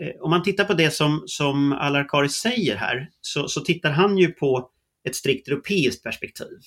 Eh, 0.00 0.20
om 0.20 0.30
man 0.30 0.42
tittar 0.42 0.64
på 0.64 0.74
det 0.74 0.90
som, 0.90 1.22
som 1.26 1.72
Alarkaris 1.72 2.32
säger 2.32 2.76
här 2.76 3.08
så, 3.20 3.48
så 3.48 3.60
tittar 3.60 3.90
han 3.90 4.18
ju 4.18 4.28
på 4.28 4.70
ett 5.08 5.16
strikt 5.16 5.48
europeiskt 5.48 6.04
perspektiv. 6.04 6.58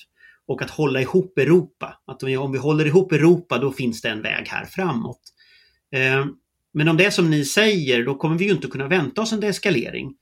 Och 0.46 0.62
att 0.62 0.70
hålla 0.70 1.00
ihop 1.00 1.38
Europa. 1.38 2.00
Att 2.06 2.22
om 2.22 2.52
vi 2.52 2.58
håller 2.58 2.86
ihop 2.86 3.12
Europa 3.12 3.58
då 3.58 3.72
finns 3.72 4.02
det 4.02 4.08
en 4.08 4.22
väg 4.22 4.48
här 4.48 4.64
framåt. 4.64 5.20
Eh, 5.92 6.26
men 6.72 6.88
om 6.88 6.96
det 6.96 7.04
är 7.04 7.10
som 7.10 7.30
ni 7.30 7.44
säger 7.44 8.04
då 8.04 8.14
kommer 8.14 8.38
vi 8.38 8.44
ju 8.44 8.52
inte 8.52 8.66
kunna 8.66 8.88
vänta 8.88 9.22
oss 9.22 9.32
en 9.32 9.40
deeskalering. 9.40 10.14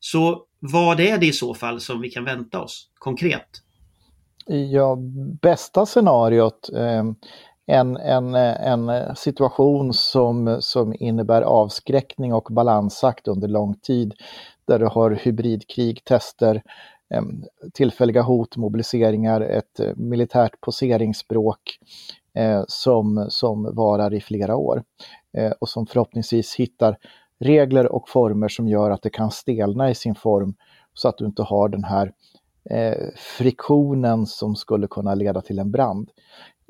Så 0.00 0.46
vad 0.58 1.00
är 1.00 1.18
det 1.18 1.26
i 1.26 1.32
så 1.32 1.54
fall 1.54 1.80
som 1.80 2.00
vi 2.00 2.10
kan 2.10 2.24
vänta 2.24 2.60
oss 2.60 2.90
konkret? 2.94 3.48
Ja, 4.46 4.98
bästa 5.42 5.86
scenariot 5.86 6.70
eh, 6.74 7.04
en, 7.66 7.96
en, 7.96 8.34
en 8.34 9.16
situation 9.16 9.92
som, 9.92 10.56
som 10.60 10.94
innebär 11.00 11.42
avskräckning 11.42 12.34
och 12.34 12.48
balansakt 12.50 13.28
under 13.28 13.48
lång 13.48 13.74
tid 13.74 14.14
där 14.64 14.78
du 14.78 14.86
har 14.86 15.10
hybridkrig, 15.10 16.04
tester, 16.04 16.62
tillfälliga 17.74 18.22
hot, 18.22 18.56
mobiliseringar, 18.56 19.40
ett 19.40 19.80
eh, 19.80 19.96
militärt 19.96 20.60
poseringsspråk 20.60 21.78
eh, 22.34 22.64
som, 22.68 23.26
som 23.28 23.74
varar 23.74 24.14
i 24.14 24.20
flera 24.20 24.56
år 24.56 24.82
eh, 25.36 25.50
och 25.50 25.68
som 25.68 25.86
förhoppningsvis 25.86 26.54
hittar 26.54 26.96
regler 27.40 27.92
och 27.92 28.08
former 28.08 28.48
som 28.48 28.68
gör 28.68 28.90
att 28.90 29.02
det 29.02 29.10
kan 29.10 29.30
stelna 29.30 29.90
i 29.90 29.94
sin 29.94 30.14
form 30.14 30.54
så 30.94 31.08
att 31.08 31.18
du 31.18 31.24
inte 31.24 31.42
har 31.42 31.68
den 31.68 31.84
här 31.84 32.12
friktionen 33.38 34.26
som 34.26 34.56
skulle 34.56 34.86
kunna 34.86 35.14
leda 35.14 35.40
till 35.40 35.58
en 35.58 35.70
brand. 35.70 36.10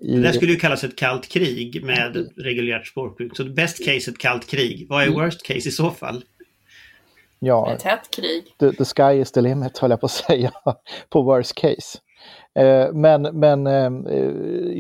I... 0.03 0.17
Det 0.17 0.23
där 0.23 0.33
skulle 0.33 0.53
ju 0.53 0.59
kallas 0.59 0.85
ett 0.85 0.97
kallt 0.97 1.29
krig 1.29 1.85
med 1.85 2.29
reguljärt 2.37 2.87
språkbruk. 2.87 3.37
Så 3.37 3.45
best 3.45 3.85
case 3.85 4.11
ett 4.11 4.19
kallt 4.19 4.47
krig. 4.47 4.87
Vad 4.89 5.03
är 5.03 5.11
worst 5.11 5.43
case 5.43 5.69
i 5.69 5.73
så 5.73 5.91
fall? 5.91 6.25
Ja, 7.45 7.73
ett 7.73 7.83
hett 7.83 8.11
krig. 8.11 8.55
The, 8.59 8.73
the 8.73 8.85
sky 8.85 9.21
is 9.21 9.33
the 9.33 9.41
limit 9.41 9.79
höll 9.79 9.91
jag 9.91 10.01
på 10.01 10.07
att 10.07 10.13
säga, 10.13 10.53
på 11.11 11.23
worst 11.23 11.55
case. 11.55 11.99
Eh, 12.55 12.93
men 12.93 13.23
men 13.23 13.67
eh, 13.67 13.91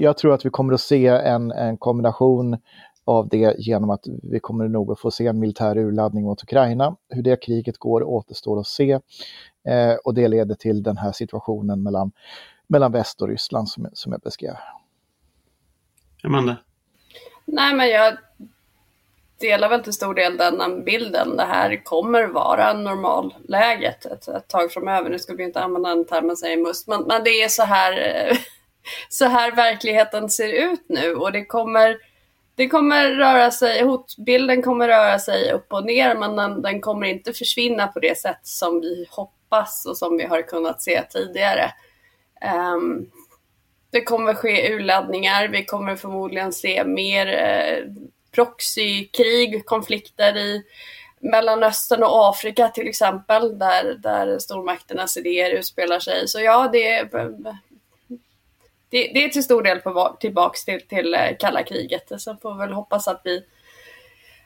jag 0.02 0.16
tror 0.16 0.34
att 0.34 0.46
vi 0.46 0.50
kommer 0.50 0.72
att 0.72 0.80
se 0.80 1.06
en, 1.06 1.52
en 1.52 1.76
kombination 1.76 2.58
av 3.04 3.28
det 3.28 3.54
genom 3.58 3.90
att 3.90 4.04
vi 4.22 4.40
kommer 4.40 4.68
nog 4.68 4.92
att 4.92 5.00
få 5.00 5.10
se 5.10 5.26
en 5.26 5.38
militär 5.38 5.78
urladdning 5.78 6.24
mot 6.24 6.42
Ukraina. 6.42 6.96
Hur 7.08 7.22
det 7.22 7.42
kriget 7.42 7.78
går 7.78 8.02
återstår 8.02 8.60
att 8.60 8.66
se. 8.66 8.92
Eh, 9.68 9.94
och 10.04 10.14
det 10.14 10.28
leder 10.28 10.54
till 10.54 10.82
den 10.82 10.96
här 10.96 11.12
situationen 11.12 11.82
mellan, 11.82 12.12
mellan 12.66 12.92
väst 12.92 13.22
och 13.22 13.28
Ryssland 13.28 13.68
som, 13.68 13.88
som 13.92 14.12
jag 14.12 14.20
beskrev. 14.20 14.54
Amanda? 16.24 16.56
Nej, 17.44 17.74
men 17.74 17.88
jag 17.88 18.16
delar 19.42 19.68
väl 19.68 19.82
till 19.82 19.92
stor 19.92 20.14
del 20.14 20.36
den 20.36 20.84
bilden. 20.84 21.36
Det 21.36 21.44
här 21.44 21.84
kommer 21.84 22.26
vara 22.26 22.72
normalläget 22.72 24.06
ett, 24.06 24.28
ett 24.28 24.48
tag 24.48 24.72
framöver. 24.72 25.10
Nu 25.10 25.18
ska 25.18 25.34
vi 25.34 25.44
inte 25.44 25.60
använda 25.60 25.88
den 25.88 26.06
termen 26.06 26.36
säger 26.36 26.56
must, 26.56 26.88
men, 26.88 27.02
men 27.02 27.24
det 27.24 27.42
är 27.42 27.48
så 27.48 27.62
här, 27.62 27.94
så 29.08 29.24
här 29.24 29.52
verkligheten 29.52 30.30
ser 30.30 30.48
ut 30.48 30.84
nu 30.88 31.14
och 31.14 31.32
det 31.32 31.44
kommer 31.44 31.96
det 32.54 32.68
kommer 32.68 33.10
röra 33.10 33.50
sig, 33.50 33.82
hotbilden 33.82 34.62
kommer 34.62 34.88
röra 34.88 35.18
sig 35.18 35.52
upp 35.52 35.72
och 35.72 35.84
ner 35.84 36.14
men 36.14 36.36
den, 36.36 36.62
den 36.62 36.80
kommer 36.80 37.06
inte 37.06 37.32
försvinna 37.32 37.86
på 37.86 38.00
det 38.00 38.18
sätt 38.18 38.40
som 38.42 38.80
vi 38.80 39.06
hoppas 39.10 39.86
och 39.86 39.96
som 39.96 40.16
vi 40.16 40.24
har 40.24 40.42
kunnat 40.42 40.82
se 40.82 41.02
tidigare. 41.02 41.72
Um, 42.74 43.10
det 43.90 44.02
kommer 44.02 44.34
ske 44.34 44.74
urladdningar, 44.74 45.48
vi 45.48 45.64
kommer 45.64 45.96
förmodligen 45.96 46.52
se 46.52 46.84
mer 46.84 47.26
eh, 47.26 47.84
proxykrig, 48.32 49.66
konflikter 49.66 50.36
i 50.36 50.62
Mellanöstern 51.20 52.02
och 52.02 52.28
Afrika 52.30 52.68
till 52.68 52.88
exempel, 52.88 53.58
där, 53.58 53.94
där 53.94 54.38
stormakternas 54.38 55.16
idéer 55.16 55.50
utspelar 55.50 56.00
sig. 56.00 56.28
Så 56.28 56.40
ja, 56.40 56.68
det, 56.72 57.02
det, 58.90 59.10
det 59.14 59.24
är 59.24 59.28
till 59.28 59.44
stor 59.44 59.62
del 59.62 59.78
på, 59.78 60.16
tillbaks 60.20 60.64
till, 60.64 60.80
till 60.80 61.14
eh, 61.14 61.36
kalla 61.38 61.62
kriget. 61.62 62.12
Sen 62.20 62.38
får 62.42 62.54
vi 62.54 62.58
väl 62.58 62.72
hoppas 62.72 63.08
att 63.08 63.20
vi 63.24 63.44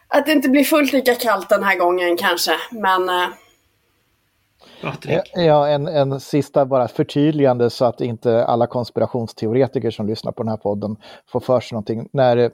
att 0.08 0.26
det 0.26 0.32
inte 0.32 0.48
blir 0.48 0.64
fullt 0.64 0.92
lika 0.92 1.14
kallt 1.14 1.48
den 1.48 1.62
här 1.62 1.76
gången 1.76 2.16
kanske. 2.16 2.56
Men 2.70 3.08
eh, 3.08 3.28
Eh, 5.36 5.44
ja, 5.44 5.68
en, 5.68 5.88
en 5.88 6.20
sista 6.20 6.66
bara 6.66 6.88
förtydligande 6.88 7.70
så 7.70 7.84
att 7.84 8.00
inte 8.00 8.44
alla 8.44 8.66
konspirationsteoretiker 8.66 9.90
som 9.90 10.06
lyssnar 10.06 10.32
på 10.32 10.42
den 10.42 10.50
här 10.50 10.56
podden 10.56 10.96
får 11.26 11.40
för 11.40 11.60
sig 11.60 11.76
någonting. 11.76 12.08
När 12.12 12.50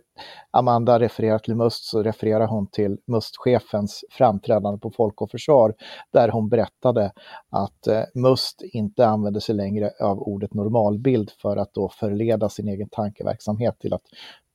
Amanda 0.51 1.01
refererar 1.01 1.39
till 1.39 1.55
Must 1.55 1.85
så 1.85 2.03
refererar 2.03 2.47
hon 2.47 2.67
till 2.67 2.99
Must-chefens 3.07 4.05
framträdande 4.11 4.79
på 4.81 4.91
Folk 4.91 5.23
och 5.23 5.31
Försvar 5.31 5.75
där 6.13 6.29
hon 6.29 6.49
berättade 6.49 7.13
att 7.51 7.87
eh, 7.87 8.03
Must 8.15 8.63
inte 8.63 9.07
använder 9.07 9.41
sig 9.41 9.55
längre 9.55 9.91
av 10.01 10.23
ordet 10.23 10.55
normalbild 10.55 11.31
för 11.43 11.57
att 11.57 11.75
då 11.75 11.89
förleda 11.89 12.49
sin 12.49 12.69
egen 12.69 12.89
tankeverksamhet 12.89 13.79
till 13.79 13.95
att 13.95 14.03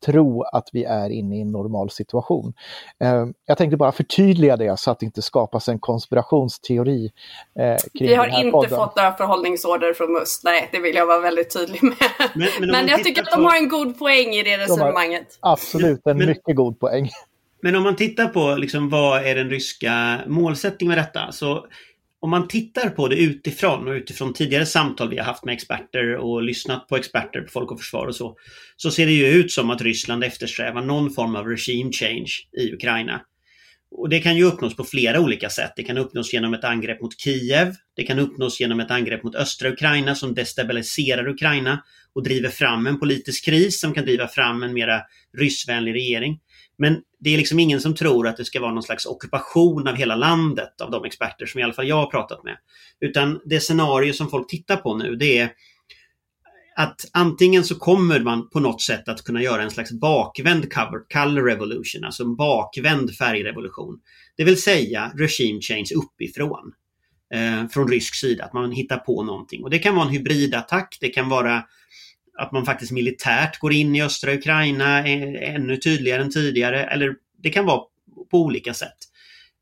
tro 0.05 0.43
att 0.43 0.69
vi 0.73 0.83
är 0.83 1.09
inne 1.09 1.37
i 1.37 1.41
en 1.41 1.51
normal 1.51 1.89
situation. 1.89 2.53
Eh, 3.03 3.25
jag 3.45 3.57
tänkte 3.57 3.77
bara 3.77 3.91
förtydliga 3.91 4.57
det 4.57 4.79
så 4.79 4.91
att 4.91 4.99
det 4.99 5.05
inte 5.05 5.21
skapas 5.21 5.67
en 5.67 5.79
konspirationsteori 5.79 7.11
eh, 7.59 7.75
kring 7.97 8.07
vi 8.07 8.15
har 8.15 8.27
inte 8.39 8.51
podden. 8.51 8.69
fått 8.77 8.95
några 8.95 9.11
förhållningsorder 9.13 9.93
från 9.93 10.13
MUST. 10.13 10.43
Nej, 10.43 10.69
det 10.71 10.79
vill 10.79 10.95
jag 10.95 11.05
vara 11.05 11.19
väldigt 11.19 11.53
tydlig 11.53 11.83
med. 11.83 11.95
Men- 12.35 12.47
men 12.59 12.69
Men, 12.71 12.87
jag 12.87 13.03
tycker 13.03 13.21
att 13.21 13.29
på- 13.29 13.35
de 13.35 13.45
har 13.45 13.57
en 13.57 13.69
god 13.69 13.99
poäng 13.99 14.27
i 14.33 14.43
det 14.43 14.57
resonemanget. 14.57 15.27
Absolut, 15.39 16.01
en 16.07 16.17
Men- 16.17 16.27
mycket 16.27 16.55
god 16.55 16.79
poäng. 16.79 17.09
Men 17.61 17.75
om 17.75 17.83
man 17.83 17.95
tittar 17.95 18.25
på 18.27 18.55
liksom, 18.55 18.89
vad 18.89 19.25
är 19.25 19.35
den 19.35 19.49
ryska 19.49 20.19
målsättningen 20.27 20.95
med 20.95 20.97
detta? 21.05 21.31
Så 21.31 21.65
om 22.19 22.29
man 22.29 22.47
tittar 22.47 22.89
på 22.89 23.07
det 23.07 23.15
utifrån 23.15 23.87
och 23.87 23.93
utifrån 23.93 24.33
tidigare 24.33 24.65
samtal 24.65 25.09
vi 25.09 25.17
har 25.17 25.25
haft 25.25 25.45
med 25.45 25.53
experter 25.53 26.15
och 26.15 26.43
lyssnat 26.43 26.87
på 26.87 26.97
experter 26.97 27.41
på 27.41 27.51
Folk 27.51 27.71
och 27.71 27.79
Försvar 27.79 28.07
och 28.07 28.15
så. 28.15 28.37
Så 28.75 28.91
ser 28.91 29.05
det 29.05 29.11
ju 29.11 29.27
ut 29.27 29.51
som 29.51 29.69
att 29.69 29.81
Ryssland 29.81 30.23
eftersträvar 30.23 30.81
någon 30.81 31.11
form 31.11 31.35
av 31.35 31.47
regime 31.47 31.91
change 31.91 32.31
i 32.59 32.73
Ukraina. 32.73 33.21
Och 33.91 34.09
det 34.09 34.19
kan 34.19 34.37
ju 34.37 34.43
uppnås 34.43 34.75
på 34.75 34.83
flera 34.83 35.19
olika 35.19 35.49
sätt. 35.49 35.73
Det 35.75 35.83
kan 35.83 35.97
uppnås 35.97 36.33
genom 36.33 36.53
ett 36.53 36.63
angrepp 36.63 37.01
mot 37.01 37.19
Kiev. 37.19 37.75
Det 37.95 38.03
kan 38.03 38.19
uppnås 38.19 38.59
genom 38.59 38.79
ett 38.79 38.91
angrepp 38.91 39.23
mot 39.23 39.35
östra 39.35 39.69
Ukraina 39.69 40.15
som 40.15 40.33
destabiliserar 40.35 41.27
Ukraina 41.27 41.83
och 42.13 42.23
driver 42.23 42.49
fram 42.49 42.87
en 42.87 42.99
politisk 42.99 43.45
kris 43.45 43.79
som 43.79 43.93
kan 43.93 44.05
driva 44.05 44.27
fram 44.27 44.63
en 44.63 44.73
mera 44.73 45.01
ryssvänlig 45.37 45.93
regering. 45.93 46.39
Men 46.77 47.01
det 47.19 47.33
är 47.33 47.37
liksom 47.37 47.59
ingen 47.59 47.81
som 47.81 47.95
tror 47.95 48.27
att 48.27 48.37
det 48.37 48.45
ska 48.45 48.61
vara 48.61 48.73
någon 48.73 48.83
slags 48.83 49.05
ockupation 49.05 49.87
av 49.87 49.95
hela 49.95 50.15
landet 50.15 50.81
av 50.81 50.91
de 50.91 51.05
experter 51.05 51.45
som 51.45 51.59
i 51.59 51.63
alla 51.63 51.73
fall 51.73 51.87
jag 51.87 51.95
har 51.95 52.11
pratat 52.11 52.43
med. 52.43 52.57
Utan 52.99 53.41
det 53.45 53.59
scenario 53.59 54.13
som 54.13 54.29
folk 54.29 54.49
tittar 54.49 54.75
på 54.75 54.97
nu 54.97 55.15
det 55.15 55.37
är 55.37 55.51
att 56.75 57.09
antingen 57.13 57.63
så 57.63 57.75
kommer 57.75 58.19
man 58.19 58.49
på 58.49 58.59
något 58.59 58.81
sätt 58.81 59.09
att 59.09 59.23
kunna 59.23 59.41
göra 59.41 59.63
en 59.63 59.71
slags 59.71 59.91
bakvänd 59.91 60.73
cover, 60.73 61.13
color 61.13 61.43
revolution, 61.43 62.03
alltså 62.03 62.23
en 62.23 62.35
bakvänd 62.35 63.15
färgrevolution. 63.15 63.99
Det 64.37 64.43
vill 64.43 64.61
säga 64.61 65.11
regime 65.15 65.61
change 65.61 65.89
uppifrån. 65.95 66.73
Eh, 67.33 67.67
från 67.67 67.87
rysk 67.87 68.15
sida, 68.15 68.45
att 68.45 68.53
man 68.53 68.71
hittar 68.71 68.97
på 68.97 69.23
någonting. 69.23 69.63
Och 69.63 69.69
det 69.69 69.79
kan 69.79 69.95
vara 69.95 70.05
en 70.05 70.11
hybridattack, 70.11 70.97
det 71.01 71.09
kan 71.09 71.29
vara 71.29 71.63
att 72.37 72.51
man 72.51 72.65
faktiskt 72.65 72.91
militärt 72.91 73.59
går 73.59 73.73
in 73.73 73.95
i 73.95 74.03
östra 74.03 74.33
Ukraina 74.33 75.07
eh, 75.07 75.55
ännu 75.55 75.77
tydligare 75.77 76.21
än 76.21 76.31
tidigare. 76.31 76.83
Eller 76.83 77.15
det 77.43 77.49
kan 77.49 77.65
vara 77.65 77.81
på 78.31 78.41
olika 78.41 78.73
sätt. 78.73 78.97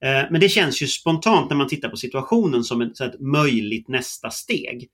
Eh, 0.03 0.23
men 0.32 0.41
det 0.41 0.49
känns 0.49 0.82
ju 0.82 0.88
spontant 0.88 1.49
när 1.49 1.57
man 1.57 1.67
tittar 1.67 1.89
på 1.89 1.97
situationen 1.97 2.63
som 2.63 2.82
ett, 2.82 2.99
ett 2.99 3.19
möjligt 3.19 3.88
nästa 3.88 4.30
steg. 4.30 4.89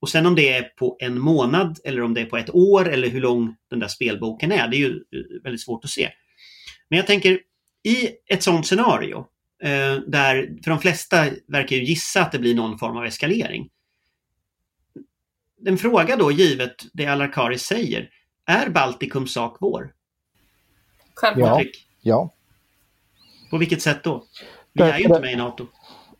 Och 0.00 0.08
sen 0.08 0.26
om 0.26 0.34
det 0.34 0.48
är 0.48 0.62
på 0.62 0.96
en 1.00 1.18
månad 1.18 1.78
eller 1.84 2.02
om 2.02 2.14
det 2.14 2.20
är 2.20 2.26
på 2.26 2.36
ett 2.36 2.54
år 2.54 2.88
eller 2.88 3.08
hur 3.08 3.20
lång 3.20 3.56
den 3.70 3.78
där 3.78 3.88
spelboken 3.88 4.52
är, 4.52 4.68
det 4.68 4.76
är 4.76 4.78
ju 4.78 4.90
eh, 4.90 5.42
väldigt 5.42 5.62
svårt 5.62 5.84
att 5.84 5.90
se. 5.90 6.08
Men 6.88 6.96
jag 6.96 7.06
tänker 7.06 7.38
i 7.84 8.08
ett 8.26 8.42
sådant 8.42 8.66
scenario, 8.66 9.26
där 10.06 10.62
för 10.64 10.70
de 10.70 10.80
flesta 10.80 11.26
verkar 11.48 11.76
ju 11.76 11.84
gissa 11.84 12.22
att 12.22 12.32
det 12.32 12.38
blir 12.38 12.54
någon 12.54 12.78
form 12.78 12.96
av 12.96 13.04
eskalering. 13.04 13.68
En 15.66 15.78
fråga 15.78 16.16
då, 16.16 16.32
givet 16.32 16.74
det 16.92 17.06
Alarkari 17.06 17.58
säger, 17.58 18.10
är 18.46 18.68
Baltikums 18.68 19.32
sak 19.32 19.56
vår? 19.60 19.92
Självklart. 21.14 21.62
Ja. 21.62 21.70
Ja, 22.02 22.30
På 23.50 23.58
vilket 23.58 23.82
sätt 23.82 24.04
då? 24.04 24.24
Vi 24.72 24.82
är 24.82 24.98
ju 24.98 25.04
inte 25.04 25.20
med 25.20 25.32
i 25.32 25.36
NATO. 25.36 25.66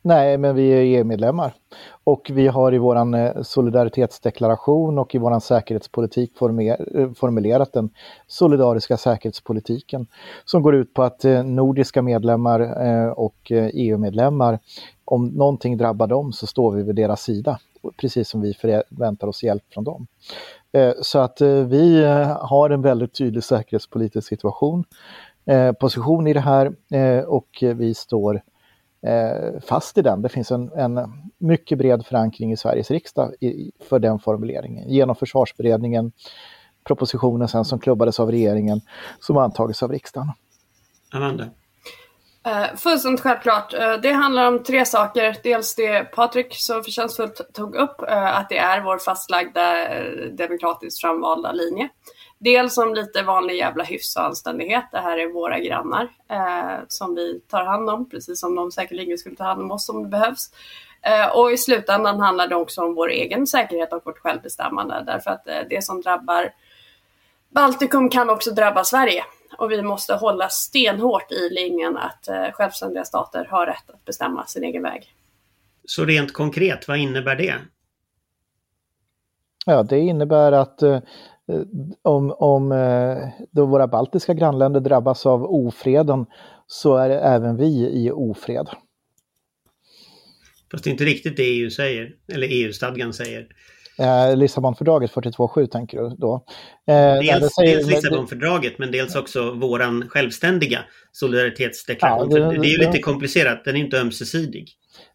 nej, 0.03 0.39
men 0.39 0.55
vi 0.55 0.71
är 0.71 0.81
EU-medlemmar. 0.81 1.53
Och 2.05 2.31
vi 2.33 2.47
har 2.49 2.75
i 2.75 2.79
vår 2.79 3.17
eh, 3.17 3.43
solidaritetsdeklaration 3.43 4.99
och 4.99 5.15
i 5.15 5.19
vår 5.19 5.41
säkerhetspolitik 5.41 6.33
eh, 6.43 7.13
formulerat 7.17 7.73
den 7.73 7.91
solidariska 8.27 8.97
säkerhetspolitiken 8.97 10.07
som 10.45 10.63
går 10.63 10.75
ut 10.75 10.95
på 10.95 11.03
att 11.03 11.25
eh, 11.25 11.45
nordiska 11.45 12.03
medlemmar 12.03 12.61
och 13.19 13.53
EU-medlemmar, 13.53 14.59
om 15.05 15.27
någonting 15.27 15.77
drabbar 15.77 16.07
dem 16.07 16.33
så 16.33 16.47
står 16.47 16.73
vi 16.73 16.83
vid 16.83 16.97
deras 16.97 17.23
sida, 17.23 17.59
precis 17.97 18.29
som 18.29 18.41
vi 18.41 18.55
förväntar 18.55 19.27
oss 19.27 19.43
hjälp 19.43 19.65
från 19.73 19.85
dem. 19.85 20.07
Eh, 20.73 20.93
så 21.03 21.19
att 21.19 21.41
eh, 21.41 21.49
vi 21.49 22.03
eh, 22.03 22.47
har 22.47 22.71
en 22.71 22.83
väldigt 22.83 23.15
tydlig 23.15 23.45
säkerhetspolitisk 23.45 24.29
situation, 24.29 24.85
position 25.81 26.27
i 26.27 26.33
det 26.33 26.41
här 26.41 26.73
och 27.27 27.49
vi 27.61 27.95
står 27.95 28.43
fast 29.61 29.99
i 29.99 30.03
den. 30.03 30.23
Det 30.23 30.29
finns 30.29 30.51
en, 30.51 30.73
en 30.73 31.13
mycket 31.39 31.79
bred 31.79 32.07
förankring 32.07 32.53
i 32.53 32.57
Sveriges 32.57 32.91
riksdag 32.91 33.35
i, 33.41 33.73
för 33.81 33.99
den 33.99 34.19
formuleringen. 34.19 34.89
Genom 34.89 35.17
försvarsberedningen, 35.17 36.13
propositionen 36.85 37.49
sen 37.49 37.65
som 37.65 37.79
klubbades 37.79 38.21
av 38.21 38.31
regeringen, 38.31 38.81
som 39.21 39.37
antagits 39.37 39.83
av 39.83 39.93
riksdagen. 39.93 40.29
Amanda? 41.13 41.45
Uh, 42.47 42.77
fullständigt 42.77 43.21
självklart. 43.23 43.75
Uh, 43.75 43.93
det 44.03 44.13
handlar 44.13 44.49
om 44.49 44.63
tre 44.63 44.85
saker. 44.85 45.37
Dels 45.43 45.75
det 45.75 46.05
Patrik 46.05 46.55
så 46.57 46.83
förtjänstfullt 46.83 47.55
tog 47.55 47.75
upp, 47.75 48.03
uh, 48.03 48.39
att 48.39 48.49
det 48.49 48.59
är 48.59 48.81
vår 48.81 48.99
fastlagda 48.99 49.89
demokratiskt 50.31 51.01
framvalda 51.01 51.53
linje. 51.53 51.89
Dels 52.39 52.79
om 52.79 52.95
lite 52.95 53.23
vanlig 53.23 53.57
jävla 53.57 53.85
hyfs 53.85 54.17
och 54.17 54.23
anständighet. 54.23 54.85
Det 54.93 54.99
här 54.99 55.19
är 55.19 55.33
våra 55.33 55.59
grannar 55.59 56.09
som 56.89 57.15
vi 57.15 57.41
tar 57.41 57.65
hand 57.65 57.91
om, 57.91 58.11
precis 58.11 58.41
som 58.41 58.55
de 58.55 58.73
säkerligen 58.73 59.19
skulle 59.19 59.37
ta 59.37 59.45
hand 59.45 59.63
om 59.63 59.71
oss 59.71 59.89
om 59.89 60.03
det 60.03 60.09
behövs. 60.09 60.51
Och 61.35 61.53
i 61.53 61.59
slutändan 61.59 62.21
handlar 62.21 62.49
det 62.49 62.57
också 62.57 62.83
om 62.83 62.95
vår 62.95 63.11
egen 63.11 63.47
säkerhet 63.47 63.93
och 63.93 64.07
vårt 64.07 64.19
självbestämmande. 64.19 65.03
Därför 65.07 65.31
att 65.31 65.45
det 65.71 65.85
som 65.85 66.01
drabbar 66.01 66.53
Baltikum 67.55 68.09
kan 68.09 68.31
också 68.31 68.51
drabba 68.51 68.85
Sverige. 68.85 69.25
Och 69.59 69.71
vi 69.71 69.83
måste 69.83 70.15
hålla 70.15 70.49
stenhårt 70.49 71.33
i 71.33 71.49
linjen 71.51 71.97
att 71.97 72.29
eh, 72.29 72.53
självständiga 72.53 73.05
stater 73.05 73.45
har 73.45 73.67
rätt 73.67 73.91
att 73.91 74.05
bestämma 74.05 74.47
sin 74.47 74.65
egen 74.65 74.83
väg. 74.83 75.15
Så 75.85 76.05
rent 76.05 76.33
konkret, 76.33 76.89
vad 76.89 76.99
innebär 76.99 77.37
det? 77.37 77.55
Ja, 79.67 79.83
det 79.83 79.99
innebär 79.99 80.53
att 80.53 80.83
eh, 80.83 81.01
om, 82.03 82.31
om 82.31 82.73
eh, 82.73 83.29
då 83.51 83.67
våra 83.67 83.87
baltiska 83.87 84.35
grannländer 84.35 84.81
drabbas 84.81 85.27
av 85.27 85.45
ofreden 85.45 86.27
så 86.67 86.97
är 86.97 87.11
även 87.11 87.57
vi 87.57 87.91
i 88.05 88.11
ofred. 88.11 88.69
Fast 90.71 90.85
det 90.85 90.91
är 90.91 90.93
inte 90.93 91.05
riktigt 91.05 91.37
det 91.37 91.43
EU 91.43 91.71
säger, 91.71 92.15
eller 92.33 92.49
EU-stadgan 92.51 93.13
säger. 93.13 93.49
Eh, 93.99 94.37
Lissabonfördraget 94.37 95.11
42.7 95.11 95.67
tänker 95.67 96.01
du 96.03 96.09
då? 96.19 96.35
Eh, 96.87 96.95
Dels, 96.95 97.55
säger- 97.55 97.77
dels 97.77 97.87
Lissabonfördraget 97.89 98.79
men 98.79 98.91
dels 98.91 99.17
också 99.17 99.51
våran 99.53 100.09
självständiga 100.09 100.81
solidaritetsdeklaration. 101.13 102.31
Ja, 102.31 102.39
det- 102.49 102.59
det 102.61 102.67
är 102.67 102.79
ju 102.79 102.87
lite 102.87 102.99
komplicerat, 102.99 103.65
den 103.65 103.77
är 103.77 103.81
inte 103.81 104.01
ömsesidig. 104.01 104.69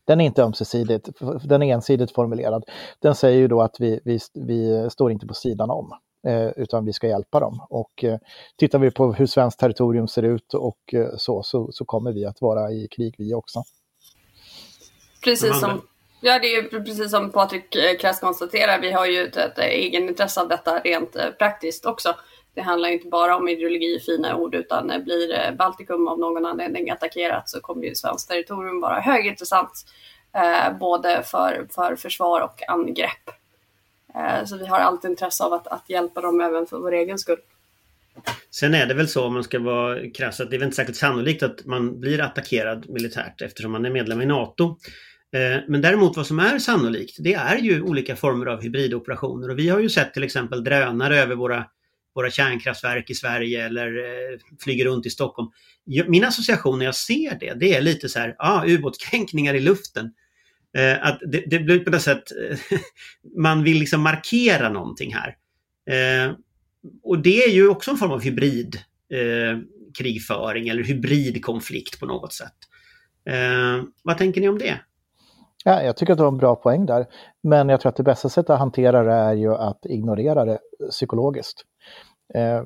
Den 0.08 0.22
är 0.22 0.26
inte 0.26 0.44
ömsesidigt, 0.44 1.10
den 1.44 1.64
är 1.64 1.74
ensidigt 1.74 2.12
formulerad. 2.12 2.64
Den 3.02 3.16
säger 3.16 3.38
ju 3.40 3.48
då 3.48 3.62
att 3.62 3.76
vi, 3.80 4.00
vi, 4.06 4.20
vi 4.34 4.90
står 4.90 5.12
inte 5.12 5.28
på 5.28 5.34
sidan 5.34 5.70
om, 5.70 5.92
eh, 6.28 6.48
utan 6.48 6.86
vi 6.86 6.94
ska 6.94 7.08
hjälpa 7.08 7.40
dem. 7.40 7.66
Och 7.70 8.04
eh, 8.04 8.18
tittar 8.58 8.80
vi 8.80 8.92
på 8.92 9.14
hur 9.14 9.26
svenskt 9.26 9.60
territorium 9.60 10.08
ser 10.08 10.24
ut 10.24 10.54
och 10.54 10.94
eh, 10.94 11.08
så, 11.18 11.44
så, 11.44 11.72
så 11.72 11.86
kommer 11.86 12.12
vi 12.12 12.26
att 12.26 12.42
vara 12.42 12.72
i 12.72 12.88
krig 12.92 13.16
vi 13.18 13.34
också. 13.34 13.64
Precis 15.24 15.60
som, 15.60 15.82
ja, 16.22 16.40
det 16.40 16.48
är 16.48 16.62
ju 16.62 16.70
precis 16.70 17.12
som 17.12 17.32
Patrik 17.32 17.76
eh, 17.76 18.14
konstaterar, 18.22 18.80
vi 18.80 18.92
har 18.92 19.06
ju 19.06 19.28
ett, 19.28 19.38
ett 19.38 19.58
egenintresse 19.58 20.42
av 20.42 20.48
detta 20.48 20.80
rent 20.80 21.16
eh, 21.16 21.30
praktiskt 21.30 21.86
också. 21.86 22.16
Det 22.54 22.62
handlar 22.62 22.90
inte 22.90 23.08
bara 23.08 23.36
om 23.36 23.48
ideologi, 23.48 23.96
i 23.96 24.00
fina 24.00 24.36
ord, 24.36 24.56
utan 24.56 24.92
eh, 24.92 25.04
blir 25.04 25.34
eh, 25.34 25.52
Baltikum 25.56 26.08
av 26.08 26.20
någon 26.20 26.46
anledning 26.46 26.90
attackerat 26.90 27.50
så 27.50 27.60
kommer 27.60 27.84
ju 27.84 27.96
svenskt 27.96 28.30
territorium 28.30 28.82
vara 28.82 29.00
högintressant 29.00 29.86
eh, 30.34 30.78
både 30.78 31.24
för, 31.24 31.68
för 31.72 31.96
försvar 31.96 32.42
och 32.42 32.70
angrepp. 32.70 33.30
Eh, 34.16 34.46
så 34.46 34.58
vi 34.58 34.66
har 34.66 34.80
allt 34.80 35.04
intresse 35.04 35.44
av 35.44 35.54
att, 35.54 35.68
att 35.68 35.90
hjälpa 35.90 36.22
dem 36.22 36.42
även 36.42 36.68
för 36.68 36.78
vår 36.78 36.94
egen 36.94 37.20
skull. 37.20 37.40
Sen 38.52 38.74
är 38.74 38.86
det 38.86 38.94
väl 38.94 39.08
så 39.08 39.26
om 39.26 39.34
man 39.34 39.44
ska 39.44 39.60
vara 39.60 40.10
krass 40.10 40.40
att 40.40 40.50
det 40.50 40.56
är 40.56 40.58
väl 40.58 40.66
inte 40.66 40.76
särskilt 40.76 40.98
sannolikt 40.98 41.44
att 41.44 41.66
man 41.66 42.00
blir 42.00 42.22
attackerad 42.22 42.90
militärt 42.90 43.42
eftersom 43.42 43.72
man 43.72 43.86
är 43.86 43.90
medlem 43.90 44.22
i 44.22 44.26
NATO. 44.26 44.78
Eh, 45.36 45.62
men 45.68 45.82
däremot 45.82 46.18
vad 46.18 46.28
som 46.28 46.40
är 46.40 46.60
sannolikt 46.60 47.16
det 47.20 47.34
är 47.34 47.58
ju 47.58 47.82
olika 47.82 48.16
former 48.16 48.46
av 48.46 48.62
hybridoperationer 48.62 49.50
och 49.50 49.60
vi 49.60 49.70
har 49.70 49.80
ju 49.80 49.90
sett 49.90 50.14
till 50.14 50.24
exempel 50.24 50.64
drönare 50.64 51.20
över 51.20 51.36
våra 51.36 51.66
våra 52.16 52.32
kärnkraftverk 52.32 53.10
i 53.10 53.14
Sverige 53.14 53.66
eller 53.66 53.88
eh, 53.98 54.40
flyger 54.60 54.86
runt 54.86 55.06
i 55.06 55.10
Stockholm. 55.10 55.50
Min 56.08 56.24
association 56.24 56.80
när 56.80 56.86
jag 56.86 56.96
ser 56.96 57.38
det, 57.40 57.54
det 57.54 57.74
är 57.74 57.82
lite 57.82 58.10
så 58.10 58.20
här, 58.20 58.36
ah, 58.40 58.66
ubåtskränkningar 58.66 59.54
i 59.54 59.60
luften. 59.60 60.14
Eh, 60.78 61.08
att 61.08 61.20
det, 61.32 61.44
det, 61.48 61.60
blir 61.60 61.80
på 61.80 61.92
något 61.92 62.02
sätt, 62.02 62.24
eh, 62.50 62.80
man 63.38 63.64
vill 63.64 63.80
liksom 63.80 64.02
markera 64.02 64.70
någonting 64.70 65.16
här. 65.16 65.36
Eh, 65.90 66.34
och 67.04 67.20
det 67.20 67.44
är 67.44 67.50
ju 67.50 67.68
också 67.68 67.92
en 67.92 67.98
form 67.98 68.12
av 68.12 68.22
hybrid 68.22 68.80
eh, 69.14 69.60
krigföring 69.98 70.68
eller 70.68 70.84
hybridkonflikt 70.84 72.00
på 72.00 72.06
något 72.06 72.34
sätt. 72.34 72.56
Eh, 73.30 73.84
vad 74.04 74.18
tänker 74.18 74.42
ni 74.42 74.50
om 74.50 74.58
det? 74.58 74.80
Ja, 75.68 75.84
jag 75.84 75.98
tycker 75.98 76.14
att 76.14 76.18
det 76.18 76.24
var 76.24 76.32
en 76.32 76.38
bra 76.38 76.56
poäng 76.56 76.86
där. 76.86 77.08
Men 77.44 77.70
jag 77.70 77.82
tror 77.82 77.90
att 77.90 77.96
det 77.96 78.04
bästa 78.04 78.30
sättet 78.30 78.50
att 78.50 78.60
hantera 78.60 79.04
det 79.04 79.14
är 79.14 79.34
ju 79.34 79.56
att 79.56 79.86
ignorera 79.86 80.46
det 80.46 80.60
psykologiskt. 80.90 81.62
Eh, 82.34 82.64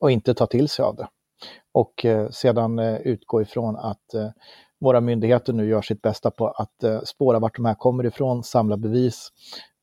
och 0.00 0.10
inte 0.10 0.34
ta 0.34 0.46
till 0.46 0.68
sig 0.68 0.84
av 0.84 0.96
det. 0.96 1.08
Och 1.72 2.04
eh, 2.04 2.28
sedan 2.28 2.78
eh, 2.78 2.96
utgå 2.96 3.42
ifrån 3.42 3.76
att 3.76 4.14
eh, 4.14 4.28
våra 4.80 5.00
myndigheter 5.00 5.52
nu 5.52 5.68
gör 5.68 5.82
sitt 5.82 6.02
bästa 6.02 6.30
på 6.30 6.48
att 6.48 6.84
eh, 6.84 7.00
spåra 7.00 7.38
vart 7.38 7.56
de 7.56 7.64
här 7.64 7.74
kommer 7.74 8.06
ifrån, 8.06 8.42
samla 8.42 8.76
bevis 8.76 9.28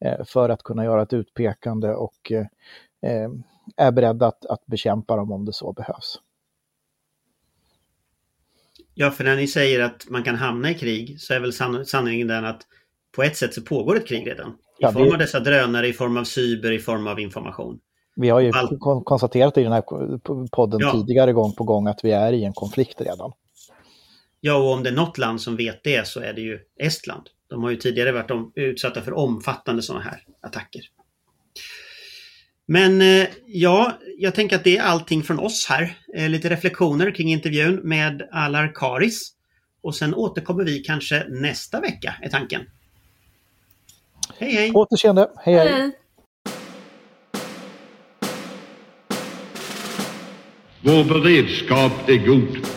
eh, 0.06 0.26
för 0.26 0.50
att 0.50 0.64
kunna 0.64 0.84
göra 0.84 1.02
ett 1.02 1.14
utpekande 1.14 1.94
och 1.94 2.32
eh, 2.32 2.46
ehm, 3.02 3.44
är 3.78 3.92
beredda 3.92 4.28
att, 4.28 4.46
att 4.46 4.66
bekämpa 4.66 5.16
dem 5.16 5.32
om 5.32 5.46
det 5.46 5.54
så 5.54 5.74
behövs. 5.74 6.20
Ja, 9.00 9.12
för 9.12 9.24
när 9.24 9.36
ni 9.36 9.48
säger 9.48 9.80
att 9.80 10.10
man 10.10 10.24
kan 10.24 10.36
hamna 10.36 10.72
i 10.72 10.74
krig 10.74 11.22
så 11.22 11.34
är 11.34 11.40
väl 11.40 11.54
san 11.54 11.86
sanningen 11.86 12.28
den 12.28 12.46
att 12.46 12.62
på 13.16 13.24
ett 13.24 13.38
sätt 13.38 13.54
så 13.54 13.62
pågår 13.62 13.98
ett 13.98 14.08
krig 14.08 14.28
redan. 14.28 14.50
I 14.50 14.54
ja, 14.80 14.92
form 14.92 15.12
av 15.12 15.18
dessa 15.18 15.40
drönare, 15.40 15.88
i 15.88 15.94
form 15.94 16.18
av 16.18 16.24
cyber, 16.24 16.72
i 16.72 16.80
form 16.80 17.08
av 17.08 17.20
information. 17.20 17.80
Vi 18.16 18.30
har 18.30 18.40
ju 18.40 18.52
All... 18.52 18.78
konstaterat 19.04 19.58
i 19.58 19.64
den 19.64 19.72
här 19.72 19.84
podden 20.48 20.80
ja. 20.80 20.92
tidigare 20.92 21.34
gång 21.34 21.54
på 21.56 21.64
gång 21.64 21.88
att 21.88 22.00
vi 22.04 22.12
är 22.12 22.34
i 22.34 22.44
en 22.44 22.54
konflikt 22.54 23.02
redan. 23.02 23.32
Ja, 24.40 24.56
och 24.56 24.74
om 24.74 24.84
det 24.84 24.90
är 24.90 24.94
något 24.94 25.18
land 25.18 25.42
som 25.42 25.56
vet 25.56 25.84
det 25.84 26.08
så 26.08 26.20
är 26.20 26.34
det 26.34 26.42
ju 26.42 26.60
Estland. 26.80 27.30
De 27.50 27.64
har 27.64 27.70
ju 27.70 27.76
tidigare 27.76 28.12
varit 28.12 28.32
utsatta 28.56 29.02
för 29.02 29.14
omfattande 29.14 29.82
sådana 29.82 30.04
här 30.04 30.20
attacker. 30.42 30.82
Men 32.70 33.02
eh, 33.02 33.28
ja, 33.48 33.98
jag 34.18 34.36
tänker 34.36 34.56
att 34.56 34.64
det 34.64 34.78
är 34.78 34.84
allting 34.84 35.24
från 35.24 35.40
oss 35.40 35.66
här. 35.70 35.98
Eh, 36.16 36.30
lite 36.30 36.50
reflektioner 36.50 37.12
kring 37.12 37.32
intervjun 37.32 37.80
med 37.84 38.28
Alar 38.32 38.72
Karis. 38.76 39.34
Och 39.82 39.96
sen 39.96 40.14
återkommer 40.14 40.64
vi 40.64 40.80
kanske 40.80 41.26
nästa 41.30 41.80
vecka, 41.82 42.16
är 42.22 42.30
tanken. 42.30 42.62
Hej 44.38 44.52
hej! 44.52 44.72
Återseende! 44.74 45.30
Hej 45.36 45.56
hej! 45.56 45.72
hej. 45.72 45.92
Vår 50.82 51.04
beredskap 51.04 52.10
är 52.10 52.26
god. 52.28 52.77